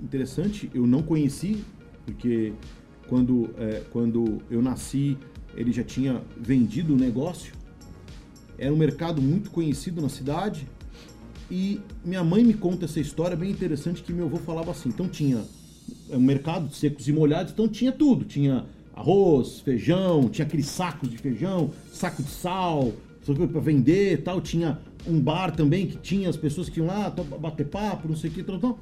interessante. 0.00 0.70
Eu 0.74 0.86
não 0.86 1.02
conheci, 1.02 1.64
porque 2.04 2.52
quando, 3.08 3.50
é, 3.58 3.82
quando 3.90 4.40
eu 4.50 4.62
nasci 4.62 5.18
ele 5.54 5.72
já 5.72 5.82
tinha 5.82 6.22
vendido 6.36 6.94
o 6.94 6.96
negócio. 6.96 7.52
Era 8.58 8.72
um 8.72 8.76
mercado 8.76 9.20
muito 9.20 9.50
conhecido 9.50 10.00
na 10.00 10.08
cidade. 10.08 10.68
E 11.50 11.80
minha 12.04 12.22
mãe 12.22 12.44
me 12.44 12.54
conta 12.54 12.84
essa 12.84 13.00
história 13.00 13.36
bem 13.36 13.50
interessante 13.50 14.02
que 14.02 14.12
meu 14.12 14.26
avô 14.26 14.36
falava 14.36 14.70
assim. 14.70 14.88
Então 14.88 15.08
tinha 15.08 15.44
é 16.10 16.16
um 16.16 16.20
mercado 16.20 16.74
secos 16.74 17.08
e 17.08 17.12
molhados, 17.12 17.52
então 17.52 17.68
tinha 17.68 17.92
tudo. 17.92 18.24
Tinha 18.24 18.66
arroz, 18.94 19.60
feijão, 19.60 20.28
tinha 20.28 20.46
aqueles 20.46 20.66
sacos 20.66 21.10
de 21.10 21.16
feijão, 21.16 21.70
saco 21.92 22.22
de 22.22 22.30
sal, 22.30 22.92
para 23.24 23.60
vender 23.60 24.22
tal. 24.22 24.40
Tinha 24.40 24.78
um 25.06 25.18
bar 25.20 25.50
também 25.54 25.86
que 25.86 25.96
tinha 25.96 26.28
as 26.28 26.36
pessoas 26.36 26.68
que 26.68 26.80
iam 26.80 26.86
lá 26.86 27.10
bater 27.10 27.66
papo, 27.66 28.08
não 28.08 28.16
sei 28.16 28.30
o 28.30 28.32
que, 28.32 28.42
tal, 28.42 28.58
tal. 28.58 28.78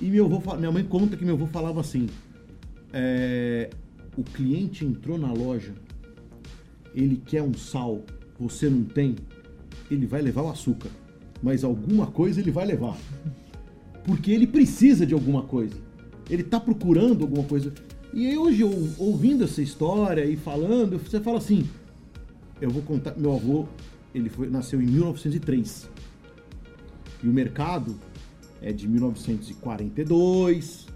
E 0.00 0.06
meu 0.06 0.26
avô, 0.26 0.56
minha 0.56 0.72
mãe 0.72 0.84
conta 0.84 1.16
que 1.16 1.24
meu 1.24 1.34
avô 1.34 1.46
falava 1.46 1.80
assim: 1.80 2.08
é, 2.92 3.70
o 4.16 4.22
cliente 4.22 4.84
entrou 4.84 5.18
na 5.18 5.32
loja, 5.32 5.72
ele 6.94 7.20
quer 7.24 7.42
um 7.42 7.54
sal, 7.54 8.02
você 8.38 8.68
não 8.68 8.84
tem, 8.84 9.16
ele 9.90 10.06
vai 10.06 10.20
levar 10.20 10.42
o 10.42 10.50
açúcar, 10.50 10.90
mas 11.42 11.62
alguma 11.62 12.06
coisa 12.06 12.40
ele 12.40 12.50
vai 12.50 12.66
levar. 12.66 12.96
Porque 14.04 14.30
ele 14.30 14.46
precisa 14.46 15.06
de 15.06 15.14
alguma 15.14 15.42
coisa 15.44 15.76
ele 16.28 16.42
está 16.42 16.58
procurando 16.58 17.22
alguma 17.22 17.44
coisa. 17.44 17.72
E 18.12 18.26
aí 18.26 18.38
hoje, 18.38 18.62
eu, 18.62 18.70
ouvindo 18.98 19.44
essa 19.44 19.60
história 19.60 20.24
e 20.24 20.36
falando, 20.36 20.98
você 20.98 21.20
fala 21.20 21.38
assim, 21.38 21.68
eu 22.60 22.70
vou 22.70 22.82
contar, 22.82 23.16
meu 23.16 23.34
avô, 23.34 23.66
ele 24.14 24.28
foi, 24.28 24.48
nasceu 24.48 24.80
em 24.80 24.86
1903. 24.86 25.88
E 27.22 27.28
o 27.28 27.32
mercado 27.32 27.96
é 28.62 28.72
de 28.72 28.86
1942, 28.88 30.86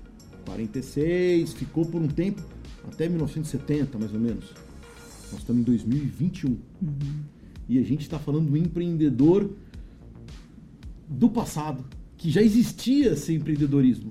46, 0.47 1.53
ficou 1.55 1.85
por 1.85 2.01
um 2.01 2.09
tempo 2.09 2.43
até 2.87 3.09
1970, 3.09 3.99
mais 3.99 4.13
ou 4.15 4.21
menos. 4.21 4.55
Nós 5.31 5.41
estamos 5.41 5.61
em 5.61 5.65
2021. 5.65 6.51
Uhum. 6.51 6.59
E 7.69 7.79
a 7.79 7.83
gente 7.83 8.03
está 8.03 8.19
falando 8.19 8.51
do 8.51 8.57
empreendedor 8.57 9.51
do 11.09 11.29
passado, 11.29 11.85
que 12.17 12.31
já 12.31 12.43
existia 12.43 13.13
esse 13.13 13.35
empreendedorismo. 13.35 14.11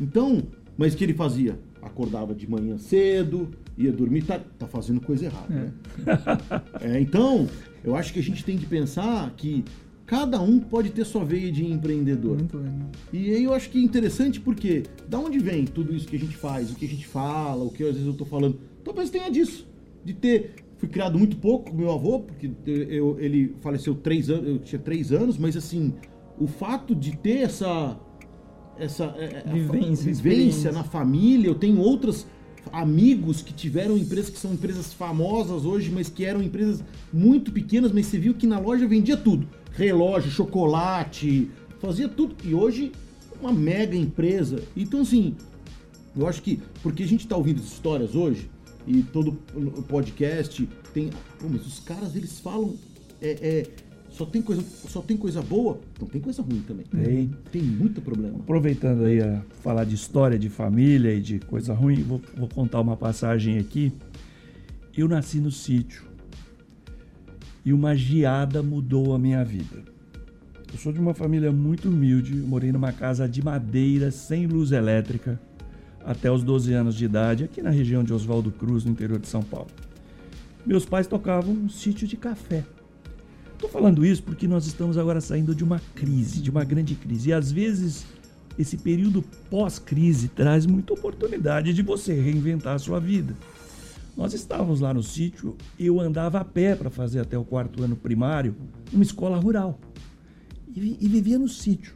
Então, 0.00 0.42
mas 0.76 0.94
o 0.94 0.96
que 0.96 1.04
ele 1.04 1.14
fazia? 1.14 1.58
Acordava 1.82 2.34
de 2.34 2.48
manhã 2.48 2.76
cedo, 2.78 3.48
ia 3.76 3.92
dormir, 3.92 4.22
tá, 4.22 4.40
tá 4.58 4.66
fazendo 4.66 5.00
coisa 5.00 5.26
errada, 5.26 5.54
né? 5.54 5.72
é. 6.80 6.96
é, 6.96 7.00
então, 7.00 7.48
eu 7.84 7.94
acho 7.94 8.12
que 8.12 8.18
a 8.18 8.22
gente 8.22 8.44
tem 8.44 8.58
que 8.58 8.66
pensar 8.66 9.30
que 9.36 9.64
cada 10.04 10.40
um 10.40 10.58
pode 10.58 10.90
ter 10.90 11.04
sua 11.04 11.24
veia 11.24 11.52
de 11.52 11.64
empreendedor. 11.64 12.38
E 13.12 13.30
aí 13.30 13.44
eu 13.44 13.52
acho 13.52 13.70
que 13.70 13.78
é 13.78 13.82
interessante 13.82 14.40
porque 14.40 14.84
da 15.08 15.18
onde 15.18 15.38
vem 15.38 15.64
tudo 15.64 15.94
isso 15.94 16.08
que 16.08 16.16
a 16.16 16.18
gente 16.18 16.36
faz, 16.36 16.70
o 16.70 16.74
que 16.74 16.86
a 16.86 16.88
gente 16.88 17.06
fala, 17.06 17.62
o 17.62 17.70
que 17.70 17.84
às 17.84 17.92
vezes 17.92 18.06
eu 18.06 18.14
tô 18.14 18.24
falando? 18.24 18.58
Talvez 18.82 19.10
tenha 19.10 19.30
disso, 19.30 19.66
de 20.04 20.14
ter 20.14 20.54
fui 20.78 20.88
criado 20.88 21.18
muito 21.18 21.36
pouco 21.36 21.70
com 21.70 21.76
meu 21.76 21.92
avô, 21.92 22.20
porque 22.20 22.50
eu, 22.66 23.18
ele 23.20 23.54
faleceu 23.60 23.94
três 23.94 24.30
anos, 24.30 24.48
eu 24.48 24.58
tinha 24.60 24.78
três 24.78 25.12
anos, 25.12 25.36
mas 25.36 25.56
assim, 25.56 25.92
o 26.38 26.46
fato 26.46 26.94
de 26.94 27.16
ter 27.16 27.38
essa 27.38 27.98
essa 28.78 29.14
é, 29.18 29.42
é 29.44 29.52
vivência, 29.52 30.12
vivência 30.12 30.72
na 30.72 30.84
família. 30.84 31.48
Eu 31.48 31.54
tenho 31.54 31.78
outros 31.78 32.26
amigos 32.72 33.42
que 33.42 33.52
tiveram 33.52 33.96
empresas 33.96 34.30
que 34.30 34.38
são 34.38 34.52
empresas 34.52 34.92
famosas 34.92 35.64
hoje, 35.64 35.90
mas 35.90 36.08
que 36.08 36.24
eram 36.24 36.42
empresas 36.42 36.82
muito 37.12 37.52
pequenas, 37.52 37.92
mas 37.92 38.06
você 38.06 38.18
viu 38.18 38.34
que 38.34 38.46
na 38.46 38.58
loja 38.58 38.86
vendia 38.86 39.16
tudo: 39.16 39.48
relógio, 39.72 40.30
chocolate, 40.30 41.50
fazia 41.80 42.08
tudo. 42.08 42.36
E 42.44 42.54
hoje 42.54 42.92
uma 43.40 43.52
mega 43.52 43.96
empresa. 43.96 44.62
Então 44.76 45.00
assim, 45.00 45.36
eu 46.16 46.26
acho 46.26 46.42
que 46.42 46.60
porque 46.82 47.02
a 47.02 47.06
gente 47.06 47.20
está 47.20 47.36
ouvindo 47.36 47.60
histórias 47.60 48.14
hoje 48.14 48.50
e 48.86 49.02
todo 49.02 49.38
o 49.54 49.82
podcast 49.82 50.68
tem, 50.94 51.10
pô, 51.38 51.46
mas 51.48 51.66
os 51.66 51.78
caras 51.80 52.16
eles 52.16 52.40
falam 52.40 52.74
é, 53.20 53.30
é 53.30 53.66
só 54.10 54.24
tem 54.24 54.42
coisa, 54.42 54.62
só 54.62 55.00
tem 55.00 55.16
coisa 55.16 55.42
boa, 55.42 55.80
então 55.94 56.08
tem 56.08 56.20
coisa 56.20 56.42
ruim 56.42 56.60
também. 56.66 56.84
Tem. 56.86 57.30
Tem 57.52 57.62
muito 57.62 58.00
problema. 58.00 58.38
Aproveitando 58.38 59.04
aí 59.04 59.20
a 59.20 59.42
falar 59.62 59.84
de 59.84 59.94
história 59.94 60.38
de 60.38 60.48
família 60.48 61.14
e 61.14 61.20
de 61.20 61.38
coisa 61.40 61.72
ruim, 61.74 62.02
vou, 62.02 62.20
vou 62.36 62.48
contar 62.48 62.80
uma 62.80 62.96
passagem 62.96 63.58
aqui. 63.58 63.92
Eu 64.96 65.06
nasci 65.06 65.38
no 65.38 65.50
sítio 65.50 66.04
e 67.64 67.72
uma 67.72 67.94
geada 67.94 68.62
mudou 68.62 69.14
a 69.14 69.18
minha 69.18 69.44
vida. 69.44 69.84
Eu 70.72 70.78
sou 70.78 70.92
de 70.92 70.98
uma 70.98 71.14
família 71.14 71.52
muito 71.52 71.88
humilde, 71.88 72.34
morei 72.34 72.72
numa 72.72 72.92
casa 72.92 73.28
de 73.28 73.42
madeira, 73.42 74.10
sem 74.10 74.46
luz 74.46 74.72
elétrica, 74.72 75.40
até 76.04 76.30
os 76.30 76.42
12 76.42 76.72
anos 76.72 76.94
de 76.94 77.04
idade, 77.04 77.44
aqui 77.44 77.62
na 77.62 77.70
região 77.70 78.02
de 78.02 78.12
Oswaldo 78.12 78.50
Cruz, 78.50 78.84
no 78.84 78.92
interior 78.92 79.18
de 79.18 79.28
São 79.28 79.42
Paulo. 79.42 79.68
Meus 80.64 80.84
pais 80.84 81.06
tocavam 81.06 81.52
um 81.52 81.68
sítio 81.68 82.06
de 82.06 82.16
café. 82.16 82.64
Estou 83.58 83.68
falando 83.68 84.06
isso 84.06 84.22
porque 84.22 84.46
nós 84.46 84.68
estamos 84.68 84.96
agora 84.96 85.20
saindo 85.20 85.52
de 85.52 85.64
uma 85.64 85.82
crise, 85.92 86.40
de 86.40 86.48
uma 86.48 86.62
grande 86.62 86.94
crise. 86.94 87.30
E 87.30 87.32
às 87.32 87.50
vezes 87.50 88.06
esse 88.56 88.76
período 88.76 89.20
pós-crise 89.50 90.28
traz 90.28 90.64
muita 90.64 90.92
oportunidade 90.92 91.74
de 91.74 91.82
você 91.82 92.14
reinventar 92.14 92.76
a 92.76 92.78
sua 92.78 93.00
vida. 93.00 93.34
Nós 94.16 94.32
estávamos 94.32 94.78
lá 94.78 94.94
no 94.94 95.02
sítio, 95.02 95.56
eu 95.76 95.98
andava 95.98 96.38
a 96.38 96.44
pé 96.44 96.76
para 96.76 96.88
fazer 96.88 97.18
até 97.18 97.36
o 97.36 97.44
quarto 97.44 97.82
ano 97.82 97.96
primário, 97.96 98.54
numa 98.92 99.02
escola 99.02 99.36
rural. 99.36 99.80
E, 100.72 100.96
e 101.00 101.08
vivia 101.08 101.36
no 101.36 101.48
sítio. 101.48 101.94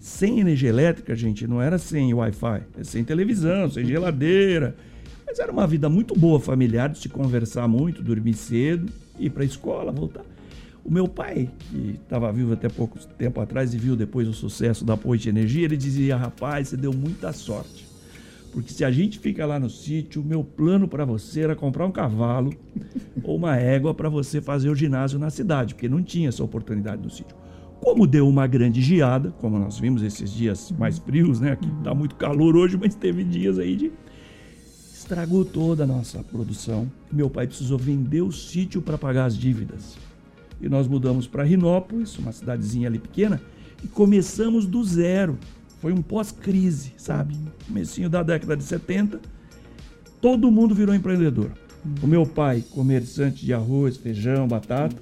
Sem 0.00 0.40
energia 0.40 0.70
elétrica, 0.70 1.14
gente, 1.14 1.46
não 1.46 1.60
era 1.60 1.76
sem 1.76 2.14
Wi-Fi, 2.14 2.62
é 2.78 2.84
sem 2.84 3.04
televisão, 3.04 3.68
sem 3.68 3.84
geladeira. 3.84 4.74
Mas 5.26 5.38
era 5.38 5.52
uma 5.52 5.66
vida 5.66 5.90
muito 5.90 6.18
boa 6.18 6.40
familiar, 6.40 6.88
de 6.88 6.98
se 6.98 7.10
conversar 7.10 7.68
muito, 7.68 8.02
dormir 8.02 8.32
cedo, 8.32 8.90
ir 9.18 9.28
para 9.28 9.42
a 9.42 9.46
escola, 9.46 9.92
voltar. 9.92 10.24
O 10.84 10.92
meu 10.92 11.08
pai, 11.08 11.50
que 11.70 11.98
estava 12.02 12.30
vivo 12.30 12.52
até 12.52 12.68
pouco 12.68 12.98
tempo 13.16 13.40
atrás 13.40 13.72
e 13.72 13.78
viu 13.78 13.96
depois 13.96 14.28
o 14.28 14.34
sucesso 14.34 14.84
da 14.84 14.98
Ponte 14.98 15.30
Energia, 15.30 15.64
ele 15.64 15.78
dizia: 15.78 16.14
rapaz, 16.14 16.68
você 16.68 16.76
deu 16.76 16.92
muita 16.92 17.32
sorte. 17.32 17.86
Porque 18.52 18.70
se 18.70 18.84
a 18.84 18.90
gente 18.90 19.18
fica 19.18 19.46
lá 19.46 19.58
no 19.58 19.70
sítio, 19.70 20.20
o 20.20 20.24
meu 20.24 20.44
plano 20.44 20.86
para 20.86 21.06
você 21.06 21.40
era 21.40 21.56
comprar 21.56 21.86
um 21.86 21.90
cavalo 21.90 22.52
ou 23.24 23.36
uma 23.36 23.56
égua 23.56 23.94
para 23.94 24.10
você 24.10 24.42
fazer 24.42 24.68
o 24.68 24.74
ginásio 24.74 25.18
na 25.18 25.30
cidade, 25.30 25.74
porque 25.74 25.88
não 25.88 26.02
tinha 26.02 26.28
essa 26.28 26.44
oportunidade 26.44 27.02
no 27.02 27.10
sítio. 27.10 27.34
Como 27.80 28.06
deu 28.06 28.28
uma 28.28 28.46
grande 28.46 28.82
geada, 28.82 29.30
como 29.40 29.58
nós 29.58 29.78
vimos 29.78 30.02
esses 30.02 30.30
dias 30.30 30.70
mais 30.78 30.98
frios, 30.98 31.40
né? 31.40 31.52
Aqui 31.52 31.68
está 31.78 31.94
muito 31.94 32.14
calor 32.14 32.54
hoje, 32.56 32.76
mas 32.76 32.94
teve 32.94 33.24
dias 33.24 33.58
aí 33.58 33.74
de. 33.74 33.90
Estragou 34.92 35.44
toda 35.44 35.84
a 35.84 35.86
nossa 35.86 36.22
produção. 36.22 36.90
Meu 37.10 37.28
pai 37.28 37.46
precisou 37.46 37.78
vender 37.78 38.22
o 38.22 38.32
sítio 38.32 38.80
para 38.80 38.96
pagar 38.96 39.24
as 39.24 39.36
dívidas 39.36 39.96
e 40.64 40.68
nós 40.68 40.88
mudamos 40.88 41.26
para 41.26 41.44
Rinópolis, 41.44 42.18
uma 42.18 42.32
cidadezinha 42.32 42.88
ali 42.88 42.98
pequena, 42.98 43.38
e 43.82 43.86
começamos 43.86 44.64
do 44.64 44.82
zero. 44.82 45.38
Foi 45.78 45.92
um 45.92 46.00
pós-crise, 46.00 46.94
sabe? 46.96 47.36
Comecinho 47.66 48.08
da 48.08 48.22
década 48.22 48.56
de 48.56 48.64
70, 48.64 49.20
todo 50.22 50.50
mundo 50.50 50.74
virou 50.74 50.94
empreendedor. 50.94 51.50
O 52.02 52.06
meu 52.06 52.24
pai, 52.24 52.64
comerciante 52.70 53.44
de 53.44 53.52
arroz, 53.52 53.98
feijão, 53.98 54.48
batata. 54.48 54.96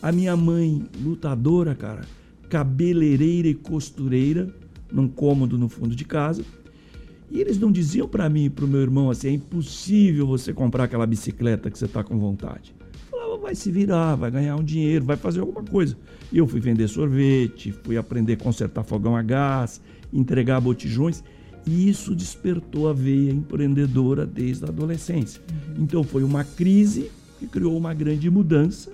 A 0.00 0.10
minha 0.10 0.34
mãe, 0.34 0.88
lutadora, 1.02 1.74
cara, 1.74 2.06
cabeleireira 2.48 3.48
e 3.48 3.54
costureira, 3.54 4.48
num 4.90 5.06
cômodo 5.06 5.58
no 5.58 5.68
fundo 5.68 5.94
de 5.94 6.06
casa. 6.06 6.42
E 7.30 7.40
eles 7.40 7.58
não 7.58 7.70
diziam 7.70 8.08
para 8.08 8.30
mim 8.30 8.44
e 8.44 8.50
para 8.50 8.64
o 8.64 8.68
meu 8.68 8.80
irmão 8.80 9.10
assim: 9.10 9.28
é 9.28 9.32
impossível 9.32 10.26
você 10.26 10.54
comprar 10.54 10.84
aquela 10.84 11.06
bicicleta 11.06 11.70
que 11.70 11.78
você 11.78 11.84
está 11.84 12.02
com 12.02 12.18
vontade 12.18 12.74
vai 13.38 13.54
se 13.54 13.70
virar, 13.70 14.14
vai 14.16 14.30
ganhar 14.30 14.56
um 14.56 14.62
dinheiro, 14.62 15.04
vai 15.04 15.16
fazer 15.16 15.40
alguma 15.40 15.62
coisa. 15.62 15.96
E 16.32 16.38
eu 16.38 16.46
fui 16.46 16.60
vender 16.60 16.88
sorvete, 16.88 17.72
fui 17.84 17.96
aprender 17.96 18.34
a 18.34 18.36
consertar 18.36 18.82
fogão 18.82 19.16
a 19.16 19.22
gás, 19.22 19.80
entregar 20.12 20.60
botijões, 20.60 21.22
e 21.66 21.88
isso 21.88 22.14
despertou 22.14 22.88
a 22.88 22.92
veia 22.92 23.30
empreendedora 23.30 24.26
desde 24.26 24.64
a 24.64 24.68
adolescência. 24.68 25.40
Uhum. 25.50 25.84
Então 25.84 26.02
foi 26.02 26.22
uma 26.22 26.44
crise 26.44 27.10
que 27.38 27.46
criou 27.46 27.76
uma 27.76 27.94
grande 27.94 28.30
mudança, 28.30 28.92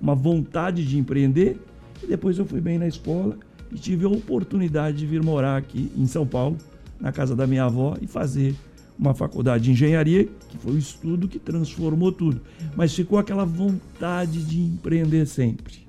uma 0.00 0.14
vontade 0.14 0.84
de 0.84 0.98
empreender, 0.98 1.58
e 2.02 2.06
depois 2.06 2.38
eu 2.38 2.44
fui 2.44 2.60
bem 2.60 2.78
na 2.78 2.86
escola 2.86 3.36
e 3.70 3.76
tive 3.76 4.04
a 4.04 4.08
oportunidade 4.08 4.98
de 4.98 5.06
vir 5.06 5.22
morar 5.22 5.56
aqui 5.56 5.90
em 5.96 6.06
São 6.06 6.26
Paulo, 6.26 6.56
na 7.00 7.10
casa 7.10 7.34
da 7.34 7.46
minha 7.46 7.64
avó, 7.64 7.96
e 8.00 8.06
fazer 8.06 8.54
uma 8.98 9.14
faculdade 9.14 9.64
de 9.64 9.72
engenharia, 9.72 10.24
que 10.24 10.58
foi 10.58 10.74
o 10.74 10.78
estudo 10.78 11.28
que 11.28 11.38
transformou 11.38 12.12
tudo. 12.12 12.40
Mas 12.76 12.94
ficou 12.94 13.18
aquela 13.18 13.44
vontade 13.44 14.44
de 14.44 14.60
empreender 14.60 15.26
sempre. 15.26 15.86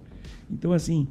Então, 0.49 0.71
assim, 0.71 1.07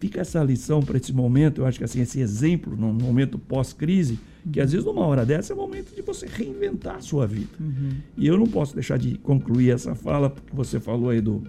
fica 0.00 0.20
essa 0.20 0.42
lição 0.42 0.82
para 0.82 0.96
esse 0.96 1.12
momento, 1.12 1.60
eu 1.60 1.66
acho 1.66 1.78
que 1.78 1.84
assim, 1.84 2.00
esse 2.00 2.20
exemplo, 2.20 2.76
num 2.76 2.92
momento 2.92 3.38
pós-crise, 3.38 4.18
que 4.52 4.60
às 4.60 4.72
vezes 4.72 4.84
numa 4.84 5.06
hora 5.06 5.24
dessa 5.24 5.52
é 5.52 5.54
o 5.54 5.58
momento 5.58 5.94
de 5.94 6.02
você 6.02 6.26
reinventar 6.26 6.96
a 6.96 7.00
sua 7.00 7.26
vida. 7.26 7.50
Uhum. 7.60 7.90
E 8.16 8.26
eu 8.26 8.36
não 8.36 8.46
posso 8.46 8.74
deixar 8.74 8.98
de 8.98 9.16
concluir 9.18 9.70
essa 9.70 9.94
fala, 9.94 10.28
porque 10.28 10.54
você 10.54 10.80
falou 10.80 11.10
aí 11.10 11.20
do, 11.20 11.44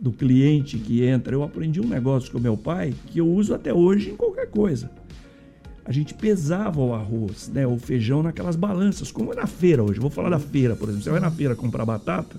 do 0.00 0.10
cliente 0.10 0.76
que 0.78 1.04
entra. 1.04 1.34
Eu 1.34 1.44
aprendi 1.44 1.80
um 1.80 1.86
negócio 1.86 2.32
com 2.32 2.40
meu 2.40 2.56
pai 2.56 2.92
que 3.06 3.20
eu 3.20 3.28
uso 3.28 3.54
até 3.54 3.72
hoje 3.72 4.10
em 4.10 4.16
qualquer 4.16 4.50
coisa 4.50 4.90
a 5.84 5.92
gente 5.92 6.14
pesava 6.14 6.80
o 6.80 6.94
arroz, 6.94 7.50
né, 7.52 7.66
o 7.66 7.76
feijão 7.76 8.22
naquelas 8.22 8.56
balanças, 8.56 9.12
como 9.12 9.32
é 9.32 9.36
na 9.36 9.46
feira 9.46 9.82
hoje. 9.82 10.00
Vou 10.00 10.10
falar 10.10 10.30
da 10.30 10.38
feira, 10.38 10.74
por 10.74 10.88
exemplo. 10.88 11.04
Você 11.04 11.10
vai 11.10 11.20
na 11.20 11.30
feira 11.30 11.54
comprar 11.54 11.84
batata 11.84 12.36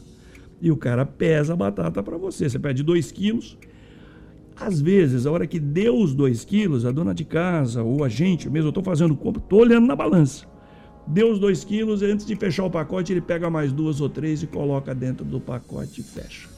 e 0.60 0.72
o 0.72 0.78
cara 0.78 1.06
pesa 1.06 1.54
a 1.54 1.56
batata 1.56 2.02
para 2.02 2.18
você. 2.18 2.50
Você 2.50 2.58
pede 2.58 2.82
2 2.82 3.12
quilos. 3.12 3.58
Às 4.58 4.82
vezes, 4.82 5.26
a 5.26 5.32
hora 5.32 5.46
que 5.46 5.60
deu 5.60 5.98
os 5.98 6.16
2 6.16 6.43
quilos, 6.46 6.86
a 6.86 6.91
dona 6.91 7.14
de 7.14 7.26
casa 7.26 7.84
ou 7.84 8.04
a 8.04 8.10
gente 8.10 8.50
mesmo, 8.50 8.68
eu 8.68 8.70
estou 8.70 8.84
fazendo 8.84 9.16
compra, 9.16 9.41
estou 9.41 9.60
olhando 9.60 9.86
na 9.86 9.96
balança. 9.96 10.48
Deu 11.06 11.32
os 11.32 11.38
2 11.38 11.64
quilos, 11.66 12.02
e 12.02 12.06
antes 12.06 12.26
de 12.26 12.36
fechar 12.36 12.64
o 12.64 12.72
pacote, 12.72 13.14
ele 13.14 13.22
pega 13.22 13.48
mais 13.48 13.72
duas 13.72 14.02
ou 14.02 14.10
três 14.10 14.41
e 14.41 14.48
coloca 14.48 14.96
dentro 14.96 15.24
do 15.24 15.39
pacote 15.39 16.02
e 16.02 16.04
fecha. 16.04 16.50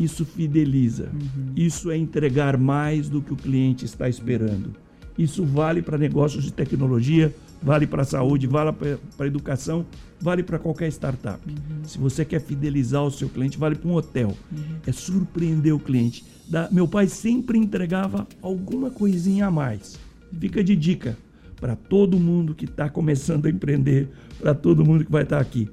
Isso 0.00 0.24
fideliza. 0.24 1.10
Uhum. 1.12 1.52
Isso 1.54 1.90
é 1.90 1.98
entregar 1.98 2.56
mais 2.56 3.10
do 3.10 3.20
que 3.20 3.32
o 3.32 3.36
cliente 3.36 3.84
está 3.84 4.08
esperando. 4.08 4.85
Isso 5.18 5.44
vale 5.44 5.82
para 5.82 5.96
negócios 5.96 6.44
de 6.44 6.52
tecnologia, 6.52 7.34
vale 7.62 7.86
para 7.86 8.02
a 8.02 8.04
saúde, 8.04 8.46
vale 8.46 8.72
para 8.72 8.98
a 9.18 9.26
educação, 9.26 9.86
vale 10.20 10.42
para 10.42 10.58
qualquer 10.58 10.88
startup. 10.88 11.40
Uhum. 11.48 11.84
Se 11.84 11.98
você 11.98 12.24
quer 12.24 12.40
fidelizar 12.40 13.02
o 13.02 13.10
seu 13.10 13.28
cliente, 13.28 13.58
vale 13.58 13.76
para 13.76 13.88
um 13.88 13.94
hotel. 13.94 14.36
Uhum. 14.52 14.76
É 14.86 14.92
surpreender 14.92 15.74
o 15.74 15.78
cliente. 15.78 16.24
Da, 16.48 16.68
meu 16.70 16.86
pai 16.86 17.08
sempre 17.08 17.58
entregava 17.58 18.26
alguma 18.42 18.90
coisinha 18.90 19.46
a 19.46 19.50
mais. 19.50 19.98
Fica 20.38 20.62
de 20.62 20.76
dica 20.76 21.16
para 21.60 21.74
todo 21.74 22.18
mundo 22.18 22.54
que 22.54 22.66
está 22.66 22.88
começando 22.88 23.46
a 23.46 23.50
empreender, 23.50 24.08
para 24.38 24.54
todo 24.54 24.84
mundo 24.84 25.04
que 25.04 25.10
vai 25.10 25.22
estar 25.22 25.36
tá 25.36 25.42
aqui. 25.42 25.70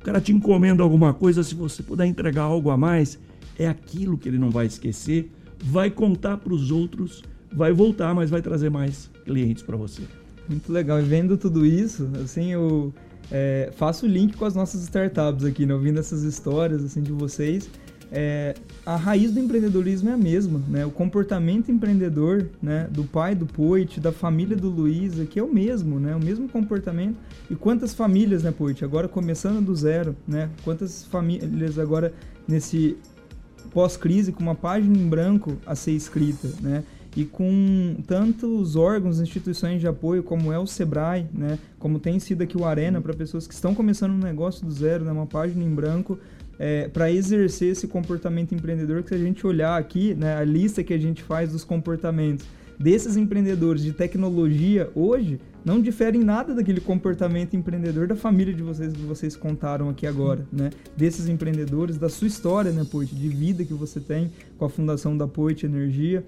O 0.00 0.04
cara 0.04 0.20
te 0.20 0.32
encomenda 0.32 0.82
alguma 0.82 1.14
coisa, 1.14 1.44
se 1.44 1.54
você 1.54 1.82
puder 1.82 2.06
entregar 2.06 2.42
algo 2.42 2.70
a 2.70 2.76
mais, 2.76 3.18
é 3.56 3.68
aquilo 3.68 4.18
que 4.18 4.28
ele 4.28 4.38
não 4.38 4.50
vai 4.50 4.66
esquecer, 4.66 5.30
vai 5.62 5.90
contar 5.90 6.38
para 6.38 6.52
os 6.52 6.72
outros 6.72 7.22
vai 7.52 7.72
voltar, 7.72 8.14
mas 8.14 8.30
vai 8.30 8.42
trazer 8.42 8.70
mais 8.70 9.10
clientes 9.24 9.62
para 9.62 9.76
você. 9.76 10.02
Muito 10.48 10.72
legal. 10.72 11.00
E 11.00 11.02
vendo 11.02 11.36
tudo 11.36 11.64
isso, 11.64 12.08
assim, 12.22 12.52
eu 12.52 12.92
é, 13.30 13.70
faço 13.76 14.06
o 14.06 14.08
link 14.08 14.36
com 14.36 14.44
as 14.44 14.54
nossas 14.54 14.82
startups 14.82 15.44
aqui, 15.44 15.64
né? 15.64 15.74
ouvindo 15.74 15.98
essas 15.98 16.22
histórias 16.22 16.84
assim 16.84 17.02
de 17.02 17.12
vocês. 17.12 17.68
É, 18.14 18.54
a 18.84 18.94
raiz 18.94 19.32
do 19.32 19.40
empreendedorismo 19.40 20.10
é 20.10 20.12
a 20.12 20.18
mesma, 20.18 20.60
né? 20.68 20.84
O 20.84 20.90
comportamento 20.90 21.72
empreendedor, 21.72 22.46
né? 22.62 22.86
Do 22.90 23.04
pai 23.04 23.34
do 23.34 23.46
Poit, 23.46 23.98
da 24.00 24.12
família 24.12 24.54
do 24.54 24.68
Luiz, 24.68 25.18
aqui 25.18 25.38
é 25.38 25.42
o 25.42 25.50
mesmo, 25.50 25.98
né? 25.98 26.14
O 26.14 26.22
mesmo 26.22 26.46
comportamento. 26.46 27.16
E 27.50 27.54
quantas 27.54 27.94
famílias, 27.94 28.42
né, 28.42 28.52
Poit? 28.52 28.84
Agora 28.84 29.08
começando 29.08 29.64
do 29.64 29.74
zero, 29.74 30.14
né? 30.28 30.50
Quantas 30.62 31.06
famílias 31.06 31.78
agora 31.78 32.12
nesse 32.46 32.98
pós-crise 33.72 34.30
com 34.30 34.42
uma 34.42 34.54
página 34.54 34.94
em 34.94 35.08
branco 35.08 35.56
a 35.64 35.74
ser 35.74 35.92
escrita, 35.92 36.50
né? 36.60 36.84
E 37.16 37.24
com 37.24 37.96
tantos 38.06 38.76
órgãos, 38.76 39.20
instituições 39.20 39.80
de 39.80 39.86
apoio 39.86 40.22
como 40.22 40.52
é 40.52 40.58
o 40.58 40.66
Sebrae, 40.66 41.26
né, 41.32 41.58
como 41.78 41.98
tem 41.98 42.18
sido 42.18 42.42
aqui 42.42 42.56
o 42.56 42.64
Arena 42.64 43.00
para 43.00 43.12
pessoas 43.12 43.46
que 43.46 43.54
estão 43.54 43.74
começando 43.74 44.12
um 44.12 44.18
negócio 44.18 44.64
do 44.64 44.72
zero, 44.72 45.04
né, 45.04 45.12
uma 45.12 45.26
página 45.26 45.62
em 45.62 45.70
branco, 45.70 46.18
é, 46.58 46.88
para 46.88 47.10
exercer 47.10 47.72
esse 47.72 47.86
comportamento 47.86 48.54
empreendedor 48.54 49.02
que 49.02 49.10
se 49.10 49.14
a 49.14 49.18
gente 49.18 49.46
olhar 49.46 49.78
aqui, 49.78 50.14
né, 50.14 50.36
a 50.36 50.44
lista 50.44 50.82
que 50.82 50.94
a 50.94 50.98
gente 50.98 51.22
faz 51.22 51.52
dos 51.52 51.64
comportamentos 51.64 52.46
desses 52.78 53.16
empreendedores 53.16 53.82
de 53.82 53.92
tecnologia 53.92 54.90
hoje 54.94 55.40
não 55.64 55.80
diferem 55.80 56.22
nada 56.22 56.52
daquele 56.54 56.80
comportamento 56.80 57.54
empreendedor 57.54 58.08
da 58.08 58.16
família 58.16 58.52
de 58.52 58.62
vocês 58.62 58.92
que 58.92 59.02
vocês 59.02 59.36
contaram 59.36 59.88
aqui 59.88 60.06
agora, 60.06 60.44
né? 60.52 60.70
Desses 60.96 61.28
empreendedores, 61.28 61.96
da 61.96 62.08
sua 62.08 62.26
história, 62.26 62.72
né, 62.72 62.84
Poit, 62.90 63.14
de 63.14 63.28
vida 63.28 63.64
que 63.64 63.72
você 63.72 64.00
tem 64.00 64.32
com 64.58 64.64
a 64.64 64.68
fundação 64.68 65.16
da 65.16 65.28
Poit 65.28 65.64
Energia. 65.64 66.24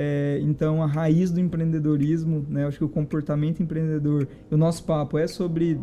É, 0.00 0.38
então, 0.44 0.80
a 0.80 0.86
raiz 0.86 1.32
do 1.32 1.40
empreendedorismo, 1.40 2.46
né, 2.48 2.64
acho 2.68 2.78
que 2.78 2.84
o 2.84 2.88
comportamento 2.88 3.60
empreendedor, 3.60 4.28
o 4.48 4.56
nosso 4.56 4.84
papo 4.84 5.18
é 5.18 5.26
sobre 5.26 5.76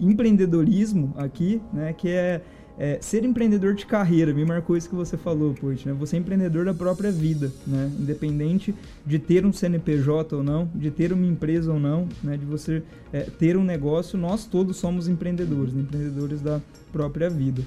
empreendedorismo 0.00 1.14
aqui, 1.16 1.62
né, 1.72 1.92
que 1.92 2.08
é, 2.08 2.40
é, 2.76 2.98
ser 3.00 3.22
empreendedor 3.22 3.74
de 3.74 3.86
carreira. 3.86 4.34
Me 4.34 4.44
marcou 4.44 4.76
isso 4.76 4.88
que 4.88 4.94
você 4.96 5.16
falou, 5.16 5.54
Poit, 5.54 5.86
né? 5.86 5.94
Você 6.00 6.16
é 6.16 6.18
empreendedor 6.18 6.64
da 6.64 6.74
própria 6.74 7.12
vida, 7.12 7.52
né? 7.64 7.92
Independente 8.00 8.74
de 9.06 9.20
ter 9.20 9.46
um 9.46 9.52
CNPJ 9.52 10.34
ou 10.34 10.42
não, 10.42 10.68
de 10.74 10.90
ter 10.90 11.12
uma 11.12 11.26
empresa 11.26 11.72
ou 11.72 11.78
não, 11.78 12.08
né? 12.24 12.36
De 12.36 12.44
você 12.44 12.82
é, 13.12 13.20
ter 13.20 13.56
um 13.56 13.62
negócio, 13.62 14.18
nós 14.18 14.46
todos 14.46 14.78
somos 14.78 15.06
empreendedores, 15.06 15.72
né? 15.74 15.82
empreendedores 15.82 16.40
da 16.40 16.60
própria 16.90 17.30
vida. 17.30 17.62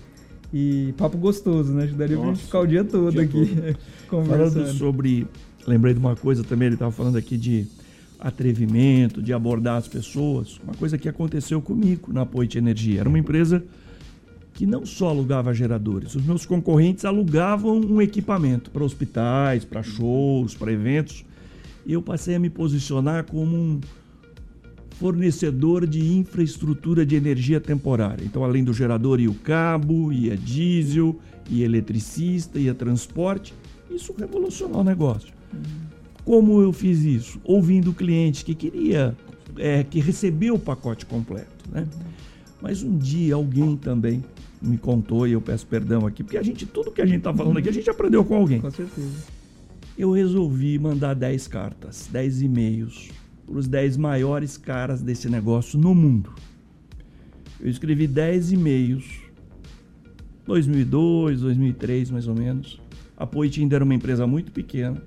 E 0.52 0.94
papo 0.98 1.18
gostoso, 1.18 1.74
né? 1.74 1.84
Ajudaria 1.84 2.16
Nossa, 2.16 2.28
pra 2.28 2.36
gente 2.36 2.46
ficar 2.46 2.60
o 2.60 2.68
dia 2.68 2.84
todo 2.84 3.12
dia 3.12 3.22
aqui 3.22 3.56
todo. 3.56 3.78
conversando. 4.10 4.52
Falando 4.52 4.78
sobre 4.78 5.28
lembrei 5.66 5.94
de 5.94 6.00
uma 6.00 6.16
coisa 6.16 6.44
também, 6.44 6.68
ele 6.68 6.76
estava 6.76 6.92
falando 6.92 7.18
aqui 7.18 7.38
de 7.38 7.68
atrevimento, 8.20 9.22
de 9.22 9.34
abordar 9.34 9.78
as 9.78 9.88
pessoas. 9.88 10.60
Uma 10.64 10.74
coisa 10.74 10.98
que 10.98 11.10
aconteceu 11.10 11.62
comigo 11.62 12.12
na 12.14 12.26
Poit 12.26 12.58
Energia. 12.58 13.02
Era 13.02 13.10
uma 13.10 13.20
empresa 13.20 13.64
que 14.54 14.66
não 14.66 14.86
só 14.86 15.10
alugava 15.10 15.54
geradores, 15.54 16.14
os 16.14 16.24
meus 16.24 16.46
concorrentes 16.46 17.06
alugavam 17.06 17.80
um 17.80 18.00
equipamento 18.00 18.70
para 18.70 18.84
hospitais, 18.84 19.66
para 19.66 19.82
shows, 19.82 20.54
para 20.54 20.72
eventos. 20.72 21.26
E 21.86 21.94
eu 21.94 22.02
passei 22.02 22.36
a 22.36 22.40
me 22.40 22.50
posicionar 22.50 23.26
como 23.26 23.56
um 23.56 23.82
fornecedor 25.00 25.88
de 25.88 26.14
infraestrutura 26.14 27.06
de 27.06 27.16
energia 27.16 27.60
temporária. 27.60 28.24
Então, 28.24 28.44
além 28.44 28.64
do 28.64 28.72
gerador 28.74 29.20
e 29.20 29.28
o 29.28 29.34
cabo, 29.34 30.14
ia 30.14 30.38
diesel, 30.38 31.20
ia 31.50 31.66
eletricista, 31.66 32.60
ia 32.60 32.74
transporte. 32.74 33.54
Isso 33.94 34.14
revolucionou 34.18 34.82
o 34.82 34.84
negócio. 34.84 35.34
Como 36.26 36.62
eu 36.62 36.72
fiz 36.72 37.04
isso? 37.04 37.40
Ouvindo 37.44 37.92
o 37.92 37.94
cliente 37.94 38.46
que 38.46 38.56
queria, 38.56 39.16
é, 39.58 39.84
que 39.84 40.00
recebeu 40.00 40.56
o 40.56 40.60
pacote 40.60 41.06
completo. 41.06 41.70
Né? 41.72 41.86
Mas 42.62 42.82
um 42.82 42.98
dia 42.98 43.36
alguém 43.36 43.76
também 43.76 44.24
me 44.62 44.78
contou, 44.78 45.28
e 45.28 45.34
eu 45.34 45.42
peço 45.42 45.68
perdão 45.68 46.08
aqui, 46.08 46.24
porque 46.24 46.38
a 46.38 46.44
gente, 46.44 46.66
tudo 46.66 46.92
que 46.92 47.02
a 47.02 47.06
gente 47.06 47.18
está 47.18 47.34
falando 47.34 47.58
aqui, 47.58 47.68
a 47.68 47.74
gente 47.74 47.90
aprendeu 47.90 48.24
com 48.24 48.36
alguém. 48.36 48.62
Com 48.62 48.72
certeza. 48.72 49.26
Eu 49.98 50.12
resolvi 50.12 50.80
mandar 50.80 51.14
10 51.14 51.48
cartas, 51.50 52.08
10 52.12 52.42
e-mails 52.44 53.10
para 53.46 53.58
os 53.58 53.68
10 53.68 53.98
maiores 53.98 54.58
caras 54.58 55.02
desse 55.02 55.30
negócio 55.30 55.78
no 55.78 55.94
mundo. 55.94 56.34
Eu 57.60 57.70
escrevi 57.70 58.08
10 58.08 58.54
e-mails, 58.54 59.06
2002, 60.46 61.42
2003 61.42 62.12
mais 62.12 62.28
ou 62.28 62.36
menos. 62.36 62.82
A 63.18 63.26
Poit 63.26 63.60
ainda 63.60 63.76
era 63.76 63.84
uma 63.84 63.94
empresa 63.94 64.26
muito 64.26 64.52
pequena 64.52 65.02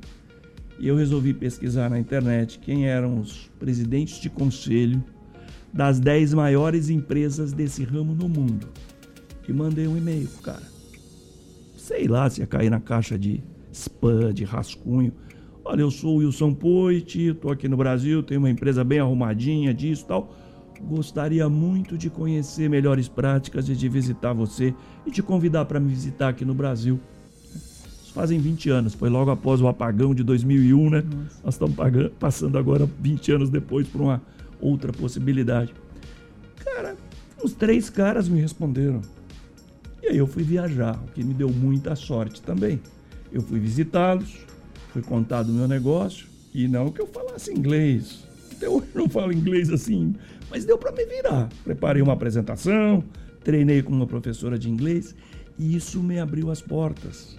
e 0.79 0.89
eu 0.89 0.97
resolvi 0.97 1.33
pesquisar 1.33 1.89
na 1.89 1.99
internet 1.99 2.59
quem 2.59 2.87
eram 2.87 3.19
os 3.21 3.51
presidentes 3.59 4.21
de 4.21 4.29
conselho 4.29 5.03
das 5.73 5.99
10 5.99 6.35
maiores 6.35 6.89
empresas 6.89 7.53
desse 7.53 7.85
ramo 7.85 8.15
no 8.15 8.29
mundo. 8.29 8.69
E 9.49 9.53
mandei 9.53 9.87
um 9.87 9.97
e-mail 9.97 10.27
pro 10.29 10.43
cara. 10.43 10.63
Sei 11.77 12.09
lá 12.09 12.29
se 12.29 12.41
ia 12.41 12.47
cair 12.47 12.71
na 12.71 12.81
caixa 12.81 13.19
de 13.19 13.43
spam, 13.73 14.33
de 14.33 14.45
rascunho. 14.45 15.13
Olha, 15.65 15.83
eu 15.83 15.91
sou 15.91 16.17
o 16.17 16.19
Wilson 16.19 16.55
Poit, 16.55 17.29
estou 17.29 17.51
aqui 17.51 17.69
no 17.69 17.77
Brasil, 17.77 18.23
tenho 18.23 18.41
uma 18.41 18.51
empresa 18.51 18.83
bem 18.83 18.99
arrumadinha 18.99 19.73
disso 19.73 20.05
e 20.05 20.09
tal. 20.09 20.35
Gostaria 20.81 21.49
muito 21.49 21.97
de 21.97 22.11
conhecer 22.11 22.69
melhores 22.69 23.09
práticas 23.09 23.69
e 23.69 23.75
de 23.75 23.89
visitar 23.89 24.33
você 24.33 24.75
e 25.07 25.11
te 25.11 25.23
convidar 25.23 25.65
para 25.65 25.81
me 25.81 25.89
visitar 25.89 26.29
aqui 26.29 26.45
no 26.45 26.55
Brasil. 26.55 27.01
Fazem 28.17 28.41
20 28.41 28.71
anos, 28.71 28.95
foi 28.95 29.11
logo 29.11 29.31
após 29.31 29.61
o 29.61 29.69
apagão 29.69 30.15
de 30.15 30.25
2001, 30.25 30.89
né? 30.89 31.03
Nossa. 31.03 31.41
Nós 31.45 31.55
estamos 31.55 31.77
pagando, 31.77 32.11
passando 32.13 32.57
agora 32.57 32.89
20 32.99 33.33
anos 33.33 33.51
depois 33.51 33.87
por 33.87 34.01
uma 34.01 34.23
outra 34.59 34.91
possibilidade. 34.91 35.75
Cara, 36.65 36.97
os 37.45 37.53
três 37.53 37.91
caras 37.91 38.27
me 38.27 38.41
responderam. 38.41 39.03
E 40.03 40.07
aí 40.07 40.17
eu 40.17 40.27
fui 40.27 40.43
viajar, 40.43 40.99
o 41.07 41.13
que 41.13 41.23
me 41.23 41.35
deu 41.35 41.51
muita 41.51 41.95
sorte 41.95 42.41
também. 42.41 42.81
Eu 43.31 43.43
fui 43.43 43.61
visitá-los, 43.61 44.35
fui 44.95 45.03
contar 45.03 45.43
do 45.43 45.53
meu 45.53 45.69
negócio, 45.69 46.27
e 46.55 46.67
não 46.67 46.91
que 46.91 47.03
eu 47.03 47.07
falasse 47.07 47.53
inglês. 47.53 48.27
Até 48.51 48.67
hoje 48.67 48.89
não 48.95 49.11
falo 49.11 49.31
inglês 49.31 49.69
assim, 49.69 50.15
mas 50.51 50.65
deu 50.65 50.79
para 50.79 50.91
me 50.91 51.05
virar. 51.05 51.51
Preparei 51.63 52.01
uma 52.01 52.15
apresentação, 52.15 53.05
treinei 53.45 53.83
com 53.83 53.93
uma 53.93 54.07
professora 54.07 54.59
de 54.59 54.71
inglês, 54.71 55.15
e 55.59 55.77
isso 55.77 56.03
me 56.03 56.19
abriu 56.19 56.51
as 56.51 56.63
portas. 56.63 57.37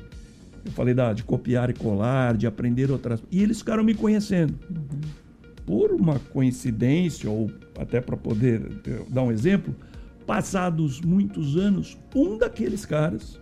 Eu 0.68 0.74
falei 0.74 0.94
da, 0.94 1.14
de 1.14 1.24
copiar 1.24 1.70
e 1.70 1.74
colar, 1.74 2.36
de 2.36 2.46
aprender 2.46 2.92
outras. 2.92 3.24
E 3.32 3.42
eles 3.42 3.60
ficaram 3.60 3.84
me 3.84 3.94
conhecendo. 3.94 4.54
Uhum. 4.70 5.02
Por 5.66 5.92
uma 5.92 6.20
coincidência, 6.20 7.30
ou 7.30 7.50
até 7.80 8.00
para 8.00 8.16
poder 8.16 8.62
dar 9.10 9.24
um 9.24 9.32
exemplo, 9.32 9.74
passados 10.26 11.02
muitos 11.02 11.58
anos, 11.58 11.98
um 12.14 12.38
daqueles 12.38 12.86
caras, 12.86 13.40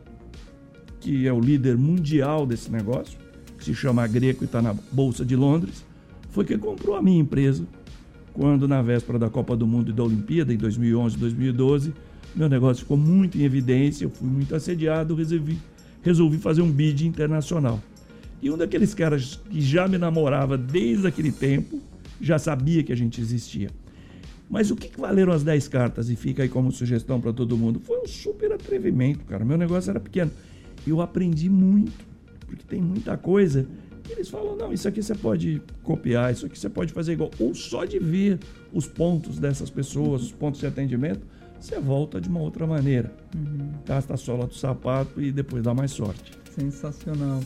que 1.00 1.28
é 1.28 1.34
o 1.34 1.40
líder 1.40 1.78
mundial 1.78 2.46
desse 2.46 2.72
negócio, 2.72 3.18
que 3.58 3.66
se 3.66 3.74
chama 3.74 4.08
Greco 4.08 4.44
e 4.44 4.46
está 4.46 4.62
na 4.62 4.74
Bolsa 4.92 5.26
de 5.26 5.36
Londres, 5.36 5.84
foi 6.30 6.46
quem 6.46 6.58
comprou 6.58 6.96
a 6.96 7.02
minha 7.02 7.20
empresa 7.20 7.66
quando, 8.34 8.68
na 8.68 8.82
véspera 8.82 9.18
da 9.18 9.30
Copa 9.30 9.56
do 9.56 9.66
Mundo 9.66 9.92
e 9.92 9.94
da 9.94 10.04
Olimpíada, 10.04 10.54
em 10.54 10.58
2011 10.58 11.16
e 11.16 11.20
2012, 11.20 11.94
meu 12.36 12.50
negócio 12.50 12.84
ficou 12.84 12.98
muito 12.98 13.38
em 13.38 13.44
evidência, 13.44 14.04
eu 14.04 14.10
fui 14.10 14.28
muito 14.28 14.54
assediado, 14.54 15.16
resolvi, 15.16 15.58
resolvi 16.06 16.38
fazer 16.38 16.62
um 16.62 16.72
bid 16.72 17.08
internacional. 17.08 17.82
E 18.40 18.52
um 18.52 18.56
daqueles 18.56 18.94
caras 18.94 19.42
que 19.50 19.60
já 19.60 19.88
me 19.88 19.98
namorava 19.98 20.56
desde 20.56 21.08
aquele 21.08 21.32
tempo, 21.32 21.82
já 22.22 22.38
sabia 22.38 22.84
que 22.84 22.94
a 22.94 22.96
gente 22.96 23.20
existia. 23.20 23.72
Mas 24.48 24.70
o 24.70 24.76
que, 24.76 24.88
que 24.88 25.02
valeram 25.02 25.34
as 25.34 25.42
10 25.42 25.68
cartas? 25.68 26.12
E 26.12 26.16
fica 26.16 26.44
aí 26.44 26.50
como 26.50 26.72
sugestão 26.72 27.20
para 27.20 27.34
todo 27.34 27.58
mundo. 27.58 27.80
Foi 27.80 28.00
um 28.00 28.08
super 28.08 28.52
atrevimento, 28.52 29.26
cara. 29.26 29.44
Meu 29.44 29.58
negócio 29.58 29.90
era 29.90 30.00
pequeno. 30.00 30.30
Eu 30.86 31.02
aprendi 31.02 31.50
muito, 31.50 32.06
porque 32.46 32.64
tem 32.64 32.80
muita 32.80 33.18
coisa. 33.18 33.66
E 34.08 34.12
eles 34.12 34.30
falam: 34.30 34.56
não, 34.56 34.72
isso 34.72 34.88
aqui 34.88 35.02
você 35.02 35.16
pode 35.16 35.60
copiar, 35.82 36.32
isso 36.32 36.46
aqui 36.46 36.60
você 36.60 36.70
pode 36.70 36.94
fazer 36.94 37.14
igual. 37.14 37.32
Ou 37.40 37.56
só 37.56 37.84
de 37.84 37.98
ver 37.98 38.38
os 38.72 38.86
pontos 38.86 39.40
dessas 39.40 39.72
pessoas, 39.72 40.22
os 40.22 40.32
pontos 40.32 40.60
de 40.60 40.68
atendimento, 40.68 41.26
você 41.66 41.80
volta 41.80 42.22
de 42.22 42.30
uma 42.30 42.40
outra 42.40 42.68
maneira. 42.68 43.12
Uhum. 43.36 43.72
Gasta 43.86 44.14
a 44.14 44.18
sola 44.18 44.46
do 44.46 44.54
sapato 44.54 45.22
e 45.22 45.32
depois 45.32 45.64
dá 45.64 45.74
mais 45.74 45.92
sorte. 45.92 46.32
Sensacional. 46.52 47.42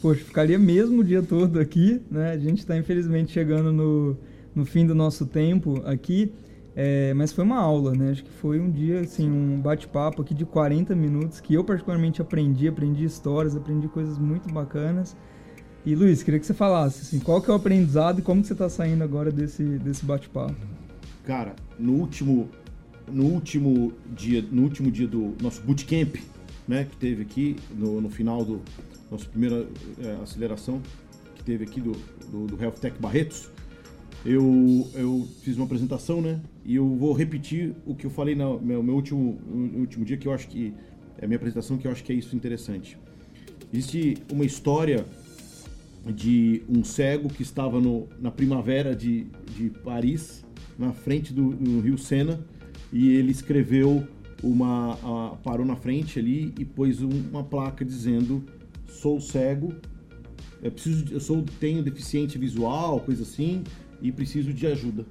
Poxa, 0.00 0.24
ficaria 0.24 0.58
mesmo 0.58 1.00
o 1.00 1.04
dia 1.04 1.22
todo 1.22 1.58
aqui, 1.58 2.02
né? 2.10 2.32
A 2.32 2.38
gente 2.38 2.58
está 2.58 2.76
infelizmente 2.76 3.32
chegando 3.32 3.72
no, 3.72 4.16
no 4.54 4.64
fim 4.64 4.86
do 4.86 4.94
nosso 4.94 5.26
tempo 5.26 5.82
aqui. 5.86 6.32
É, 6.74 7.12
mas 7.14 7.32
foi 7.32 7.44
uma 7.44 7.58
aula, 7.58 7.92
né? 7.92 8.10
Acho 8.10 8.24
que 8.24 8.30
foi 8.30 8.58
um 8.58 8.70
dia, 8.70 9.00
assim, 9.00 9.30
um 9.30 9.60
bate-papo 9.60 10.22
aqui 10.22 10.34
de 10.34 10.44
40 10.44 10.94
minutos 10.94 11.40
que 11.40 11.54
eu 11.54 11.62
particularmente 11.62 12.22
aprendi, 12.22 12.66
aprendi 12.66 13.04
histórias, 13.04 13.54
aprendi 13.54 13.88
coisas 13.88 14.18
muito 14.18 14.52
bacanas. 14.52 15.16
E 15.84 15.94
Luiz, 15.94 16.22
queria 16.22 16.40
que 16.40 16.46
você 16.46 16.54
falasse, 16.54 17.02
assim, 17.02 17.18
qual 17.18 17.42
que 17.42 17.50
é 17.50 17.52
o 17.52 17.56
aprendizado 17.56 18.20
e 18.20 18.22
como 18.22 18.40
que 18.40 18.46
você 18.46 18.54
está 18.54 18.68
saindo 18.68 19.02
agora 19.04 19.30
desse, 19.30 19.62
desse 19.62 20.04
bate-papo? 20.04 20.54
Cara, 21.24 21.54
no 21.78 21.92
último, 21.92 22.48
no 23.10 23.24
último 23.24 23.92
dia, 24.14 24.44
no 24.50 24.62
último 24.62 24.90
dia 24.90 25.06
do 25.06 25.34
nosso 25.40 25.62
bootcamp, 25.62 26.16
né, 26.66 26.84
que 26.84 26.96
teve 26.96 27.22
aqui 27.22 27.56
no, 27.76 28.00
no 28.00 28.08
final 28.08 28.44
do 28.44 28.60
nossa 29.10 29.26
primeira 29.26 29.66
é, 29.98 30.22
aceleração 30.22 30.80
que 31.34 31.44
teve 31.44 31.64
aqui 31.64 31.80
do, 31.80 31.92
do, 32.30 32.46
do 32.46 32.62
Health 32.62 32.76
Tech 32.80 32.96
Barretos, 32.98 33.50
eu, 34.24 34.88
eu 34.94 35.28
fiz 35.42 35.56
uma 35.56 35.66
apresentação, 35.66 36.20
né? 36.20 36.40
E 36.64 36.76
eu 36.76 36.88
vou 36.94 37.12
repetir 37.12 37.74
o 37.84 37.94
que 37.94 38.06
eu 38.06 38.10
falei 38.10 38.34
no 38.34 38.60
meu, 38.60 38.82
meu 38.82 38.94
último, 38.94 39.38
no 39.44 39.80
último 39.80 40.04
dia, 40.04 40.16
que 40.16 40.28
eu 40.28 40.32
acho 40.32 40.46
que 40.48 40.72
é 41.18 41.24
a 41.24 41.28
minha 41.28 41.36
apresentação, 41.36 41.76
que 41.76 41.86
eu 41.86 41.90
acho 41.90 42.04
que 42.04 42.12
é 42.12 42.14
isso 42.14 42.36
interessante. 42.36 42.96
Existe 43.72 44.18
uma 44.30 44.44
história 44.44 45.04
de 46.06 46.62
um 46.68 46.84
cego 46.84 47.28
que 47.28 47.42
estava 47.42 47.80
no, 47.80 48.08
na 48.20 48.30
primavera 48.30 48.94
de, 48.94 49.26
de 49.56 49.70
Paris, 49.70 50.44
na 50.78 50.92
frente 50.92 51.32
do, 51.32 51.50
do 51.50 51.80
rio 51.80 51.98
Sena, 51.98 52.40
e 52.92 53.08
ele 53.16 53.32
escreveu 53.32 54.06
uma. 54.42 55.38
Parou 55.42 55.64
na 55.64 55.76
frente 55.76 56.18
ali 56.18 56.52
e 56.58 56.64
pôs 56.64 57.00
um, 57.00 57.10
uma 57.30 57.42
placa 57.42 57.84
dizendo: 57.84 58.44
Sou 58.86 59.20
cego, 59.20 59.72
eu, 60.62 60.70
preciso, 60.70 61.04
eu 61.10 61.20
sou, 61.20 61.44
tenho 61.58 61.82
deficiente 61.82 62.36
visual, 62.36 63.00
coisa 63.00 63.22
assim, 63.22 63.64
e 64.00 64.12
preciso 64.12 64.52
de 64.52 64.66
ajuda. 64.66 65.06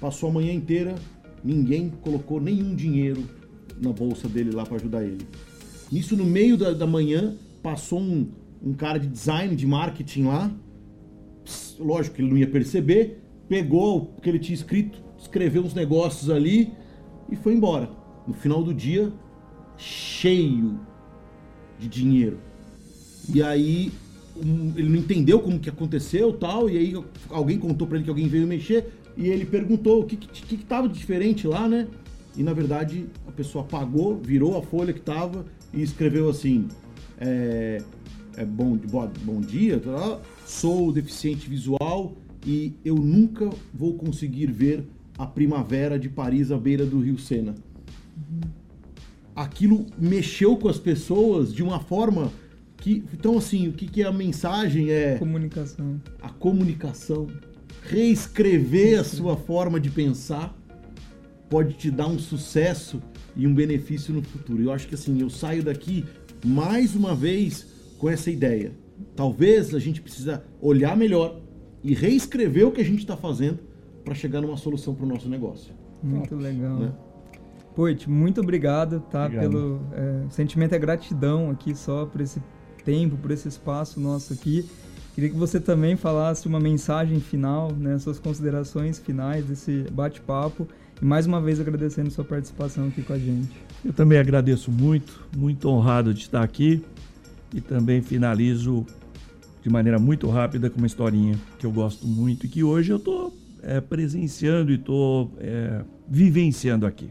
Passou 0.00 0.30
a 0.30 0.32
manhã 0.32 0.52
inteira, 0.52 0.94
ninguém 1.44 1.90
colocou 1.90 2.40
nenhum 2.40 2.74
dinheiro 2.74 3.24
na 3.80 3.92
bolsa 3.92 4.28
dele 4.28 4.50
lá 4.52 4.64
para 4.64 4.76
ajudar 4.76 5.04
ele. 5.04 5.26
Nisso, 5.92 6.16
no 6.16 6.24
meio 6.24 6.56
da, 6.56 6.72
da 6.72 6.86
manhã, 6.86 7.36
passou 7.62 8.00
um, 8.00 8.28
um 8.62 8.72
cara 8.72 8.98
de 8.98 9.06
design, 9.06 9.54
de 9.54 9.66
marketing 9.66 10.24
lá. 10.24 10.52
Pss, 11.44 11.76
lógico 11.78 12.16
que 12.16 12.22
ele 12.22 12.30
não 12.30 12.38
ia 12.38 12.48
perceber. 12.48 13.22
Pegou 13.48 14.14
o 14.16 14.20
que 14.20 14.28
ele 14.28 14.40
tinha 14.40 14.54
escrito, 14.54 15.00
escreveu 15.16 15.62
uns 15.62 15.74
negócios 15.74 16.28
ali 16.28 16.72
e 17.30 17.36
foi 17.36 17.54
embora. 17.54 17.88
No 18.26 18.34
final 18.34 18.62
do 18.62 18.74
dia, 18.74 19.12
cheio 19.76 20.78
de 21.78 21.88
dinheiro. 21.88 22.38
E 23.32 23.42
aí 23.42 23.92
um, 24.36 24.72
ele 24.76 24.88
não 24.88 24.96
entendeu 24.96 25.40
como 25.40 25.58
que 25.58 25.68
aconteceu 25.68 26.32
tal, 26.32 26.68
e 26.68 26.76
aí 26.76 27.04
alguém 27.30 27.58
contou 27.58 27.86
para 27.86 27.96
ele 27.96 28.04
que 28.04 28.10
alguém 28.10 28.28
veio 28.28 28.46
mexer, 28.46 28.92
e 29.16 29.28
ele 29.28 29.46
perguntou 29.46 30.02
o 30.02 30.04
que 30.04 30.16
que, 30.16 30.56
que 30.56 30.64
tava 30.64 30.88
diferente 30.88 31.46
lá, 31.46 31.68
né? 31.68 31.88
E 32.36 32.42
na 32.42 32.52
verdade 32.52 33.06
a 33.26 33.32
pessoa 33.32 33.64
apagou, 33.64 34.18
virou 34.18 34.58
a 34.58 34.62
folha 34.62 34.92
que 34.92 35.00
tava 35.00 35.46
e 35.72 35.82
escreveu 35.82 36.28
assim: 36.28 36.68
é, 37.18 37.82
é 38.36 38.44
bom, 38.44 38.76
bom, 38.76 39.10
bom 39.22 39.40
dia, 39.40 39.80
sou 40.44 40.92
deficiente 40.92 41.48
visual 41.48 42.14
e 42.46 42.74
eu 42.84 42.94
nunca 42.94 43.48
vou 43.72 43.94
conseguir 43.94 44.46
ver 44.46 44.84
a 45.18 45.26
primavera 45.26 45.98
de 45.98 46.08
Paris 46.08 46.50
à 46.50 46.58
beira 46.58 46.84
do 46.84 47.00
Rio 47.00 47.18
Sena. 47.18 47.54
Aquilo 49.34 49.86
mexeu 49.98 50.56
com 50.56 50.68
as 50.68 50.78
pessoas 50.78 51.52
de 51.52 51.62
uma 51.62 51.78
forma 51.80 52.32
Que, 52.78 53.02
então, 53.12 53.38
assim, 53.38 53.68
o 53.68 53.72
que, 53.72 53.86
que 53.86 54.02
é 54.02 54.06
a 54.06 54.12
mensagem 54.12 54.90
é 54.90 55.16
Comunicação. 55.18 56.00
a 56.22 56.28
comunicação, 56.28 57.26
reescrever 57.82 59.00
a 59.00 59.04
sua 59.04 59.36
forma 59.36 59.80
de 59.80 59.90
pensar 59.90 60.54
pode 61.48 61.74
te 61.74 61.90
dar 61.90 62.06
um 62.06 62.18
sucesso 62.18 63.00
e 63.34 63.46
um 63.46 63.54
benefício 63.54 64.12
no 64.12 64.22
futuro. 64.22 64.62
Eu 64.62 64.72
acho 64.72 64.86
que 64.86 64.94
assim, 64.94 65.20
eu 65.20 65.30
saio 65.30 65.62
daqui 65.62 66.04
mais 66.44 66.94
uma 66.94 67.14
vez 67.14 67.66
com 67.98 68.08
essa 68.10 68.30
ideia. 68.30 68.72
Talvez 69.14 69.74
a 69.74 69.78
gente 69.78 70.00
precisa 70.00 70.44
olhar 70.60 70.96
melhor 70.96 71.40
e 71.82 71.94
reescrever 71.94 72.66
o 72.66 72.72
que 72.72 72.80
a 72.80 72.84
gente 72.84 73.00
está 73.00 73.16
fazendo 73.16 73.58
para 74.06 74.14
chegar 74.14 74.40
numa 74.40 74.56
solução 74.56 74.94
para 74.94 75.04
o 75.04 75.08
nosso 75.08 75.28
negócio. 75.28 75.74
Muito 76.00 76.36
legal. 76.36 76.78
Né? 76.78 76.92
Poit, 77.74 78.08
muito 78.08 78.40
obrigado, 78.40 79.00
tá? 79.10 79.26
Obrigado. 79.26 79.50
Pelo 79.50 79.80
é, 79.92 80.24
o 80.26 80.30
sentimento 80.30 80.74
é 80.74 80.78
gratidão 80.78 81.50
aqui 81.50 81.74
só 81.74 82.06
por 82.06 82.20
esse 82.20 82.40
tempo, 82.84 83.16
por 83.16 83.32
esse 83.32 83.48
espaço 83.48 84.00
nosso 84.00 84.32
aqui. 84.32 84.64
Queria 85.14 85.30
que 85.30 85.36
você 85.36 85.58
também 85.58 85.96
falasse 85.96 86.46
uma 86.46 86.60
mensagem 86.60 87.18
final, 87.18 87.72
né? 87.72 87.98
Suas 87.98 88.18
considerações 88.18 88.98
finais 88.98 89.44
desse 89.44 89.84
bate-papo. 89.90 90.68
E 91.02 91.04
mais 91.04 91.26
uma 91.26 91.40
vez 91.40 91.60
agradecendo 91.60 92.10
sua 92.10 92.24
participação 92.24 92.86
aqui 92.86 93.02
com 93.02 93.12
a 93.12 93.18
gente. 93.18 93.50
Eu 93.84 93.92
também 93.92 94.18
agradeço 94.18 94.70
muito, 94.70 95.26
muito 95.36 95.68
honrado 95.68 96.14
de 96.14 96.20
estar 96.20 96.42
aqui 96.42 96.82
e 97.52 97.60
também 97.60 98.00
finalizo 98.00 98.86
de 99.62 99.68
maneira 99.68 99.98
muito 99.98 100.28
rápida 100.28 100.70
com 100.70 100.78
uma 100.78 100.86
historinha 100.86 101.34
que 101.58 101.66
eu 101.66 101.72
gosto 101.72 102.06
muito 102.06 102.46
e 102.46 102.48
que 102.48 102.62
hoje 102.62 102.92
eu 102.92 102.98
estou 102.98 103.34
presenciando 103.88 104.70
e 104.70 104.76
estou 104.76 105.32
vivenciando 106.08 106.86
aqui. 106.86 107.10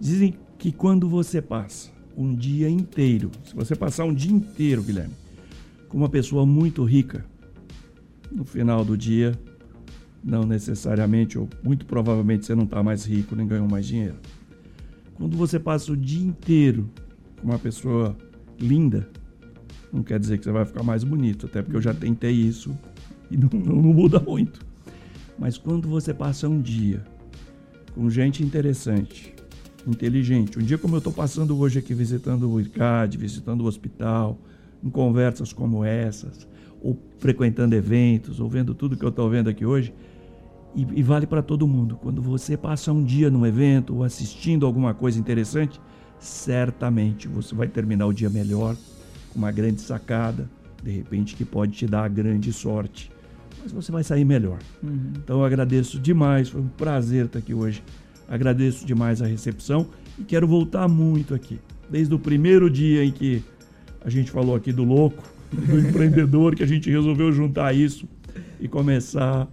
Dizem 0.00 0.34
que 0.58 0.72
quando 0.72 1.08
você 1.08 1.40
passa 1.42 1.90
um 2.16 2.34
dia 2.34 2.68
inteiro, 2.68 3.30
se 3.44 3.54
você 3.54 3.76
passar 3.76 4.04
um 4.04 4.14
dia 4.14 4.32
inteiro, 4.32 4.82
Guilherme, 4.82 5.14
com 5.88 5.98
uma 5.98 6.08
pessoa 6.08 6.46
muito 6.46 6.82
rica, 6.84 7.24
no 8.32 8.44
final 8.44 8.84
do 8.84 8.96
dia, 8.96 9.38
não 10.24 10.44
necessariamente, 10.44 11.38
ou 11.38 11.48
muito 11.62 11.86
provavelmente 11.86 12.44
você 12.44 12.54
não 12.54 12.64
está 12.64 12.82
mais 12.82 13.04
rico 13.04 13.36
nem 13.36 13.46
ganhou 13.46 13.68
mais 13.68 13.86
dinheiro. 13.86 14.16
Quando 15.14 15.36
você 15.36 15.58
passa 15.58 15.92
o 15.92 15.96
dia 15.96 16.26
inteiro 16.26 16.90
com 17.40 17.48
uma 17.48 17.58
pessoa 17.58 18.16
linda, 18.58 19.08
não 19.92 20.02
quer 20.02 20.18
dizer 20.18 20.38
que 20.38 20.44
você 20.44 20.50
vai 20.50 20.64
ficar 20.64 20.82
mais 20.82 21.04
bonito, 21.04 21.46
até 21.46 21.62
porque 21.62 21.76
eu 21.76 21.80
já 21.80 21.94
tentei 21.94 22.32
isso 22.32 22.76
e 23.30 23.36
não, 23.36 23.48
não, 23.52 23.76
não 23.76 23.92
muda 23.94 24.18
muito. 24.18 24.65
Mas 25.38 25.58
quando 25.58 25.88
você 25.88 26.14
passa 26.14 26.48
um 26.48 26.60
dia 26.60 27.04
com 27.94 28.08
gente 28.10 28.42
interessante, 28.42 29.34
inteligente, 29.86 30.58
um 30.58 30.62
dia 30.62 30.78
como 30.78 30.94
eu 30.94 30.98
estou 30.98 31.12
passando 31.12 31.58
hoje 31.58 31.78
aqui 31.78 31.94
visitando 31.94 32.50
o 32.50 32.60
IRCAD, 32.60 33.16
visitando 33.16 33.62
o 33.62 33.66
hospital, 33.66 34.38
em 34.82 34.90
conversas 34.90 35.52
como 35.52 35.84
essas, 35.84 36.48
ou 36.80 36.98
frequentando 37.18 37.74
eventos, 37.74 38.40
ou 38.40 38.48
vendo 38.48 38.74
tudo 38.74 38.96
que 38.96 39.04
eu 39.04 39.08
estou 39.08 39.28
vendo 39.28 39.48
aqui 39.48 39.64
hoje, 39.64 39.94
e, 40.74 40.86
e 40.94 41.02
vale 41.02 41.26
para 41.26 41.42
todo 41.42 41.66
mundo. 41.66 41.96
Quando 41.96 42.20
você 42.20 42.56
passa 42.56 42.92
um 42.92 43.02
dia 43.02 43.30
num 43.30 43.46
evento 43.46 43.94
ou 43.94 44.04
assistindo 44.04 44.66
alguma 44.66 44.92
coisa 44.92 45.18
interessante, 45.18 45.80
certamente 46.18 47.28
você 47.28 47.54
vai 47.54 47.68
terminar 47.68 48.06
o 48.06 48.12
dia 48.12 48.28
melhor, 48.28 48.76
com 49.32 49.38
uma 49.38 49.50
grande 49.50 49.80
sacada, 49.80 50.48
de 50.82 50.90
repente 50.90 51.34
que 51.34 51.44
pode 51.44 51.72
te 51.72 51.86
dar 51.86 52.04
a 52.04 52.08
grande 52.08 52.52
sorte. 52.52 53.10
Mas 53.62 53.72
você 53.72 53.90
vai 53.90 54.04
sair 54.04 54.24
melhor. 54.24 54.58
Uhum. 54.82 55.12
Então 55.16 55.38
eu 55.40 55.44
agradeço 55.44 55.98
demais, 55.98 56.48
foi 56.48 56.60
um 56.60 56.68
prazer 56.68 57.26
estar 57.26 57.38
aqui 57.38 57.54
hoje. 57.54 57.82
Agradeço 58.28 58.84
demais 58.84 59.22
a 59.22 59.26
recepção 59.26 59.88
e 60.18 60.24
quero 60.24 60.46
voltar 60.46 60.88
muito 60.88 61.34
aqui. 61.34 61.60
Desde 61.88 62.14
o 62.14 62.18
primeiro 62.18 62.68
dia 62.68 63.04
em 63.04 63.12
que 63.12 63.42
a 64.00 64.10
gente 64.10 64.30
falou 64.30 64.54
aqui 64.54 64.72
do 64.72 64.84
louco, 64.84 65.22
do 65.52 65.78
empreendedor, 65.88 66.54
que 66.54 66.62
a 66.62 66.66
gente 66.66 66.90
resolveu 66.90 67.32
juntar 67.32 67.74
isso 67.74 68.08
e 68.60 68.68
começar 68.68 69.48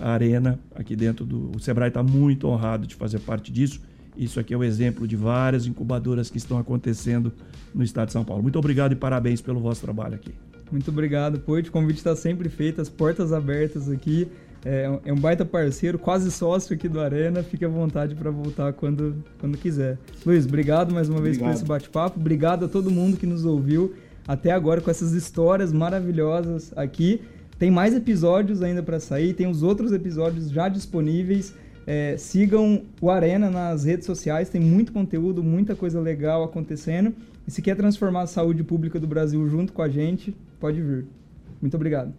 a 0.00 0.10
arena 0.10 0.58
aqui 0.74 0.94
dentro 0.94 1.24
do. 1.24 1.50
O 1.56 1.58
Sebrae 1.58 1.88
está 1.88 2.02
muito 2.02 2.46
honrado 2.48 2.86
de 2.86 2.94
fazer 2.94 3.18
parte 3.20 3.50
disso. 3.50 3.80
Isso 4.16 4.40
aqui 4.40 4.52
é 4.52 4.56
o 4.56 4.64
exemplo 4.64 5.06
de 5.06 5.14
várias 5.14 5.66
incubadoras 5.66 6.28
que 6.28 6.38
estão 6.38 6.58
acontecendo 6.58 7.32
no 7.74 7.84
estado 7.84 8.08
de 8.08 8.12
São 8.12 8.24
Paulo. 8.24 8.42
Muito 8.42 8.58
obrigado 8.58 8.92
e 8.92 8.96
parabéns 8.96 9.40
pelo 9.40 9.60
vosso 9.60 9.80
trabalho 9.80 10.16
aqui. 10.16 10.32
Muito 10.70 10.90
obrigado, 10.90 11.40
Poit. 11.40 11.68
O 11.68 11.72
convite 11.72 11.98
está 11.98 12.14
sempre 12.14 12.48
feito, 12.48 12.80
as 12.80 12.88
portas 12.88 13.32
abertas 13.32 13.88
aqui. 13.88 14.28
É, 14.64 15.00
é 15.04 15.12
um 15.12 15.16
baita 15.16 15.44
parceiro, 15.44 15.98
quase 15.98 16.30
sócio 16.30 16.74
aqui 16.74 16.88
do 16.88 17.00
Arena. 17.00 17.42
Fique 17.42 17.64
à 17.64 17.68
vontade 17.68 18.14
para 18.14 18.30
voltar 18.30 18.72
quando, 18.72 19.16
quando 19.38 19.56
quiser. 19.56 19.98
Luiz, 20.26 20.44
obrigado 20.46 20.92
mais 20.92 21.08
uma 21.08 21.18
Obrigado. 21.18 21.38
vez 21.40 21.52
por 21.52 21.56
esse 21.56 21.68
bate-papo. 21.68 22.18
Obrigado 22.18 22.64
a 22.64 22.68
todo 22.68 22.90
mundo 22.90 23.16
que 23.16 23.26
nos 23.26 23.44
ouviu 23.44 23.94
até 24.26 24.50
agora 24.50 24.80
com 24.80 24.90
essas 24.90 25.12
histórias 25.12 25.72
maravilhosas 25.72 26.72
aqui. 26.76 27.22
Tem 27.58 27.70
mais 27.70 27.94
episódios 27.94 28.62
ainda 28.62 28.82
para 28.82 29.00
sair, 29.00 29.32
tem 29.32 29.46
os 29.46 29.62
outros 29.62 29.92
episódios 29.92 30.50
já 30.50 30.68
disponíveis. 30.68 31.54
É, 31.86 32.16
sigam 32.18 32.82
o 33.00 33.10
Arena 33.10 33.50
nas 33.50 33.84
redes 33.84 34.04
sociais, 34.04 34.50
tem 34.50 34.60
muito 34.60 34.92
conteúdo, 34.92 35.42
muita 35.42 35.74
coisa 35.74 35.98
legal 35.98 36.44
acontecendo. 36.44 37.14
E 37.48 37.50
se 37.50 37.62
quer 37.62 37.74
transformar 37.74 38.20
a 38.20 38.26
saúde 38.26 38.62
pública 38.62 39.00
do 39.00 39.06
Brasil 39.06 39.48
junto 39.48 39.72
com 39.72 39.80
a 39.80 39.88
gente, 39.88 40.36
pode 40.60 40.82
vir. 40.82 41.06
Muito 41.62 41.74
obrigado. 41.76 42.12